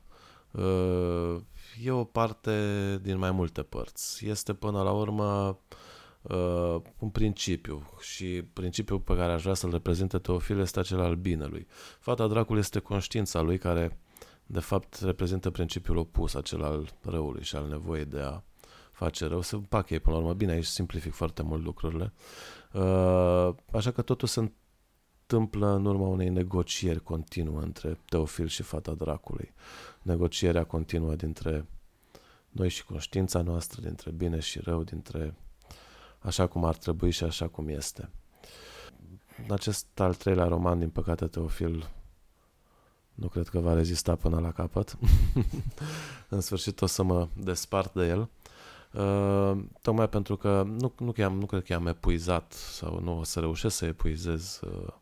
uh, 0.51 1.35
e 1.83 1.91
o 1.91 2.03
parte 2.03 2.99
din 3.01 3.17
mai 3.17 3.31
multe 3.31 3.61
părți. 3.61 4.27
Este 4.27 4.53
până 4.53 4.81
la 4.81 4.91
urmă 4.91 5.59
uh, 6.21 6.75
un 6.99 7.09
principiu 7.09 7.89
și 7.99 8.41
principiul 8.53 8.99
pe 8.99 9.15
care 9.15 9.31
aș 9.31 9.41
vrea 9.41 9.53
să-l 9.53 9.71
reprezinte 9.71 10.17
Teofil 10.17 10.59
este 10.59 10.79
acela 10.79 11.03
al 11.03 11.15
binelui. 11.15 11.67
Fata 11.99 12.27
dracului 12.27 12.61
este 12.61 12.79
conștiința 12.79 13.41
lui 13.41 13.57
care 13.57 13.97
de 14.51 14.59
fapt 14.59 14.99
reprezintă 15.01 15.49
principiul 15.49 15.97
opus, 15.97 16.33
acel 16.33 16.63
al 16.63 16.89
răului 17.01 17.43
și 17.43 17.55
al 17.55 17.67
nevoii 17.67 18.05
de 18.05 18.19
a 18.19 18.41
face 18.91 19.25
rău, 19.25 19.41
se 19.41 19.55
împacă 19.55 19.93
ei 19.93 19.99
până 19.99 20.15
la 20.15 20.21
urmă. 20.21 20.33
Bine, 20.33 20.51
aici 20.51 20.65
simplific 20.65 21.13
foarte 21.13 21.41
mult 21.41 21.63
lucrurile. 21.63 22.13
Uh, 22.73 23.53
așa 23.71 23.91
că 23.91 24.01
totul 24.01 24.27
se 24.27 24.39
întâmplă 24.39 25.67
în 25.67 25.85
urma 25.85 26.07
unei 26.07 26.29
negocieri 26.29 27.03
continuă 27.03 27.61
între 27.61 27.97
Teofil 28.05 28.47
și 28.47 28.63
fata 28.63 28.93
dracului. 28.93 29.53
Negocierea 30.01 30.63
continuă 30.63 31.15
dintre 31.15 31.65
noi 32.49 32.69
și 32.69 32.85
conștiința 32.85 33.41
noastră, 33.41 33.81
dintre 33.81 34.11
bine 34.11 34.39
și 34.39 34.59
rău, 34.59 34.83
dintre 34.83 35.35
așa 36.19 36.47
cum 36.47 36.65
ar 36.65 36.75
trebui 36.75 37.11
și 37.11 37.23
așa 37.23 37.47
cum 37.47 37.67
este. 37.67 38.09
În 39.47 39.53
acest 39.53 39.87
al 39.99 40.15
treilea 40.15 40.45
roman, 40.45 40.79
din 40.79 40.89
păcate, 40.89 41.27
Teofil 41.27 41.89
nu 43.21 43.27
cred 43.27 43.47
că 43.47 43.59
va 43.59 43.73
rezista 43.73 44.15
până 44.15 44.39
la 44.39 44.51
capăt. 44.51 44.97
în 46.29 46.41
sfârșit 46.41 46.81
o 46.81 46.85
să 46.85 47.03
mă 47.03 47.27
despart 47.33 47.93
de 47.93 48.07
el. 48.07 48.29
Uh, 48.91 49.63
tocmai 49.81 50.09
pentru 50.09 50.37
că 50.37 50.63
nu, 50.67 50.93
nu, 50.99 51.11
că 51.11 51.23
am, 51.23 51.37
nu 51.37 51.45
cred 51.45 51.63
că 51.63 51.73
am 51.73 51.87
epuizat 51.87 52.53
sau 52.53 52.99
nu 53.03 53.19
o 53.19 53.23
să 53.23 53.39
reușesc 53.39 53.75
să 53.75 53.85
epuizez 53.85 54.59
uh, 54.63 54.93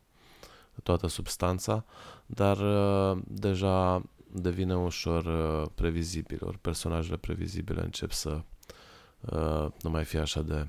toată 0.82 1.06
substanța, 1.06 1.84
dar 2.26 2.56
uh, 2.58 3.22
deja 3.26 4.02
devine 4.32 4.76
ușor 4.76 5.24
uh, 5.24 5.70
previzibil, 5.74 6.38
ori 6.44 6.58
personajele 6.58 7.16
previzibile 7.16 7.82
încep 7.82 8.10
să 8.10 8.40
uh, 9.20 9.66
nu 9.82 9.90
mai 9.90 10.04
fie 10.04 10.18
așa 10.18 10.42
de 10.42 10.66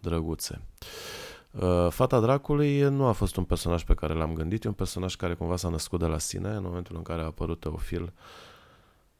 drăguțe. 0.00 0.60
Uh, 0.60 1.31
Fata 1.88 2.20
dracului 2.20 2.80
nu 2.80 3.06
a 3.06 3.12
fost 3.12 3.36
un 3.36 3.44
personaj 3.44 3.84
pe 3.84 3.94
care 3.94 4.14
l-am 4.14 4.32
gândit, 4.32 4.64
e 4.64 4.68
un 4.68 4.74
personaj 4.74 5.14
care 5.14 5.34
cumva 5.34 5.56
s-a 5.56 5.68
născut 5.68 5.98
de 5.98 6.06
la 6.06 6.18
sine 6.18 6.48
în 6.48 6.62
momentul 6.62 6.96
în 6.96 7.02
care 7.02 7.22
a 7.22 7.24
apărut 7.24 7.60
Teofil. 7.60 8.12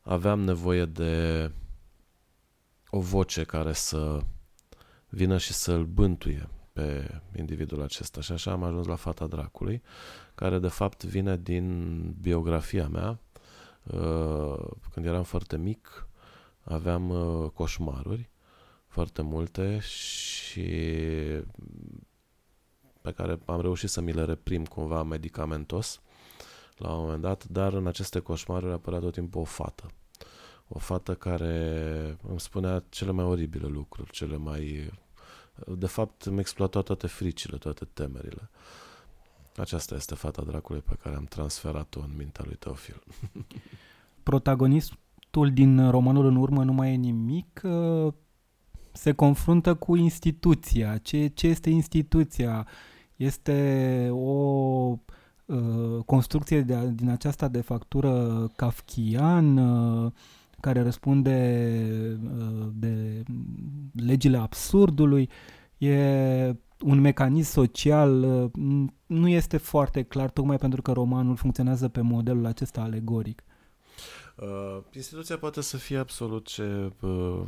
aveam 0.02 0.40
nevoie 0.40 0.84
de 0.84 1.50
o 2.90 3.00
voce 3.00 3.44
care 3.44 3.72
să 3.72 4.20
vină 5.08 5.38
și 5.38 5.52
să-l 5.52 5.84
bântuie 5.84 6.48
pe 6.72 7.20
individul 7.36 7.82
acesta. 7.82 8.20
Și 8.20 8.32
așa 8.32 8.50
am 8.50 8.62
ajuns 8.62 8.86
la 8.86 8.94
Fata 8.94 9.26
Dracului, 9.26 9.82
care 10.34 10.58
de 10.58 10.68
fapt 10.68 11.04
vine 11.04 11.36
din 11.36 12.16
biografia 12.20 12.88
mea. 12.88 13.18
Uh, 13.82 14.64
când 14.92 15.06
eram 15.06 15.22
foarte 15.22 15.56
mic, 15.56 16.08
aveam 16.64 17.10
uh, 17.10 17.50
coșmaruri 17.50 18.30
foarte 18.86 19.22
multe 19.22 19.78
și 19.78 20.70
pe 23.02 23.12
care 23.12 23.38
am 23.44 23.60
reușit 23.60 23.88
să 23.88 24.00
mi 24.00 24.12
le 24.12 24.24
reprim 24.24 24.64
cumva 24.64 25.02
medicamentos 25.02 26.00
la 26.76 26.92
un 26.92 27.00
moment 27.00 27.22
dat, 27.22 27.44
dar 27.44 27.72
în 27.72 27.86
aceste 27.86 28.18
coșmaruri 28.18 28.72
apărea 28.72 28.98
tot 28.98 29.12
timpul 29.12 29.40
o 29.40 29.44
fată. 29.44 29.90
O 30.68 30.78
fată 30.78 31.14
care 31.14 31.56
îmi 32.28 32.40
spunea 32.40 32.84
cele 32.88 33.10
mai 33.10 33.24
oribile 33.24 33.66
lucruri, 33.66 34.10
cele 34.10 34.36
mai... 34.36 34.90
De 35.66 35.86
fapt, 35.86 36.22
îmi 36.22 36.40
exploata 36.40 36.80
toate 36.80 37.06
fricile, 37.06 37.56
toate 37.56 37.84
temerile. 37.92 38.50
Aceasta 39.56 39.94
este 39.94 40.14
fata 40.14 40.42
dracului 40.42 40.80
pe 40.80 40.96
care 41.02 41.16
am 41.16 41.24
transferat-o 41.24 42.00
în 42.00 42.10
mintea 42.16 42.44
lui 42.46 42.54
Teofil. 42.54 43.02
Protagonistul 44.22 45.52
din 45.52 45.90
romanul 45.90 46.26
în 46.26 46.36
urmă 46.36 46.64
nu 46.64 46.72
mai 46.72 46.92
e 46.92 46.96
nimic, 46.96 47.60
ă, 47.64 48.14
se 48.92 49.12
confruntă 49.12 49.74
cu 49.74 49.96
instituția. 49.96 50.98
Ce, 50.98 51.26
ce 51.26 51.46
este 51.46 51.70
instituția? 51.70 52.66
Este 53.22 54.08
o 54.12 54.98
uh, 55.46 56.04
construcție 56.06 56.60
de, 56.60 56.90
din 56.94 57.08
aceasta 57.08 57.48
de 57.48 57.60
factură 57.60 58.46
kafkian 58.56 59.56
uh, 59.56 60.12
care 60.60 60.82
răspunde 60.82 61.36
uh, 62.38 62.66
de 62.74 63.22
legile 63.92 64.36
absurdului. 64.36 65.28
E 65.78 66.56
un 66.80 67.00
mecanism 67.00 67.50
social, 67.50 68.22
uh, 68.22 68.50
nu 69.06 69.28
este 69.28 69.56
foarte 69.56 70.02
clar, 70.02 70.30
tocmai 70.30 70.56
pentru 70.56 70.82
că 70.82 70.92
romanul 70.92 71.36
funcționează 71.36 71.88
pe 71.88 72.00
modelul 72.00 72.46
acesta 72.46 72.80
alegoric. 72.80 73.42
Uh, 74.36 74.82
instituția 74.92 75.38
poate 75.38 75.60
să 75.60 75.76
fie 75.76 75.98
absolut 75.98 76.46
ce 76.46 76.92
uh, 77.00 77.40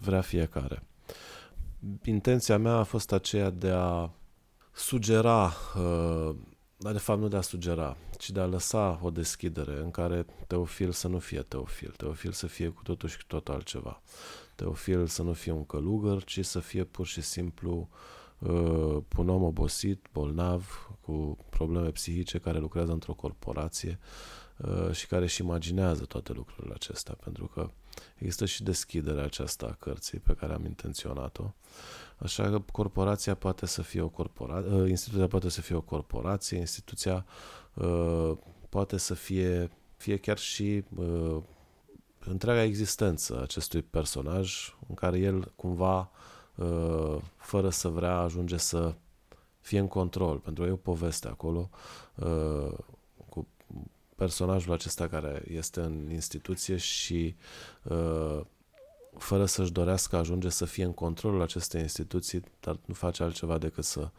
vrea 0.00 0.20
fiecare. 0.20 0.82
Intenția 2.04 2.58
mea 2.58 2.74
a 2.74 2.82
fost 2.82 3.12
aceea 3.12 3.50
de 3.50 3.70
a 3.70 4.10
sugera, 4.72 5.52
uh, 5.76 6.34
dar 6.76 6.92
de 6.92 6.98
fapt 6.98 7.20
nu 7.20 7.28
de 7.28 7.36
a 7.36 7.40
sugera, 7.40 7.96
ci 8.18 8.30
de 8.30 8.40
a 8.40 8.46
lăsa 8.46 9.00
o 9.02 9.10
deschidere 9.10 9.78
în 9.78 9.90
care 9.90 10.26
Teofil 10.46 10.90
să 10.90 11.08
nu 11.08 11.18
fie 11.18 11.42
Teofil, 11.42 11.94
Teofil 11.96 12.32
să 12.32 12.46
fie 12.46 12.68
cu 12.68 12.82
totul 12.82 13.08
și 13.08 13.16
cu 13.16 13.24
totul 13.26 13.54
altceva. 13.54 14.02
Teofil 14.54 15.06
să 15.06 15.22
nu 15.22 15.32
fie 15.32 15.52
un 15.52 15.64
călugăr, 15.64 16.24
ci 16.24 16.44
să 16.44 16.58
fie 16.58 16.84
pur 16.84 17.06
și 17.06 17.20
simplu 17.20 17.88
uh, 18.38 18.96
un 19.16 19.28
om 19.28 19.42
obosit, 19.42 20.06
bolnav, 20.12 20.90
cu 21.00 21.38
probleme 21.50 21.90
psihice, 21.90 22.38
care 22.38 22.58
lucrează 22.58 22.92
într-o 22.92 23.14
corporație 23.14 23.98
uh, 24.56 24.92
și 24.92 25.06
care 25.06 25.24
își 25.24 25.40
imaginează 25.40 26.04
toate 26.04 26.32
lucrurile 26.32 26.74
acestea, 26.74 27.14
pentru 27.14 27.46
că 27.46 27.70
există 28.18 28.46
și 28.46 28.62
deschiderea 28.62 29.24
aceasta 29.24 29.66
a 29.66 29.76
cărții 29.84 30.18
pe 30.18 30.34
care 30.34 30.52
am 30.52 30.64
intenționat-o. 30.64 31.50
Așa 32.22 32.50
că 32.50 32.62
corporația 32.72 33.34
poate 33.34 33.66
să 33.66 33.82
fie 33.82 34.00
o 34.00 34.08
corporație, 34.08 34.72
uh, 34.72 34.88
instituția 34.88 35.26
poate 35.26 35.48
să 35.48 35.60
fie 35.60 35.74
o 35.74 35.80
corporație, 35.80 36.58
instituția 36.58 37.26
uh, 37.74 38.32
poate 38.68 38.96
să 38.96 39.14
fie, 39.14 39.70
fie 39.96 40.16
chiar 40.16 40.38
și 40.38 40.84
uh, 40.96 41.36
întreaga 42.24 42.62
existență 42.62 43.36
a 43.36 43.42
acestui 43.42 43.82
personaj 43.82 44.74
în 44.88 44.94
care 44.94 45.18
el 45.18 45.52
cumva, 45.56 46.10
uh, 46.54 47.16
fără 47.36 47.70
să 47.70 47.88
vrea, 47.88 48.16
ajunge 48.16 48.56
să 48.56 48.94
fie 49.60 49.78
în 49.78 49.88
control, 49.88 50.38
pentru 50.38 50.62
că 50.62 50.68
e 50.68 50.72
o 50.72 50.76
poveste 50.76 51.28
acolo 51.28 51.70
uh, 52.14 52.72
cu 53.28 53.46
personajul 54.14 54.72
acesta 54.72 55.08
care 55.08 55.42
este 55.48 55.80
în 55.80 56.10
instituție 56.10 56.76
și 56.76 57.36
uh, 57.82 58.40
fără 59.18 59.44
să-și 59.44 59.72
dorească 59.72 60.16
ajunge 60.16 60.48
să 60.48 60.64
fie 60.64 60.84
în 60.84 60.92
controlul 60.92 61.42
acestei 61.42 61.80
instituții, 61.80 62.42
dar 62.60 62.78
nu 62.84 62.94
face 62.94 63.22
altceva 63.22 63.58
decât 63.58 63.84
să 63.84 64.10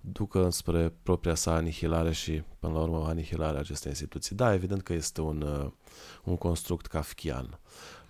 ducă 0.00 0.50
spre 0.50 0.92
propria 1.02 1.34
sa 1.34 1.54
anihilare 1.54 2.12
și, 2.12 2.42
până 2.58 2.72
la 2.72 2.80
urmă, 2.80 3.06
anihilarea 3.06 3.60
acestei 3.60 3.90
instituții. 3.90 4.36
Da, 4.36 4.52
evident 4.52 4.82
că 4.82 4.92
este 4.92 5.20
un, 5.20 5.42
uh, 5.42 5.70
un 6.24 6.36
construct 6.36 6.86
kafkian, 6.86 7.58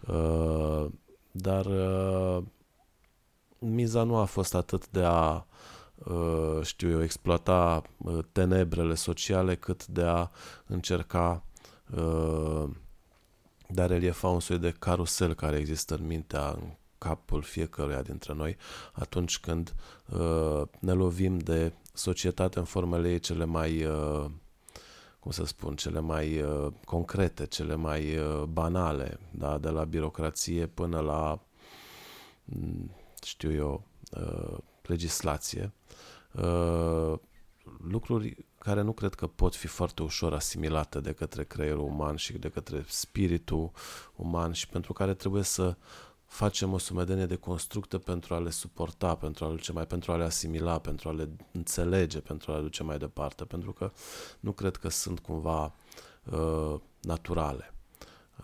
uh, 0.08 0.86
dar 1.30 1.66
uh, 1.66 2.42
miza 3.58 4.02
nu 4.02 4.16
a 4.16 4.24
fost 4.24 4.54
atât 4.54 4.88
de 4.88 5.02
a 5.04 5.46
știu 6.62 6.90
eu, 6.90 7.02
exploata 7.02 7.82
tenebrele 8.32 8.94
sociale, 8.94 9.54
cât 9.54 9.86
de 9.86 10.02
a 10.02 10.30
încerca 10.66 11.44
de 13.74 13.82
a 13.82 13.86
reliefa 13.86 14.28
un 14.28 14.40
soi 14.40 14.58
de 14.58 14.74
carusel 14.78 15.34
care 15.34 15.56
există 15.56 15.94
în 15.94 16.06
mintea, 16.06 16.48
în 16.48 16.62
capul 16.98 17.42
fiecăruia 17.42 18.02
dintre 18.02 18.32
noi 18.32 18.56
atunci 18.92 19.38
când 19.38 19.74
uh, 20.08 20.62
ne 20.78 20.92
lovim 20.92 21.38
de 21.38 21.72
societate 21.92 22.58
în 22.58 22.64
formele 22.64 23.10
ei 23.10 23.18
cele 23.18 23.44
mai, 23.44 23.84
uh, 23.84 24.24
cum 25.18 25.30
să 25.30 25.44
spun, 25.44 25.76
cele 25.76 26.00
mai 26.00 26.40
uh, 26.40 26.66
concrete, 26.84 27.46
cele 27.46 27.74
mai 27.74 28.16
uh, 28.16 28.42
banale, 28.42 29.18
da? 29.30 29.58
de 29.58 29.68
la 29.68 29.84
birocrație 29.84 30.66
până 30.66 31.00
la, 31.00 31.40
mm, 32.44 32.90
știu 33.24 33.52
eu, 33.52 33.84
uh, 34.10 34.58
legislație. 34.82 35.72
Uh, 36.32 37.18
lucruri 37.90 38.46
care 38.64 38.80
nu 38.80 38.92
cred 38.92 39.14
că 39.14 39.26
pot 39.26 39.54
fi 39.54 39.66
foarte 39.66 40.02
ușor 40.02 40.32
asimilate 40.34 41.00
de 41.00 41.12
către 41.12 41.44
creierul 41.44 41.84
uman 41.84 42.16
și 42.16 42.32
de 42.32 42.48
către 42.48 42.84
spiritul 42.88 43.70
uman 44.16 44.52
și 44.52 44.68
pentru 44.68 44.92
care 44.92 45.14
trebuie 45.14 45.42
să 45.42 45.76
facem 46.26 46.72
o 46.72 46.78
sumedenie 46.78 47.26
de 47.26 47.36
constructe 47.36 47.98
pentru 47.98 48.34
a 48.34 48.38
le 48.38 48.50
suporta, 48.50 49.14
pentru 49.14 49.44
a 49.44 49.48
le 49.48 49.54
duce 49.54 49.72
mai, 49.72 49.86
pentru 49.86 50.12
a 50.12 50.16
le 50.16 50.24
asimila, 50.24 50.78
pentru 50.78 51.08
a 51.08 51.12
le 51.12 51.28
înțelege, 51.52 52.20
pentru 52.20 52.52
a 52.52 52.56
le 52.56 52.62
duce 52.62 52.82
mai 52.82 52.98
departe, 52.98 53.44
pentru 53.44 53.72
că 53.72 53.92
nu 54.40 54.52
cred 54.52 54.76
că 54.76 54.88
sunt 54.88 55.20
cumva 55.20 55.74
uh, 56.24 56.74
naturale. 57.00 57.74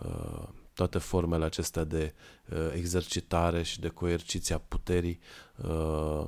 Uh, 0.05 0.47
toate 0.73 0.97
formele 0.97 1.45
acestea 1.45 1.83
de 1.83 2.13
uh, 2.49 2.71
exercitare 2.73 3.63
și 3.63 3.79
de 3.79 3.87
coerciția 3.87 4.57
puterii 4.57 5.19
uh, 5.55 6.23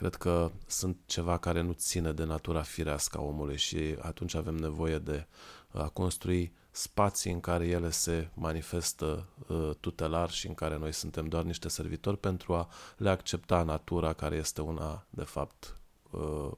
cred 0.00 0.14
că 0.14 0.50
sunt 0.66 0.96
ceva 1.06 1.38
care 1.38 1.60
nu 1.60 1.72
ține 1.72 2.12
de 2.12 2.24
natura 2.24 2.62
firească 2.62 3.18
a 3.18 3.22
omului 3.22 3.56
și 3.56 3.96
atunci 3.98 4.34
avem 4.34 4.54
nevoie 4.54 4.98
de 4.98 5.26
a 5.72 5.88
construi 5.88 6.52
spații 6.70 7.32
în 7.32 7.40
care 7.40 7.66
ele 7.66 7.90
se 7.90 8.28
manifestă 8.34 9.26
uh, 9.46 9.70
tutelar 9.80 10.30
și 10.30 10.46
în 10.46 10.54
care 10.54 10.78
noi 10.78 10.92
suntem 10.92 11.26
doar 11.26 11.42
niște 11.42 11.68
servitori 11.68 12.18
pentru 12.18 12.54
a 12.54 12.68
le 12.96 13.10
accepta 13.10 13.62
natura 13.62 14.12
care 14.12 14.36
este 14.36 14.60
una, 14.60 15.06
de 15.10 15.24
fapt, 15.24 15.76
uh, 16.10 16.50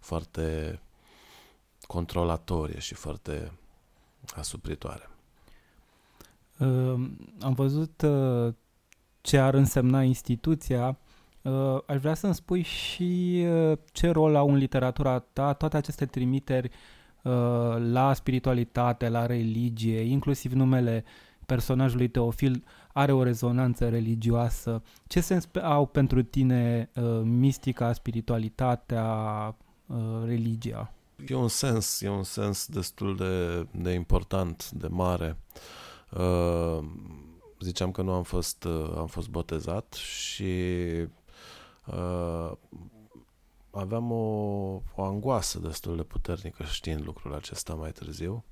foarte 0.00 0.80
controlatorie 1.86 2.78
și 2.78 2.94
foarte 2.94 3.52
asupritoare. 4.36 5.10
Uh, 6.58 6.66
am 7.40 7.52
văzut 7.54 8.02
uh, 8.02 8.54
ce 9.20 9.38
ar 9.38 9.54
însemna 9.54 10.02
instituția. 10.02 10.98
Uh, 11.46 11.78
aș 11.86 12.00
vrea 12.00 12.14
să-mi 12.14 12.34
spui 12.34 12.62
și 12.62 13.44
uh, 13.48 13.78
ce 13.92 14.10
rol 14.10 14.36
au 14.36 14.48
în 14.48 14.56
literatura 14.56 15.18
ta 15.18 15.52
toate 15.52 15.76
aceste 15.76 16.06
trimiteri 16.06 16.70
Uh, 17.26 17.76
la 17.78 18.14
spiritualitate, 18.14 19.08
la 19.08 19.26
religie, 19.26 20.00
inclusiv 20.00 20.52
numele 20.52 21.04
personajului 21.46 22.08
Teofil 22.08 22.64
are 22.92 23.12
o 23.12 23.22
rezonanță 23.22 23.88
religioasă. 23.88 24.82
Ce 25.06 25.20
sens 25.20 25.48
au 25.62 25.86
pentru 25.86 26.22
tine 26.22 26.90
uh, 26.94 27.20
mistica, 27.24 27.92
spiritualitatea, 27.92 29.04
uh, 29.86 29.96
religia? 30.24 30.92
E 31.28 31.34
un 31.34 31.48
sens, 31.48 32.00
e 32.00 32.08
un 32.08 32.22
sens 32.22 32.66
destul 32.66 33.16
de, 33.16 33.66
de 33.82 33.90
important, 33.90 34.70
de 34.70 34.86
mare. 34.86 35.36
Uh, 36.10 36.84
ziceam 37.60 37.90
că 37.90 38.02
nu 38.02 38.12
am 38.12 38.22
fost, 38.22 38.64
uh, 38.64 38.92
am 38.96 39.06
fost 39.06 39.28
botezat 39.28 39.92
și 39.92 40.54
uh, 41.86 42.52
aveam 43.70 44.10
o, 44.10 44.16
o 44.94 45.02
angoasă 45.02 45.58
destul 45.58 45.96
de 45.96 46.02
puternică 46.02 46.64
știind 46.64 47.04
lucrul 47.04 47.34
acesta 47.34 47.74
mai 47.74 47.92
târziu. 47.92 48.44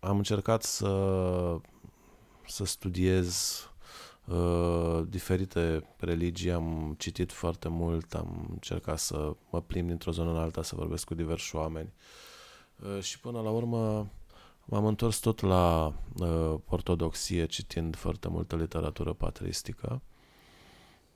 Am 0.00 0.16
încercat 0.16 0.62
să, 0.62 1.60
să 2.46 2.64
studiez 2.64 3.60
uh, 4.26 5.02
diferite 5.08 5.94
religii, 5.96 6.52
am 6.52 6.94
citit 6.98 7.32
foarte 7.32 7.68
mult, 7.68 8.14
am 8.14 8.46
încercat 8.50 8.98
să 8.98 9.36
mă 9.50 9.60
plimb 9.60 9.86
dintr-o 9.88 10.10
zonă 10.10 10.30
în 10.30 10.36
alta, 10.36 10.62
să 10.62 10.74
vorbesc 10.74 11.04
cu 11.04 11.14
diversi 11.14 11.56
oameni 11.56 11.92
uh, 12.82 13.02
și 13.02 13.20
până 13.20 13.40
la 13.40 13.50
urmă 13.50 14.10
m-am 14.64 14.86
întors 14.86 15.18
tot 15.18 15.40
la 15.40 15.92
uh, 16.18 16.54
ortodoxie, 16.66 17.46
citind 17.46 17.96
foarte 17.96 18.28
multă 18.28 18.56
literatură 18.56 19.12
patristică, 19.12 20.02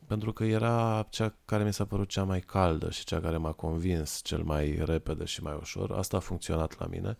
pentru 0.06 0.32
că 0.32 0.44
era 0.44 1.06
cea 1.10 1.34
care 1.44 1.64
mi 1.64 1.72
s-a 1.72 1.84
părut 1.84 2.08
cea 2.08 2.24
mai 2.24 2.40
caldă 2.40 2.90
și 2.90 3.04
cea 3.04 3.20
care 3.20 3.36
m-a 3.36 3.52
convins 3.52 4.20
cel 4.22 4.42
mai 4.42 4.82
repede 4.84 5.24
și 5.24 5.42
mai 5.42 5.56
ușor. 5.60 5.92
Asta 5.92 6.16
a 6.16 6.20
funcționat 6.20 6.78
la 6.78 6.86
mine 6.86 7.16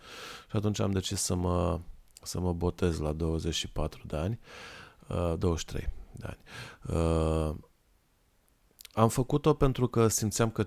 și 0.50 0.56
atunci 0.56 0.80
am 0.80 0.90
decis 0.90 1.20
să 1.20 1.34
mă, 1.34 1.80
să 2.22 2.40
mă 2.40 2.52
botez 2.52 2.98
la 2.98 3.12
24 3.12 4.06
de 4.06 4.16
ani, 4.16 4.40
uh, 5.08 5.34
23 5.38 5.88
de 6.12 6.26
ani. 6.26 6.38
Uh, 6.98 7.54
am 8.92 9.08
făcut-o 9.08 9.54
pentru 9.54 9.86
că 9.86 10.08
simțeam 10.08 10.50
că 10.50 10.64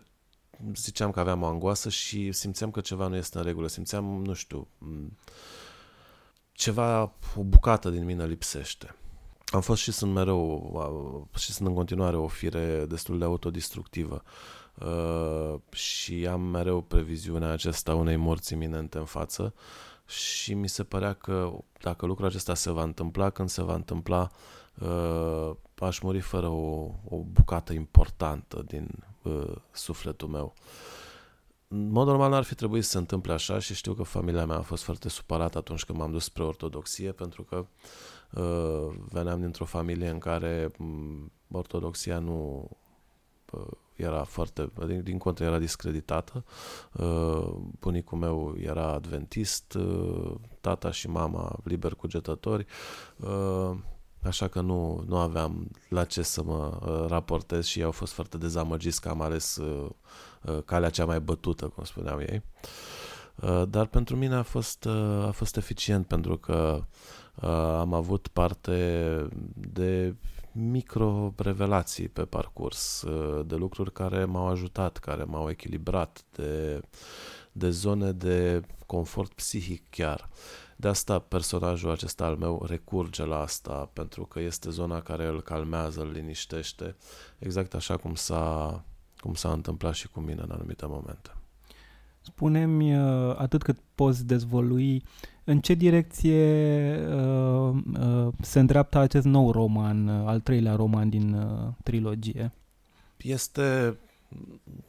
ziceam 0.73 1.11
că 1.11 1.19
aveam 1.19 1.41
o 1.41 1.45
angoasă 1.45 1.89
și 1.89 2.31
simțeam 2.31 2.71
că 2.71 2.81
ceva 2.81 3.07
nu 3.07 3.15
este 3.15 3.37
în 3.37 3.43
regulă. 3.43 3.67
Simțeam, 3.67 4.05
nu 4.05 4.33
știu, 4.33 4.67
ceva, 6.51 7.01
o 7.35 7.43
bucată 7.43 7.89
din 7.89 8.05
mine 8.05 8.25
lipsește. 8.25 8.95
Am 9.45 9.61
fost 9.61 9.81
și 9.81 9.91
sunt 9.91 10.13
mereu, 10.13 11.29
și 11.35 11.51
sunt 11.51 11.67
în 11.67 11.73
continuare 11.73 12.15
o 12.15 12.27
fire 12.27 12.85
destul 12.85 13.19
de 13.19 13.25
autodistructivă 13.25 14.23
uh, 14.75 15.55
și 15.71 16.27
am 16.27 16.41
mereu 16.41 16.81
previziunea 16.81 17.51
acesta 17.51 17.95
unei 17.95 18.15
morți 18.15 18.53
iminente 18.53 18.97
în 18.97 19.05
față 19.05 19.53
și 20.05 20.53
mi 20.53 20.69
se 20.69 20.83
părea 20.83 21.13
că 21.13 21.51
dacă 21.81 22.05
lucrul 22.05 22.27
acesta 22.27 22.53
se 22.53 22.71
va 22.71 22.83
întâmpla, 22.83 23.29
când 23.29 23.49
se 23.49 23.61
va 23.61 23.73
întâmpla, 23.73 24.29
uh, 24.79 25.51
aș 25.79 25.99
muri 25.99 26.19
fără 26.19 26.47
o, 26.47 26.91
o 27.09 27.17
bucată 27.17 27.73
importantă 27.73 28.63
din 28.67 28.89
uh, 29.21 29.55
sufletul 29.71 30.27
meu. 30.27 30.53
În 31.67 31.91
mod 31.91 32.07
normal 32.07 32.29
n-ar 32.29 32.43
fi 32.43 32.55
trebuit 32.55 32.83
să 32.83 32.89
se 32.89 32.97
întâmple 32.97 33.33
așa 33.33 33.59
și 33.59 33.75
știu 33.75 33.93
că 33.93 34.03
familia 34.03 34.45
mea 34.45 34.57
a 34.57 34.61
fost 34.61 34.83
foarte 34.83 35.09
supărată 35.09 35.57
atunci 35.57 35.83
când 35.85 35.97
m-am 35.97 36.11
dus 36.11 36.23
spre 36.23 36.43
ortodoxie 36.43 37.11
pentru 37.11 37.43
că 37.43 37.55
uh, 37.55 37.65
veneam 39.09 39.39
dintr-o 39.39 39.65
familie 39.65 40.09
în 40.09 40.19
care 40.19 40.71
um, 40.79 41.31
ortodoxia 41.51 42.19
nu 42.19 42.69
uh, 43.51 43.67
era 43.95 44.23
foarte, 44.23 44.71
din, 44.87 45.03
din 45.03 45.17
contră 45.17 45.45
era 45.45 45.57
discreditată. 45.57 46.43
Uh, 46.91 47.53
bunicul 47.79 48.17
meu 48.17 48.55
era 48.57 48.91
adventist, 48.91 49.73
uh, 49.73 50.33
tata 50.61 50.91
și 50.91 51.09
mama 51.09 51.59
liber 51.63 51.93
cugetători. 51.93 52.65
Uh, 53.17 53.77
așa 54.23 54.47
că 54.47 54.61
nu, 54.61 55.03
nu 55.07 55.17
aveam 55.17 55.71
la 55.89 56.03
ce 56.03 56.21
să 56.21 56.43
mă 56.43 56.79
uh, 56.81 57.05
raportez 57.07 57.65
și 57.65 57.79
ei 57.79 57.85
au 57.85 57.91
fost 57.91 58.13
foarte 58.13 58.37
dezamăgiți 58.37 59.01
că 59.01 59.09
am 59.09 59.21
ales 59.21 59.55
uh, 59.55 59.89
uh, 60.41 60.57
calea 60.65 60.89
cea 60.89 61.05
mai 61.05 61.19
bătută, 61.19 61.67
cum 61.67 61.83
spuneau 61.83 62.19
ei. 62.19 62.43
Uh, 63.35 63.63
dar 63.69 63.85
pentru 63.85 64.15
mine 64.15 64.35
a 64.35 64.43
fost, 64.43 64.85
uh, 64.85 65.25
a 65.25 65.31
fost 65.31 65.57
eficient 65.57 66.07
pentru 66.07 66.37
că 66.37 66.77
uh, 66.79 66.85
am 67.79 67.93
avut 67.93 68.27
parte 68.27 69.27
de 69.53 70.15
micro-revelații 70.51 72.07
pe 72.07 72.25
parcurs, 72.25 73.01
uh, 73.01 73.45
de 73.45 73.55
lucruri 73.55 73.91
care 73.91 74.25
m-au 74.25 74.47
ajutat, 74.47 74.97
care 74.97 75.23
m-au 75.23 75.49
echilibrat, 75.49 76.23
de, 76.31 76.81
de 77.51 77.69
zone 77.69 78.11
de 78.11 78.61
confort 78.85 79.33
psihic 79.33 79.89
chiar. 79.89 80.29
Uh, 80.31 80.65
de 80.75 80.87
asta 80.87 81.19
personajul 81.19 81.91
acesta 81.91 82.25
al 82.25 82.35
meu 82.35 82.65
recurge 82.67 83.25
la 83.25 83.39
asta, 83.39 83.89
pentru 83.93 84.25
că 84.25 84.39
este 84.39 84.69
zona 84.69 85.01
care 85.01 85.25
îl 85.25 85.41
calmează, 85.41 86.01
îl 86.01 86.11
liniștește, 86.11 86.95
exact 87.39 87.73
așa 87.73 87.97
cum 87.97 88.15
s-a, 88.15 88.83
cum 89.19 89.33
s-a 89.33 89.51
întâmplat 89.51 89.93
și 89.93 90.07
cu 90.07 90.19
mine 90.19 90.41
în 90.41 90.51
anumite 90.51 90.85
momente. 90.85 91.35
Spune-mi, 92.25 92.97
uh, 92.97 93.35
atât 93.37 93.63
cât 93.63 93.77
poți 93.95 94.25
dezvolui, 94.25 95.03
în 95.43 95.59
ce 95.59 95.73
direcție 95.73 96.43
uh, 97.07 97.75
uh, 97.99 98.27
se 98.41 98.59
îndreaptă 98.59 98.97
acest 98.97 99.25
nou 99.25 99.51
roman, 99.51 100.07
uh, 100.07 100.27
al 100.27 100.39
treilea 100.39 100.75
roman 100.75 101.09
din 101.09 101.33
uh, 101.33 101.73
trilogie? 101.83 102.51
Este 103.17 103.97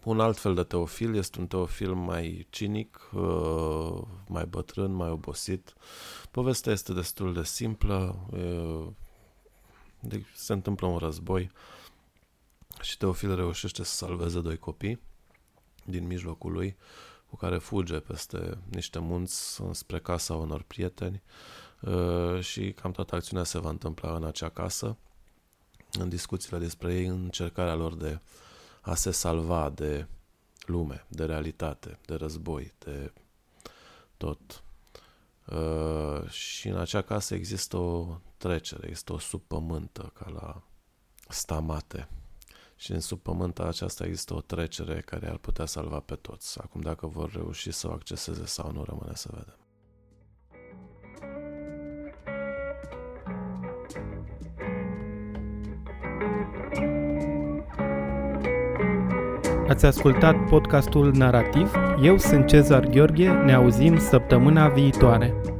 un 0.05 0.21
alt 0.21 0.39
fel 0.39 0.55
de 0.55 0.63
teofil, 0.63 1.15
este 1.15 1.41
un 1.41 1.47
teofil 1.47 1.95
mai 1.95 2.47
cinic, 2.51 3.11
uh, 3.15 4.03
mai 4.29 4.45
bătrân, 4.45 4.93
mai 4.93 5.11
obosit. 5.11 5.75
Povestea 6.31 6.73
este 6.73 6.93
destul 6.93 7.33
de 7.33 7.43
simplă, 7.43 8.29
se 10.35 10.53
întâmplă 10.53 10.87
un 10.87 10.97
război 10.97 11.51
și 12.81 12.97
Teofil 12.97 13.35
reușește 13.35 13.85
să 13.85 13.95
salveze 13.95 14.41
doi 14.41 14.57
copii 14.57 15.01
din 15.85 16.07
mijlocul 16.07 16.53
lui, 16.53 16.77
cu 17.29 17.37
care 17.37 17.59
fuge 17.59 17.99
peste 17.99 18.59
niște 18.69 18.99
munți 18.99 19.61
spre 19.71 20.01
casa 20.01 20.35
unor 20.35 20.63
prieteni 20.63 21.23
uh, 21.81 22.41
și 22.41 22.73
cam 22.73 22.93
toată 22.93 23.15
acțiunea 23.15 23.45
se 23.45 23.59
va 23.59 23.69
întâmpla 23.69 24.15
în 24.15 24.25
acea 24.25 24.49
casă, 24.49 24.97
în 25.93 26.09
discuțiile 26.09 26.59
despre 26.59 26.95
ei, 26.95 27.07
în 27.07 27.23
încercarea 27.23 27.75
lor 27.75 27.95
de 27.95 28.21
a 28.81 28.95
se 28.95 29.11
salva 29.11 29.71
de 29.71 30.07
lume, 30.67 31.05
de 31.09 31.25
realitate, 31.25 31.99
de 32.07 32.15
război, 32.15 32.75
de 32.79 33.13
tot. 34.17 34.63
Uh, 35.47 36.29
și 36.31 36.69
în 36.69 36.77
acea 36.77 37.03
casă 37.03 37.35
există 37.35 37.77
o 37.77 38.19
trecere, 38.37 38.87
există 38.87 39.13
o 39.13 39.19
subpământă 39.19 40.13
ca 40.15 40.31
la 40.31 40.63
stamate. 41.29 42.09
Și 42.77 42.93
în 42.93 43.01
subpământa 43.01 43.63
aceasta 43.63 44.05
există 44.05 44.35
o 44.35 44.41
trecere 44.41 45.03
care 45.05 45.29
ar 45.29 45.37
putea 45.37 45.67
salva 45.67 46.01
pe 46.01 46.15
toți. 46.15 46.61
Acum 46.61 46.81
dacă 46.81 47.07
vor 47.07 47.33
reuși 47.33 47.73
să 47.73 47.89
o 47.89 47.93
acceseze 47.93 48.47
sau 48.47 48.71
nu, 48.73 48.85
rămâne 48.85 49.15
să 49.15 49.29
vedem. 49.33 49.57
Ați 59.69 59.87
ascultat 59.87 60.49
podcastul 60.49 61.13
Narativ. 61.13 61.73
Eu 62.03 62.19
sunt 62.19 62.47
Cezar 62.47 62.87
Gheorghe. 62.87 63.29
Ne 63.29 63.55
auzim 63.55 63.99
săptămâna 63.99 64.69
viitoare. 64.69 65.56